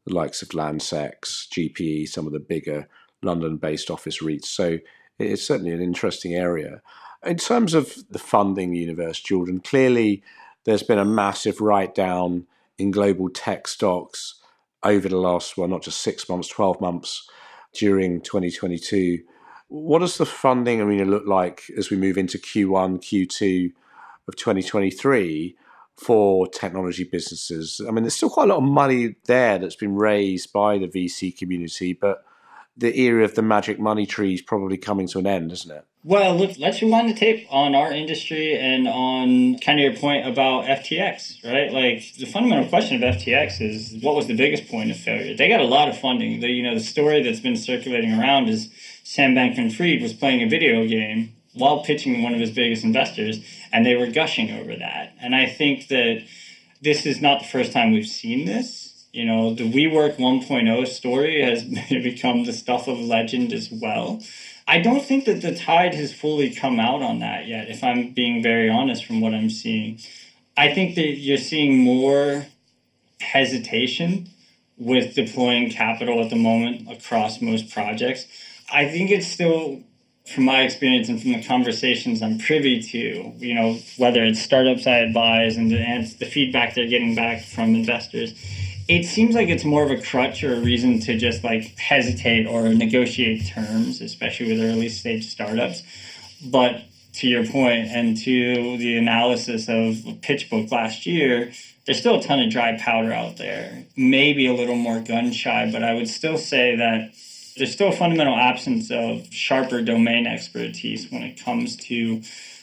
the 0.07 0.15
likes 0.15 0.43
of 0.43 0.49
Landsec, 0.49 1.21
GPE, 1.23 2.09
some 2.09 2.27
of 2.27 2.33
the 2.33 2.41
bigger 2.41 2.89
London 3.23 3.57
based 3.57 3.91
office 3.91 4.21
REITs. 4.21 4.47
So 4.47 4.79
it's 5.19 5.47
certainly 5.47 5.73
an 5.73 5.83
interesting 5.83 6.35
area. 6.35 6.83
In 7.25 7.37
terms 7.37 7.75
of 7.75 7.95
the 8.11 8.19
funding 8.19 8.75
universe, 8.75 9.21
Jordan, 9.21 9.61
clearly 9.61 10.23
there's 10.65 10.83
been 10.83 10.99
a 10.99 11.05
massive 11.05 11.61
write 11.61 11.95
down 11.95 12.47
in 12.79 12.91
global 12.91 13.29
tech 13.29 13.69
stocks 13.69 14.40
over 14.83 15.09
the 15.09 15.17
last, 15.17 15.57
well, 15.57 15.69
not 15.69 15.83
just 15.83 16.01
six 16.01 16.29
months, 16.29 16.49
12 16.49 16.81
months 16.81 17.29
during 17.75 18.21
2022. 18.21 19.19
What 19.69 20.01
does 20.01 20.19
the 20.19 20.27
funding 20.27 20.81
arena 20.81 21.05
look 21.05 21.27
like 21.27 21.63
as 21.77 21.91
we 21.91 21.97
move 21.97 22.19
into 22.19 22.39
Q1, 22.39 22.99
Q2 22.99 23.73
of 24.27 24.37
2023 24.37 25.57
for 25.97 26.47
technology 26.49 27.05
businesses? 27.05 27.81
I 27.87 27.91
mean, 27.91 28.05
there's 28.05 28.17
still 28.17 28.31
quite 28.31 28.45
a 28.45 28.55
lot 28.55 28.59
of 28.59 28.69
money 28.69 29.17
there 29.27 29.59
that's 29.59 29.77
been 29.77 29.97
raised 29.97 30.53
by 30.53 30.79
the 30.79 30.89
VC 30.89 31.37
community, 31.37 31.93
but 31.93 32.25
the 32.77 32.99
era 32.99 33.25
of 33.25 33.35
the 33.35 33.43
magic 33.43 33.79
money 33.79 34.07
tree 34.07 34.35
is 34.35 34.43
probably 34.43 34.79
coming 34.79 35.07
to 35.09 35.19
an 35.19 35.27
end, 35.27 35.53
isn't 35.53 35.71
it? 35.71 35.85
Well, 36.03 36.35
look, 36.35 36.53
let's 36.59 36.81
rewind 36.81 37.11
the 37.11 37.15
tape 37.15 37.47
on 37.51 37.75
our 37.75 37.93
industry 37.93 38.57
and 38.57 38.89
on 38.89 39.59
kind 39.59 39.79
of 39.79 39.85
your 39.85 40.01
point 40.01 40.27
about 40.27 40.65
FTX, 40.65 41.45
right? 41.45 41.71
Like 41.71 42.15
the 42.15 42.25
fundamental 42.25 42.67
question 42.71 43.03
of 43.03 43.17
FTX 43.17 43.61
is 43.61 44.03
what 44.03 44.17
was 44.17 44.27
the 44.27 44.35
biggest 44.35 44.67
point 44.69 44.91
of 44.91 44.97
failure? 44.97 45.37
They 45.37 45.51
got 45.51 45.61
a 45.61 45.65
lot 45.65 45.91
of 45.91 45.99
funding. 45.99 46.41
The 46.41 46.49
you 46.49 46.63
know 46.63 46.73
the 46.73 46.81
story 46.81 47.23
that's 47.23 47.41
been 47.41 47.57
circulating 47.57 48.19
around 48.19 48.49
is 48.49 48.71
Sam 49.05 49.35
Bankman-Fried 49.35 50.01
was 50.01 50.15
playing 50.15 50.43
a 50.43 50.49
video 50.49 50.87
game 50.87 51.35
while 51.53 51.85
pitching 51.85 52.23
one 52.23 52.33
of 52.33 52.41
his 52.41 52.51
biggest 52.51 52.83
investors, 52.83 53.45
and 53.71 53.85
they 53.85 53.97
were 53.97 54.07
gushing 54.07 54.51
over 54.53 54.75
that. 54.77 55.13
And 55.21 55.35
I 55.35 55.47
think 55.47 55.89
that 55.89 56.25
this 56.81 57.05
is 57.05 57.21
not 57.21 57.41
the 57.41 57.49
first 57.49 57.73
time 57.73 57.93
we've 57.93 58.07
seen 58.07 58.47
this. 58.47 59.05
You 59.13 59.27
know, 59.27 59.53
the 59.53 59.71
WeWork 59.71 60.17
1.0 60.17 60.87
story 60.87 61.43
has 61.43 61.65
become 61.91 62.45
the 62.45 62.55
stuff 62.55 62.89
of 62.89 62.99
legend 62.99 63.53
as 63.53 63.71
well. 63.71 64.23
I 64.71 64.79
don't 64.79 65.05
think 65.05 65.25
that 65.25 65.43
the 65.43 65.53
tide 65.53 65.95
has 65.95 66.15
fully 66.15 66.55
come 66.55 66.79
out 66.79 67.03
on 67.03 67.19
that 67.19 67.49
yet, 67.49 67.69
if 67.69 67.83
I'm 67.83 68.13
being 68.13 68.41
very 68.41 68.71
honest 68.71 69.05
from 69.05 69.21
what 69.21 69.35
I'm 69.35 69.51
seeing. 69.51 69.99
I 70.57 70.73
think 70.73 70.95
that 70.95 71.17
you're 71.19 71.39
seeing 71.39 71.79
more 71.79 72.47
hesitation 73.21 74.29
with 74.79 75.17
deploying 75.17 75.71
capital 75.71 76.23
at 76.23 76.31
the 76.31 76.37
moment 76.37 76.89
across 76.89 77.41
most 77.41 77.69
projects. 77.71 78.27
I 78.73 78.87
think 78.87 79.11
it's 79.11 79.27
still, 79.27 79.81
from 80.33 80.45
my 80.45 80.63
experience 80.63 81.09
and 81.09 81.21
from 81.21 81.33
the 81.33 81.43
conversations 81.43 82.23
I'm 82.23 82.39
privy 82.39 82.81
to, 82.81 83.33
you 83.39 83.55
know, 83.55 83.77
whether 83.97 84.23
it's 84.23 84.41
startups 84.41 84.87
I 84.87 84.99
advise 84.99 85.57
and 85.57 85.73
the, 85.73 85.81
and 85.81 86.07
the 86.07 86.27
feedback 86.27 86.77
they're 86.77 86.87
getting 86.87 87.17
back 87.17 87.43
from 87.43 87.75
investors, 87.75 88.35
it 88.91 89.05
seems 89.05 89.37
like 89.37 89.49
it's 89.49 89.65
more 89.65 89.85
of 89.85 89.91
a 89.93 90.03
crutch 90.03 90.43
or 90.43 90.53
a 90.53 90.59
reason 90.59 90.99
to 90.99 91.17
just 91.17 91.45
like 91.45 91.79
hesitate 91.79 92.45
or 92.45 92.69
negotiate 92.71 93.47
terms, 93.47 94.01
especially 94.01 94.49
with 94.49 94.61
early 94.61 94.89
stage 94.89 95.29
startups. 95.29 95.85
But 96.45 96.83
to 97.15 97.29
your 97.29 97.47
point 97.47 97.87
and 97.87 98.17
to 98.17 98.77
the 98.79 98.97
analysis 98.97 99.69
of 99.69 99.95
PitchBook 100.23 100.73
last 100.73 101.07
year, 101.07 101.53
there's 101.87 102.01
still 102.01 102.19
a 102.19 102.23
ton 102.23 102.41
of 102.41 102.51
dry 102.51 102.77
powder 102.79 103.13
out 103.13 103.37
there. 103.37 103.85
Maybe 103.97 104.49
a 104.49 104.55
little 104.55 104.75
more 104.75 104.99
gun 104.99 105.31
shy, 105.31 105.71
but 105.71 105.85
I 105.85 105.95
would 105.95 106.09
still 106.09 106.37
say 106.37 106.75
that 106.75 107.13
there's 107.57 107.73
still 107.73 107.91
a 107.91 107.97
fundamental 107.97 108.35
absence 108.35 108.91
of 108.91 109.33
sharper 109.33 109.83
domain 109.83 110.27
expertise 110.27 111.13
when 111.13 111.23
it 111.23 111.41
comes 111.41 111.77
to 111.77 112.23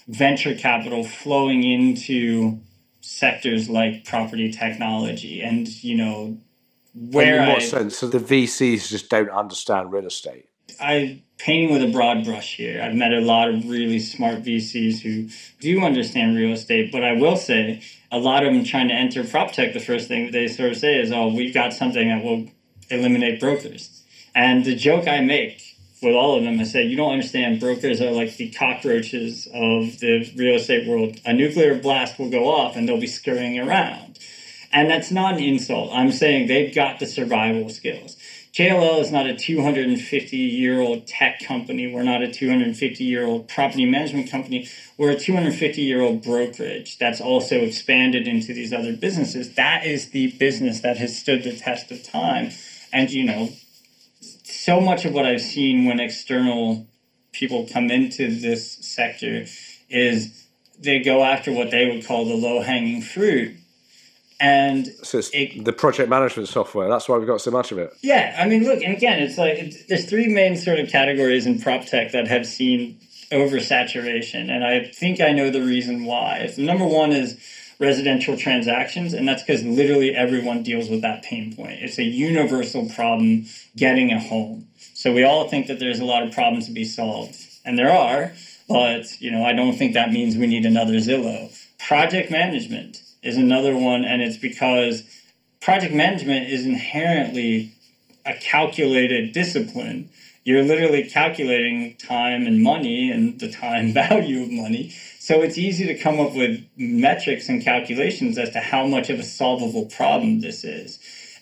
venture 0.09 0.55
capital 0.55 1.05
flowing 1.05 1.63
into 1.63 2.59
sectors 3.07 3.69
like 3.69 4.03
property 4.03 4.51
technology 4.51 5.41
and 5.41 5.67
you 5.81 5.95
know 5.95 6.37
where 6.93 7.41
in 7.41 7.47
what 7.47 7.57
I, 7.59 7.65
sense. 7.65 7.97
So 7.97 8.07
the 8.07 8.19
vcs 8.19 8.89
just 8.89 9.09
don't 9.09 9.29
understand 9.29 9.93
real 9.93 10.05
estate. 10.05 10.49
I'm 10.81 11.23
painting 11.37 11.71
with 11.71 11.81
a 11.83 11.91
broad 11.91 12.25
brush 12.25 12.57
here. 12.57 12.81
I've 12.81 12.95
met 12.95 13.13
a 13.13 13.21
lot 13.21 13.49
of 13.49 13.69
really 13.69 13.99
smart 13.99 14.43
vcs 14.43 14.99
who 14.99 15.29
do 15.61 15.83
understand 15.85 16.35
real 16.35 16.51
estate 16.51 16.91
but 16.91 17.03
i 17.03 17.13
will 17.13 17.37
say 17.37 17.81
a 18.11 18.19
lot 18.19 18.45
of 18.45 18.53
them 18.53 18.65
trying 18.65 18.89
to 18.89 18.93
enter 18.93 19.23
prop 19.23 19.53
tech 19.53 19.73
the 19.73 19.79
first 19.79 20.09
thing 20.09 20.31
they 20.31 20.47
sort 20.47 20.71
of 20.71 20.77
say 20.77 20.99
is 20.99 21.11
oh 21.11 21.27
we've 21.27 21.53
got 21.53 21.73
something 21.73 22.09
that 22.09 22.23
will 22.23 22.45
eliminate 22.89 23.39
brokers. 23.39 24.03
And 24.35 24.65
the 24.65 24.75
joke 24.75 25.07
i 25.07 25.21
make 25.21 25.66
with 26.01 26.15
all 26.15 26.37
of 26.37 26.43
them, 26.43 26.59
I 26.59 26.63
said, 26.63 26.89
you 26.89 26.97
don't 26.97 27.13
understand. 27.13 27.59
Brokers 27.59 28.01
are 28.01 28.11
like 28.11 28.35
the 28.37 28.49
cockroaches 28.51 29.47
of 29.47 29.99
the 29.99 30.31
real 30.35 30.55
estate 30.55 30.87
world. 30.87 31.19
A 31.25 31.33
nuclear 31.33 31.75
blast 31.75 32.19
will 32.19 32.29
go 32.29 32.49
off 32.49 32.75
and 32.75 32.87
they'll 32.87 32.99
be 32.99 33.07
scurrying 33.07 33.59
around. 33.59 34.19
And 34.71 34.89
that's 34.89 35.11
not 35.11 35.35
an 35.35 35.43
insult. 35.43 35.91
I'm 35.93 36.11
saying 36.11 36.47
they've 36.47 36.73
got 36.73 36.99
the 36.99 37.05
survival 37.05 37.69
skills. 37.69 38.17
JLL 38.53 39.01
is 39.01 39.11
not 39.11 39.27
a 39.27 39.35
250 39.35 40.35
year 40.35 40.81
old 40.81 41.05
tech 41.05 41.39
company. 41.41 41.93
We're 41.93 42.01
not 42.01 42.23
a 42.23 42.31
250 42.31 43.03
year 43.03 43.25
old 43.25 43.47
property 43.47 43.85
management 43.85 44.31
company. 44.31 44.67
We're 44.97 45.11
a 45.11 45.19
250 45.19 45.81
year 45.81 46.01
old 46.01 46.23
brokerage 46.23 46.97
that's 46.97 47.21
also 47.21 47.57
expanded 47.57 48.27
into 48.27 48.53
these 48.53 48.73
other 48.73 48.95
businesses. 48.95 49.53
That 49.53 49.85
is 49.85 50.09
the 50.09 50.31
business 50.31 50.79
that 50.81 50.97
has 50.97 51.15
stood 51.15 51.43
the 51.43 51.55
test 51.55 51.91
of 51.91 52.03
time. 52.03 52.49
And, 52.91 53.11
you 53.11 53.25
know, 53.25 53.49
so 54.67 54.81
much 54.81 55.05
of 55.05 55.13
what 55.13 55.25
I've 55.25 55.39
seen 55.39 55.85
when 55.85 56.01
external 56.01 56.85
people 57.31 57.65
come 57.71 57.89
into 57.89 58.29
this 58.29 58.73
sector 58.85 59.45
is 59.89 60.45
they 60.77 60.99
go 60.99 61.23
after 61.23 61.53
what 61.53 61.71
they 61.71 61.89
would 61.89 62.05
call 62.05 62.25
the 62.25 62.35
low 62.35 62.61
hanging 62.61 63.01
fruit. 63.01 63.55
And 64.41 64.87
so 65.03 65.21
it, 65.31 65.63
the 65.63 65.71
project 65.71 66.09
management 66.09 66.49
software, 66.49 66.89
that's 66.89 67.07
why 67.07 67.17
we've 67.17 67.25
got 67.25 67.39
so 67.39 67.49
much 67.49 67.71
of 67.71 67.77
it. 67.77 67.93
Yeah. 68.01 68.35
I 68.37 68.45
mean, 68.45 68.65
look, 68.65 68.83
and 68.83 68.93
again, 68.93 69.19
it's 69.19 69.37
like 69.37 69.57
it's, 69.57 69.85
there's 69.85 70.05
three 70.05 70.27
main 70.27 70.57
sort 70.57 70.79
of 70.79 70.89
categories 70.89 71.45
in 71.45 71.61
prop 71.61 71.85
tech 71.85 72.11
that 72.11 72.27
have 72.27 72.45
seen 72.45 72.99
oversaturation. 73.31 74.51
And 74.51 74.65
I 74.65 74.83
think 74.83 75.21
I 75.21 75.31
know 75.31 75.49
the 75.49 75.61
reason 75.61 76.03
why. 76.03 76.47
So 76.47 76.61
number 76.61 76.85
one 76.85 77.13
is 77.13 77.39
residential 77.79 78.37
transactions, 78.37 79.13
and 79.13 79.27
that's 79.27 79.43
because 79.43 79.63
literally 79.63 80.15
everyone 80.15 80.63
deals 80.63 80.89
with 80.89 81.01
that 81.01 81.23
pain 81.23 81.55
point. 81.55 81.79
It's 81.81 81.99
a 81.99 82.03
universal 82.03 82.89
problem 82.89 83.45
getting 83.75 84.11
a 84.11 84.19
home. 84.19 84.67
So 84.93 85.13
we 85.13 85.23
all 85.23 85.47
think 85.47 85.67
that 85.67 85.79
there's 85.79 85.99
a 85.99 86.05
lot 86.05 86.23
of 86.23 86.31
problems 86.33 86.65
to 86.65 86.71
be 86.71 86.83
solved, 86.83 87.37
and 87.65 87.77
there 87.77 87.91
are, 87.91 88.33
but 88.67 89.21
you 89.21 89.31
know 89.31 89.43
I 89.43 89.53
don't 89.53 89.77
think 89.77 89.93
that 89.93 90.11
means 90.11 90.37
we 90.37 90.47
need 90.47 90.65
another 90.65 90.95
Zillow. 90.95 91.53
Project 91.77 92.31
management 92.31 93.01
is 93.21 93.37
another 93.37 93.77
one, 93.77 94.03
and 94.03 94.21
it's 94.21 94.37
because 94.37 95.03
project 95.61 95.93
management 95.93 96.49
is 96.49 96.65
inherently 96.65 97.73
a 98.25 98.33
calculated 98.33 99.33
discipline. 99.33 100.09
You're 100.43 100.63
literally 100.63 101.03
calculating 101.03 101.95
time 101.97 102.47
and 102.47 102.63
money 102.63 103.11
and 103.11 103.39
the 103.39 103.51
time 103.51 103.91
value 103.93 104.43
of 104.43 104.51
money 104.51 104.93
so 105.27 105.41
it's 105.41 105.57
easy 105.57 105.85
to 105.87 105.93
come 105.93 106.21
up 106.21 106.33
with 106.33 106.63
metrics 106.77 107.49
and 107.49 107.61
calculations 107.61 108.37
as 108.37 108.49
to 108.51 108.61
how 108.61 108.87
much 108.87 109.09
of 109.09 109.19
a 109.19 109.23
solvable 109.23 109.83
problem 109.87 110.39
this 110.39 110.63
is. 110.63 110.99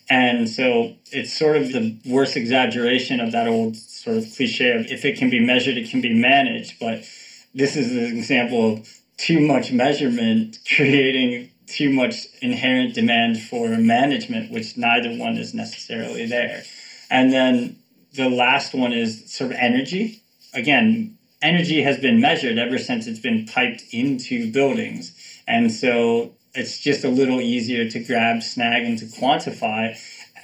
And 0.09 0.49
so 0.49 0.95
it's 1.11 1.31
sort 1.31 1.55
of 1.55 1.71
the 1.71 1.95
worst 2.03 2.35
exaggeration 2.35 3.19
of 3.19 3.31
that 3.33 3.47
old 3.47 3.75
sort 3.75 4.17
of 4.17 4.25
cliche 4.35 4.71
of 4.71 4.87
if 4.87 5.05
it 5.05 5.19
can 5.19 5.29
be 5.29 5.39
measured, 5.39 5.77
it 5.77 5.87
can 5.87 6.01
be 6.01 6.15
managed. 6.15 6.79
But 6.79 7.05
this 7.53 7.75
is 7.75 7.91
an 7.91 8.17
example 8.17 8.73
of 8.73 8.89
too 9.17 9.39
much 9.39 9.71
measurement 9.71 10.57
creating 10.75 11.51
too 11.67 11.91
much 11.91 12.25
inherent 12.41 12.95
demand 12.95 13.39
for 13.39 13.67
management, 13.67 14.51
which 14.51 14.75
neither 14.77 15.15
one 15.15 15.37
is 15.37 15.53
necessarily 15.53 16.25
there. 16.25 16.63
And 17.11 17.31
then 17.31 17.77
the 18.15 18.31
last 18.31 18.73
one 18.73 18.93
is 18.93 19.31
sort 19.31 19.51
of 19.51 19.57
energy. 19.59 20.23
Again, 20.55 21.19
energy 21.45 21.83
has 21.83 21.99
been 21.99 22.19
measured 22.19 22.57
ever 22.57 22.77
since 22.77 23.05
it's 23.07 23.19
been 23.19 23.45
piped 23.45 23.83
into 23.91 24.51
buildings. 24.51 25.15
And 25.47 25.71
so 25.71 26.33
it's 26.55 26.79
just 26.79 27.03
a 27.03 27.09
little 27.09 27.39
easier 27.39 27.87
to 27.89 27.99
grab, 27.99 28.41
snag, 28.41 28.83
and 28.83 28.97
to 28.97 29.05
quantify. 29.05 29.95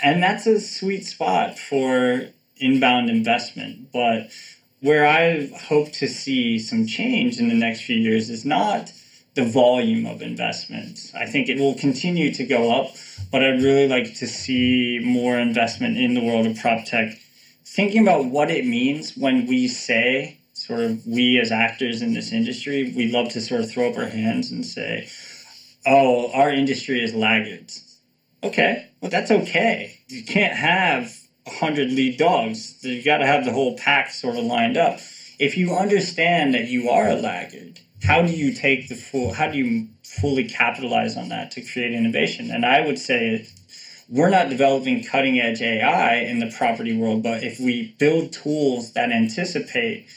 And 0.04 0.22
that's 0.22 0.46
a 0.46 0.60
sweet 0.60 1.06
spot 1.06 1.58
for 1.58 2.28
inbound 2.58 3.10
investment. 3.10 3.92
But 3.92 4.30
where 4.82 5.08
I 5.08 5.48
hope 5.68 5.92
to 5.94 6.08
see 6.08 6.60
some 6.60 6.86
change 6.86 7.40
in 7.40 7.50
the 7.50 7.56
next 7.56 7.82
few 7.82 7.98
years 7.98 8.30
is 8.30 8.46
not 8.46 8.92
the 9.34 9.46
volume 9.46 10.06
of 10.06 10.22
investment. 10.22 11.00
I 11.16 11.26
think 11.26 11.50
it 11.50 11.58
will 11.58 11.76
continue 11.76 12.34
to 12.34 12.46
go 12.46 12.72
up, 12.72 12.94
but 13.32 13.44
I'd 13.44 13.64
really 13.64 13.88
like 13.88 14.16
to 14.16 14.28
see 14.28 15.00
more 15.02 15.40
investment 15.40 15.98
in 15.98 16.14
the 16.14 16.24
world 16.24 16.46
of 16.46 16.60
prop 16.60 16.86
tech. 16.86 17.18
Thinking 17.64 18.02
about 18.02 18.26
what 18.26 18.52
it 18.52 18.66
means 18.66 19.16
when 19.16 19.48
we 19.48 19.68
say 19.70 20.41
sort 20.62 20.82
of 20.82 21.06
we 21.08 21.40
as 21.40 21.52
actors 21.52 22.04
in 22.04 22.14
this 22.14 22.32
industry, 22.32 22.94
we 22.96 23.12
love 23.12 23.30
to 23.30 23.42
sort 23.42 23.62
of 23.62 23.72
throw 23.72 23.90
up 23.90 23.98
our 23.98 24.06
hands 24.06 24.52
and 24.52 24.64
say, 24.64 25.10
oh, 25.88 26.32
our 26.34 26.52
industry 26.52 27.04
is 27.04 27.16
laggards. 27.16 27.98
Okay, 28.44 28.88
well, 29.02 29.10
that's 29.10 29.32
okay. 29.32 30.00
You 30.08 30.24
can't 30.24 30.54
have 30.54 31.12
100 31.46 31.92
lead 31.92 32.18
dogs. 32.18 32.78
You 32.84 33.04
got 33.04 33.18
to 33.18 33.26
have 33.26 33.44
the 33.44 33.52
whole 33.52 33.76
pack 33.76 34.12
sort 34.12 34.38
of 34.38 34.44
lined 34.44 34.78
up. 34.78 35.00
If 35.40 35.58
you 35.58 35.74
understand 35.74 36.54
that 36.54 36.68
you 36.68 36.90
are 36.90 37.10
a 37.10 37.16
laggard, 37.16 37.80
how 38.04 38.22
do 38.22 38.32
you 38.32 38.54
take 38.54 38.88
the 38.88 38.96
full, 38.96 39.34
how 39.34 39.48
do 39.48 39.58
you 39.58 39.88
fully 40.04 40.44
capitalize 40.44 41.18
on 41.18 41.30
that 41.30 41.50
to 41.52 41.62
create 41.62 41.94
innovation? 41.94 42.52
And 42.52 42.66
I 42.66 42.82
would 42.82 43.00
say 43.00 43.48
we're 44.08 44.30
not 44.30 44.50
developing 44.50 45.04
cutting 45.04 45.40
edge 45.40 45.62
AI 45.62 46.18
in 46.18 46.40
the 46.40 46.52
property 46.56 46.96
world, 46.96 47.24
but 47.24 47.44
if 47.44 47.60
we 47.60 47.96
build 47.98 48.32
tools 48.32 48.94
that 48.94 49.12
anticipate 49.12 50.08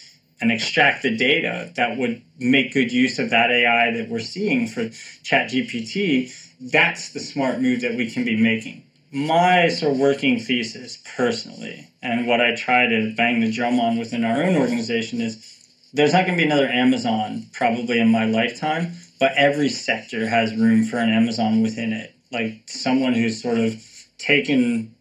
and 0.41 0.53
extract 0.53 1.03
the 1.03 1.11
data 1.11 1.73
that 1.77 1.97
would 1.97 2.23
make 2.39 2.73
good 2.75 2.93
use 2.93 3.19
of 3.19 3.31
that 3.31 3.51
AI 3.51 3.91
that 3.93 4.09
we're 4.09 4.21
seeing 4.21 4.67
for 4.67 4.85
ChatGPT, 5.25 6.33
that's 6.61 7.11
the 7.11 7.21
smart 7.21 7.61
move 7.61 7.81
that 7.83 7.95
we 7.95 8.07
can 8.11 8.25
be 8.25 8.37
making. 8.37 8.85
my 9.13 9.69
sort 9.69 9.93
of 9.95 9.99
working 9.99 10.39
thesis 10.39 10.99
personally, 11.17 11.89
and 12.03 12.27
what 12.27 12.41
I 12.41 12.53
try 12.55 12.87
to 12.87 13.15
bang 13.17 13.41
the 13.41 13.51
drum 13.51 13.81
on 13.81 13.97
within 13.99 14.25
our 14.25 14.43
own 14.43 14.57
organization 14.57 15.21
is 15.21 15.55
there's 15.93 16.13
not 16.13 16.27
going 16.27 16.39
to 16.39 16.43
be 16.43 16.47
another 16.47 16.69
Amazon 16.69 17.47
probably 17.53 17.99
in 17.99 18.09
my 18.09 18.27
lifetime, 18.27 18.93
but 19.21 19.33
every 19.37 19.71
sector 19.71 20.27
has 20.29 20.55
room 20.55 20.85
for 20.85 20.99
an 20.99 21.11
Amazon 21.11 21.63
within 21.63 21.93
it. 21.93 22.15
Like 22.33 22.63
someone 22.67 23.15
who's 23.15 23.41
sort 23.43 23.59
of 23.59 23.77
taken 24.19 24.95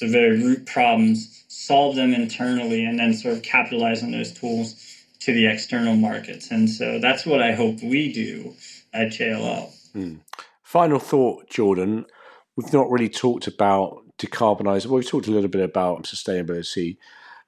the 0.00 0.08
very 0.08 0.36
root 0.38 0.66
problems, 0.66 1.37
solved 1.68 1.98
them 1.98 2.14
internally, 2.14 2.82
and 2.84 2.98
then 2.98 3.12
sort 3.12 3.34
of 3.34 3.42
capitalize 3.42 4.02
on 4.02 4.10
those 4.10 4.32
tools 4.32 4.74
to 5.20 5.34
the 5.34 5.46
external 5.46 5.94
markets. 5.94 6.50
And 6.50 6.68
so 6.68 6.98
that's 6.98 7.26
what 7.26 7.42
I 7.42 7.52
hope 7.52 7.82
we 7.82 8.10
do 8.10 8.54
at 8.94 9.08
JLL. 9.08 9.70
Hmm. 9.92 10.14
Final 10.62 10.98
thought, 10.98 11.50
Jordan. 11.50 12.06
We've 12.56 12.72
not 12.72 12.90
really 12.90 13.10
talked 13.10 13.46
about 13.46 14.02
decarbonising. 14.18 14.86
Well, 14.86 14.96
we've 14.96 15.08
talked 15.08 15.28
a 15.28 15.30
little 15.30 15.50
bit 15.50 15.62
about 15.62 16.04
sustainability. 16.04 16.96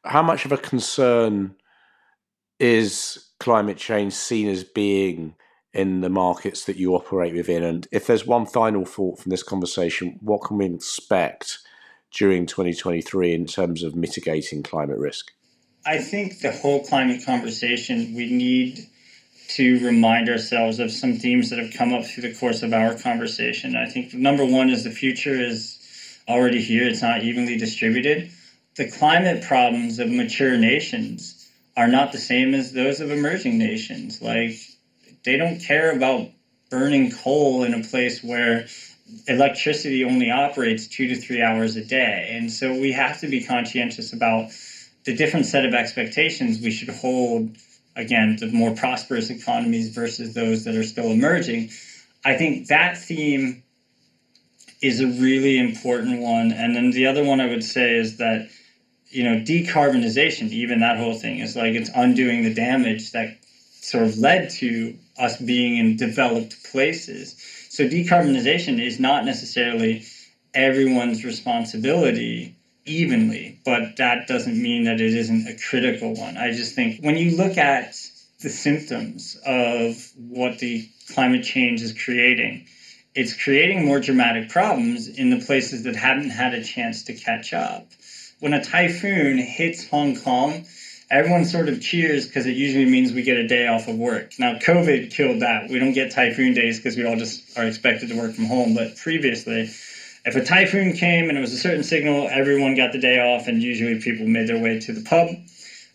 How 0.05 0.23
much 0.23 0.45
of 0.45 0.53
a 0.53 0.59
concern 0.59 1.55
is 2.59 3.31
climate 3.41 3.79
change 3.79 4.13
seen 4.13 4.49
as 4.49 4.65
being 4.65 5.35
in 5.73 6.03
the 6.03 6.11
markets 6.11 6.65
that 6.67 6.77
you 6.77 6.95
operate 6.95 7.35
within? 7.35 7.63
And 7.63 7.89
if 7.91 8.07
there's 8.07 8.27
one 8.27 8.45
final 8.45 8.85
thought 8.85 9.19
from 9.19 9.31
this 9.31 9.43
conversation, 9.43 10.19
what 10.21 10.43
can 10.43 10.59
we 10.59 10.67
expect 10.67 11.59
during 12.13 12.47
2023 12.47 13.35
in 13.35 13.47
terms 13.47 13.83
of 13.83 13.95
mitigating 13.95 14.63
climate 14.63 14.99
risk? 14.99 15.31
I 15.87 15.99
think 15.99 16.41
the 16.41 16.53
whole 16.53 16.85
climate 16.85 17.25
conversation, 17.25 18.15
we 18.15 18.31
need 18.31 18.87
to 19.57 19.85
remind 19.85 20.29
ourselves 20.29 20.79
of 20.79 20.91
some 20.91 21.15
themes 21.15 21.51
that 21.51 21.59
have 21.59 21.73
come 21.73 21.93
up 21.93 22.05
through 22.05 22.23
the 22.23 22.35
course 22.35 22.63
of 22.63 22.73
our 22.73 22.95
conversation. 22.97 23.77
I 23.77 23.87
think 23.87 24.15
number 24.15 24.45
one 24.45 24.71
is 24.71 24.85
the 24.85 24.91
future 24.91 25.35
is 25.35 25.79
already 26.29 26.61
here, 26.61 26.87
it's 26.87 27.03
not 27.03 27.23
evenly 27.23 27.57
distributed. 27.57 28.31
The 28.77 28.91
climate 28.91 29.43
problems 29.43 29.99
of 29.99 30.09
mature 30.09 30.57
nations 30.57 31.51
are 31.77 31.89
not 31.89 32.13
the 32.13 32.19
same 32.19 32.55
as 32.55 32.73
those 32.73 33.01
of 33.01 33.11
emerging 33.11 33.59
nations. 33.59 34.23
Like, 34.23 34.55
they 35.25 35.37
don't 35.37 35.61
care 35.61 35.91
about 35.93 36.29
burning 36.71 37.11
coal 37.11 37.65
in 37.65 37.75
a 37.75 37.83
place 37.83 38.23
where 38.23 38.67
electricity 39.27 40.05
only 40.05 40.31
operates 40.31 40.87
two 40.87 41.07
to 41.09 41.17
three 41.17 41.43
hours 41.43 41.77
a 41.77 41.83
day. 41.83 42.29
And 42.31 42.51
so 42.51 42.73
we 42.73 42.93
have 42.93 43.19
to 43.21 43.29
be 43.29 43.43
conscientious 43.43 44.13
about 44.13 44.51
the 45.05 45.15
different 45.15 45.47
set 45.47 45.65
of 45.65 45.75
expectations 45.75 46.61
we 46.61 46.71
should 46.71 46.91
hold 46.91 47.51
again 47.97 48.37
the 48.39 48.47
more 48.49 48.73
prosperous 48.73 49.31
economies 49.31 49.89
versus 49.89 50.35
those 50.35 50.65
that 50.65 50.77
are 50.77 50.85
still 50.85 51.11
emerging. 51.11 51.71
I 52.25 52.35
think 52.37 52.69
that 52.69 52.97
theme 52.97 53.63
is 54.83 55.01
a 55.01 55.07
really 55.07 55.59
important 55.59 56.21
one. 56.21 56.53
And 56.53 56.75
then 56.75 56.91
the 56.91 57.07
other 57.07 57.25
one 57.25 57.41
i 57.41 57.47
would 57.47 57.65
say 57.65 57.97
is 57.97 58.17
that 58.19 58.47
you 59.11 59.25
know 59.25 59.37
decarbonization 59.37 60.51
even 60.51 60.81
that 60.81 60.97
whole 60.97 61.15
thing 61.15 61.39
is 61.41 61.57
like 61.57 61.75
it's 61.75 61.91
undoing 61.95 62.43
the 62.43 62.55
damage 62.55 63.13
that 63.13 63.37
sort 63.81 64.05
of 64.05 64.19
led 64.19 64.51
to 64.51 64.97
us 65.19 65.37
being 65.39 65.77
in 65.77 65.97
developed 65.97 66.63
places 66.65 67.37
so 67.81 67.89
decarbonization 67.89 68.79
is 68.79 69.01
not 69.01 69.25
necessarily 69.25 70.05
everyone's 70.53 71.25
responsibility 71.25 72.55
evenly, 72.85 73.59
but 73.65 73.97
that 73.97 74.29
doesn't 74.29 74.61
mean 74.61 74.85
that 74.85 75.01
it 75.01 75.15
isn't 75.15 75.49
a 75.49 75.57
critical 75.57 76.13
one. 76.13 76.37
I 76.37 76.51
just 76.51 76.75
think 76.75 77.01
when 77.03 77.17
you 77.17 77.35
look 77.35 77.57
at 77.57 77.97
the 78.41 78.51
symptoms 78.51 79.35
of 79.47 80.13
what 80.19 80.59
the 80.59 80.87
climate 81.15 81.43
change 81.43 81.81
is 81.81 81.95
creating, 81.95 82.67
it's 83.15 83.43
creating 83.43 83.87
more 83.87 83.99
dramatic 83.99 84.51
problems 84.51 85.09
in 85.09 85.31
the 85.31 85.39
places 85.39 85.85
that 85.85 85.97
haven't 85.97 86.29
had 86.29 86.53
a 86.53 86.63
chance 86.63 87.05
to 87.05 87.15
catch 87.15 87.55
up. 87.55 87.87
When 88.41 88.53
a 88.53 88.63
typhoon 88.63 89.39
hits 89.39 89.89
Hong 89.89 90.17
Kong, 90.17 90.67
everyone 91.11 91.45
sort 91.45 91.69
of 91.69 91.81
cheers 91.81 92.27
because 92.27 92.47
it 92.47 92.57
usually 92.57 92.85
means 92.85 93.13
we 93.13 93.23
get 93.23 93.37
a 93.37 93.47
day 93.47 93.67
off 93.67 93.89
of 93.89 93.97
work. 93.97 94.33
Now, 94.39 94.55
COVID 94.55 95.11
killed 95.11 95.41
that. 95.41 95.69
We 95.69 95.79
don't 95.79 95.93
get 95.93 96.13
typhoon 96.13 96.55
days 96.55 96.79
because 96.79 96.97
we 96.97 97.05
all 97.05 97.17
just 97.17 97.59
are 97.59 97.67
expected 97.67 98.09
to 98.11 98.17
work 98.17 98.33
from 98.33 98.45
home. 98.47 98.75
But 98.75 98.97
previously, 98.97 99.63
if 100.25 100.37
a 100.37 100.45
typhoon 100.45 100.93
came 100.93 101.29
and 101.29 101.37
it 101.37 101.41
was 101.41 101.53
a 101.53 101.59
certain 101.59 101.83
signal, 101.83 102.29
everyone 102.29 102.77
got 102.77 102.93
the 102.93 102.99
day 102.99 103.19
off, 103.19 103.49
and 103.49 103.63
usually 103.63 103.99
people 103.99 104.27
made 104.27 104.47
their 104.47 104.59
way 104.59 104.79
to 104.79 104.93
the 104.93 105.01
pub. 105.01 105.29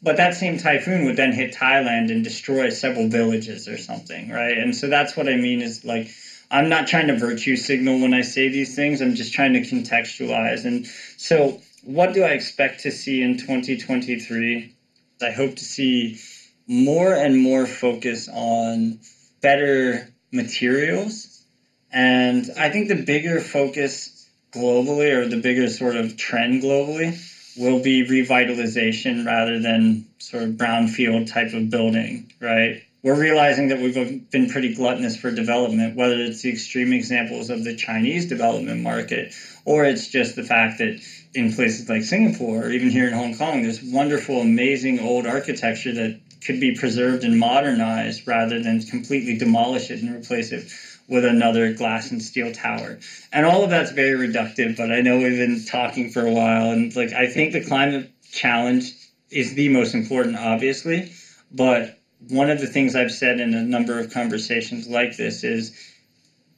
But 0.04 0.18
that 0.18 0.36
same 0.36 0.58
typhoon 0.58 1.06
would 1.06 1.16
then 1.16 1.32
hit 1.32 1.54
Thailand 1.54 2.12
and 2.12 2.24
destroy 2.24 2.70
several 2.70 3.08
villages 3.08 3.68
or 3.68 3.78
something, 3.78 4.30
right? 4.30 4.58
And 4.58 4.76
so 4.76 4.88
that's 4.88 5.16
what 5.16 5.30
I 5.30 5.36
mean 5.36 5.62
is 5.62 5.86
like, 5.86 6.12
I'm 6.52 6.70
not 6.70 6.88
trying 6.88 7.08
to 7.08 7.18
virtue 7.18 7.56
signal 7.56 8.00
when 8.02 8.14
I 8.14 8.22
say 8.22 8.50
these 8.50 8.76
things. 8.76 9.02
I'm 9.02 9.16
just 9.16 9.34
trying 9.34 9.54
to 9.54 9.62
contextualize. 9.62 10.66
And 10.66 10.86
so, 11.18 11.60
what 11.84 12.14
do 12.14 12.24
I 12.24 12.30
expect 12.30 12.82
to 12.82 12.92
see 12.92 13.22
in 13.22 13.38
2023? 13.38 14.75
I 15.22 15.32
hope 15.32 15.56
to 15.56 15.64
see 15.64 16.20
more 16.68 17.14
and 17.14 17.38
more 17.38 17.66
focus 17.66 18.28
on 18.28 19.00
better 19.42 20.08
materials. 20.32 21.44
And 21.92 22.50
I 22.58 22.70
think 22.70 22.88
the 22.88 22.96
bigger 22.96 23.40
focus 23.40 24.28
globally 24.52 25.12
or 25.14 25.28
the 25.28 25.38
bigger 25.38 25.70
sort 25.70 25.96
of 25.96 26.18
trend 26.18 26.62
globally 26.64 27.18
will 27.58 27.82
be 27.82 28.04
revitalization 28.04 29.26
rather 29.26 29.60
than 29.60 30.06
sort 30.18 30.44
of 30.44 30.52
brownfield 30.52 31.28
type 31.28 31.54
of 31.54 31.70
building, 31.70 32.32
right? 32.40 32.82
We're 33.04 33.20
realizing 33.20 33.68
that 33.68 33.80
we've 33.80 34.30
been 34.32 34.50
pretty 34.50 34.74
gluttonous 34.74 35.16
for 35.16 35.32
development, 35.32 35.96
whether 35.96 36.18
it's 36.18 36.42
the 36.42 36.50
extreme 36.50 36.92
examples 36.92 37.50
of 37.50 37.64
the 37.64 37.76
Chinese 37.76 38.26
development 38.26 38.82
market 38.82 39.34
or 39.66 39.86
it's 39.86 40.08
just 40.08 40.36
the 40.36 40.44
fact 40.44 40.78
that 40.78 41.00
in 41.36 41.52
places 41.52 41.90
like 41.90 42.04
Singapore 42.04 42.66
or 42.66 42.72
even 42.72 42.90
here 42.90 43.08
in 43.08 43.14
Hong 43.14 43.36
Kong, 43.36 43.62
there's 43.62 43.84
wonderful, 43.84 44.42
amazing 44.42 45.00
old 45.00 45.28
architecture 45.28 45.94
that 45.94 46.20
could 46.46 46.60
be 46.60 46.76
preserved 46.76 47.24
and 47.24 47.38
modernized 47.40 48.28
rather 48.28 48.62
than 48.62 48.82
completely 48.82 49.38
demolish 49.38 49.90
it 49.90 50.02
and 50.02 50.14
replace 50.14 50.52
it 50.52 50.72
with 51.08 51.26
another 51.26 51.74
glass 51.74 52.12
and 52.12 52.22
steel 52.22 52.52
tower. 52.52 52.98
And 53.32 53.46
all 53.46 53.64
of 53.64 53.70
that's 53.70 53.92
very 53.92 54.28
reductive, 54.28 54.78
but 54.78 54.92
I 54.92 55.02
know 55.02 55.18
we've 55.18 55.38
been 55.38 55.64
talking 55.66 56.10
for 56.10 56.26
a 56.26 56.32
while 56.32 56.72
and 56.72 56.96
like 56.96 57.14
I 57.14 57.28
think 57.28 57.52
the 57.52 57.64
climate 57.64 58.10
challenge 58.32 58.94
is 59.30 59.56
the 59.56 59.70
most 59.70 59.94
important 59.94 60.36
obviously, 60.36 61.12
but 61.52 62.00
one 62.30 62.50
of 62.50 62.60
the 62.60 62.68
things 62.68 62.96
I've 62.96 63.12
said 63.12 63.40
in 63.40 63.54
a 63.54 63.62
number 63.62 64.00
of 64.00 64.12
conversations 64.12 64.88
like 64.88 65.18
this 65.18 65.44
is 65.44 65.72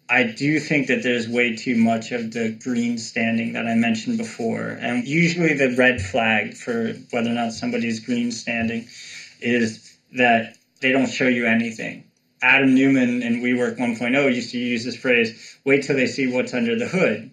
I 0.10 0.24
do 0.24 0.60
think 0.60 0.88
that 0.88 1.04
there's 1.04 1.28
way 1.28 1.56
too 1.56 1.76
much 1.76 2.12
of 2.12 2.32
the 2.32 2.52
green 2.52 2.98
standing 2.98 3.54
that 3.54 3.68
I 3.68 3.76
mentioned 3.76 4.18
before. 4.18 4.70
And 4.80 5.06
usually 5.06 5.54
the 5.54 5.76
red 5.76 6.02
flag 6.02 6.54
for 6.54 6.94
whether 7.12 7.30
or 7.30 7.34
not 7.34 7.52
somebody's 7.52 8.00
green 8.00 8.32
standing 8.32 8.88
is 9.42 9.98
that 10.14 10.56
they 10.82 10.92
don't 10.92 11.10
show 11.10 11.28
you 11.28 11.46
anything. 11.46 12.06
Adam 12.42 12.74
Neumann 12.74 13.22
in 13.22 13.42
WeWork 13.42 13.78
1.0 13.78 14.34
used 14.34 14.52
to 14.52 14.60
use 14.60 14.86
this 14.86 14.96
phrase 14.96 15.58
wait 15.66 15.84
till 15.84 15.96
they 15.96 16.08
see 16.08 16.32
what's 16.32 16.54
under 16.54 16.78
the 16.78 16.88
hood. 16.88 17.30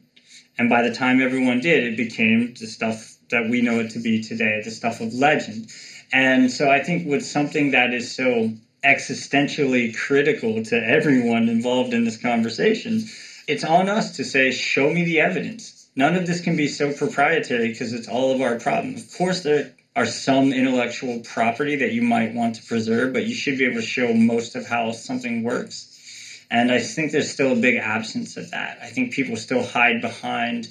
And 0.58 0.68
by 0.68 0.82
the 0.82 0.94
time 0.94 1.20
everyone 1.20 1.60
did, 1.60 1.84
it 1.84 1.96
became 1.96 2.54
the 2.54 2.66
stuff 2.66 3.16
that 3.30 3.48
we 3.48 3.60
know 3.60 3.80
it 3.80 3.90
to 3.90 3.98
be 3.98 4.22
today, 4.22 4.60
the 4.64 4.70
stuff 4.70 5.00
of 5.00 5.12
legend. 5.14 5.68
And 6.12 6.50
so 6.50 6.70
I 6.70 6.82
think 6.82 7.06
with 7.06 7.24
something 7.24 7.72
that 7.72 7.92
is 7.92 8.14
so 8.14 8.52
existentially 8.84 9.96
critical 9.96 10.62
to 10.64 10.76
everyone 10.76 11.48
involved 11.48 11.94
in 11.94 12.04
this 12.04 12.16
conversation, 12.16 13.02
it's 13.48 13.64
on 13.64 13.88
us 13.88 14.16
to 14.16 14.24
say, 14.24 14.50
show 14.50 14.90
me 14.90 15.04
the 15.04 15.20
evidence. 15.20 15.88
None 15.96 16.16
of 16.16 16.26
this 16.26 16.40
can 16.40 16.56
be 16.56 16.68
so 16.68 16.92
proprietary 16.92 17.68
because 17.68 17.92
it's 17.92 18.08
all 18.08 18.34
of 18.34 18.40
our 18.40 18.58
problem. 18.58 18.94
Of 18.96 19.12
course, 19.16 19.42
there 19.42 19.72
are 19.96 20.06
some 20.06 20.52
intellectual 20.52 21.20
property 21.20 21.76
that 21.76 21.92
you 21.92 22.02
might 22.02 22.34
want 22.34 22.56
to 22.56 22.62
preserve, 22.62 23.12
but 23.12 23.26
you 23.26 23.34
should 23.34 23.58
be 23.58 23.64
able 23.64 23.76
to 23.76 23.82
show 23.82 24.12
most 24.12 24.56
of 24.56 24.66
how 24.66 24.92
something 24.92 25.42
works. 25.42 26.44
And 26.50 26.70
I 26.70 26.80
think 26.80 27.12
there's 27.12 27.30
still 27.30 27.52
a 27.52 27.60
big 27.60 27.76
absence 27.76 28.36
of 28.36 28.50
that. 28.50 28.78
I 28.82 28.88
think 28.88 29.12
people 29.12 29.36
still 29.36 29.62
hide 29.62 30.00
behind 30.00 30.68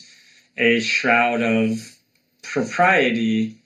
a 0.57 0.79
shroud 0.81 1.41
of 1.41 1.97
propriety 2.41 3.57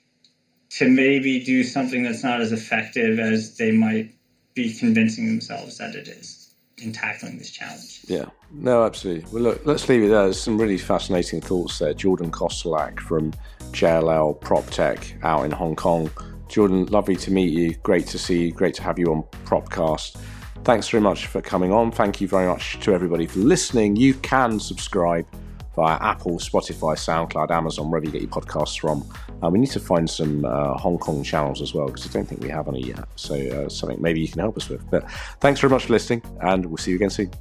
to 0.70 0.88
maybe 0.88 1.44
do 1.44 1.64
something 1.64 2.04
that's 2.04 2.24
not 2.24 2.42
as 2.42 2.52
effective 2.52 3.20
as 3.20 3.58
they 3.58 3.72
might 3.72 4.12
be 4.58 4.74
convincing 4.74 5.28
themselves 5.28 5.78
that 5.78 5.94
it 5.94 6.08
is 6.08 6.56
in 6.80 6.92
tackling 6.92 7.38
this 7.38 7.52
challenge. 7.52 8.02
Yeah, 8.08 8.26
no, 8.52 8.84
absolutely. 8.84 9.32
Well, 9.32 9.44
look, 9.44 9.66
let's 9.66 9.88
leave 9.88 10.04
it 10.04 10.08
there. 10.08 10.24
There's 10.24 10.42
some 10.42 10.58
really 10.58 10.80
fascinating 10.80 11.42
thoughts 11.42 11.78
there. 11.78 11.94
Jordan 11.94 12.32
Kostelac 12.32 13.00
from 13.00 13.34
JLL 13.72 14.40
PropTech 14.42 15.24
out 15.24 15.46
in 15.46 15.52
Hong 15.52 15.76
Kong. 15.76 16.10
Jordan, 16.48 16.88
lovely 16.88 17.16
to 17.18 17.32
meet 17.32 17.54
you. 17.54 17.76
Great 17.84 18.08
to 18.08 18.18
see 18.18 18.46
you. 18.46 18.52
Great 18.52 18.74
to 18.76 18.84
have 18.84 18.98
you 18.98 19.12
on 19.12 19.24
Propcast. 19.46 20.20
Thanks 20.64 20.90
very 20.90 21.02
much 21.02 21.28
for 21.28 21.40
coming 21.40 21.72
on. 21.72 21.92
Thank 21.92 22.20
you 22.20 22.28
very 22.28 22.48
much 22.48 22.80
to 22.80 22.94
everybody 22.94 23.28
for 23.28 23.40
listening. 23.40 23.96
You 23.96 24.16
can 24.16 24.60
subscribe 24.60 25.28
via 25.78 25.98
Apple, 26.02 26.40
Spotify, 26.40 26.96
SoundCloud, 26.98 27.52
Amazon, 27.52 27.90
wherever 27.90 28.06
you 28.06 28.12
get 28.12 28.24
your 28.24 28.32
podcasts 28.32 28.78
from. 28.80 29.08
Uh, 29.44 29.50
we 29.50 29.60
need 29.60 29.70
to 29.70 29.80
find 29.80 30.10
some 30.10 30.44
uh, 30.44 30.74
Hong 30.74 30.98
Kong 30.98 31.24
channels 31.24 31.62
as 31.62 31.74
well 31.74 31.86
because 31.86 32.10
I 32.10 32.12
don't 32.12 32.26
think 32.26 32.42
we 32.42 32.50
have 32.50 32.68
any 32.68 32.84
yet. 32.84 33.08
So, 33.16 33.36
uh, 33.36 33.70
something 33.70 34.02
maybe 34.02 34.20
you 34.20 34.28
can 34.28 34.40
help 34.40 34.58
us 34.58 34.68
with. 34.70 34.84
But 34.90 35.10
thanks 35.40 35.62
very 35.62 35.72
much 35.72 35.86
for 35.86 35.94
listening, 35.94 36.24
and 36.42 36.66
we'll 36.66 36.78
see 36.78 36.92
you 36.92 36.98
again 36.98 37.12
soon. 37.12 37.32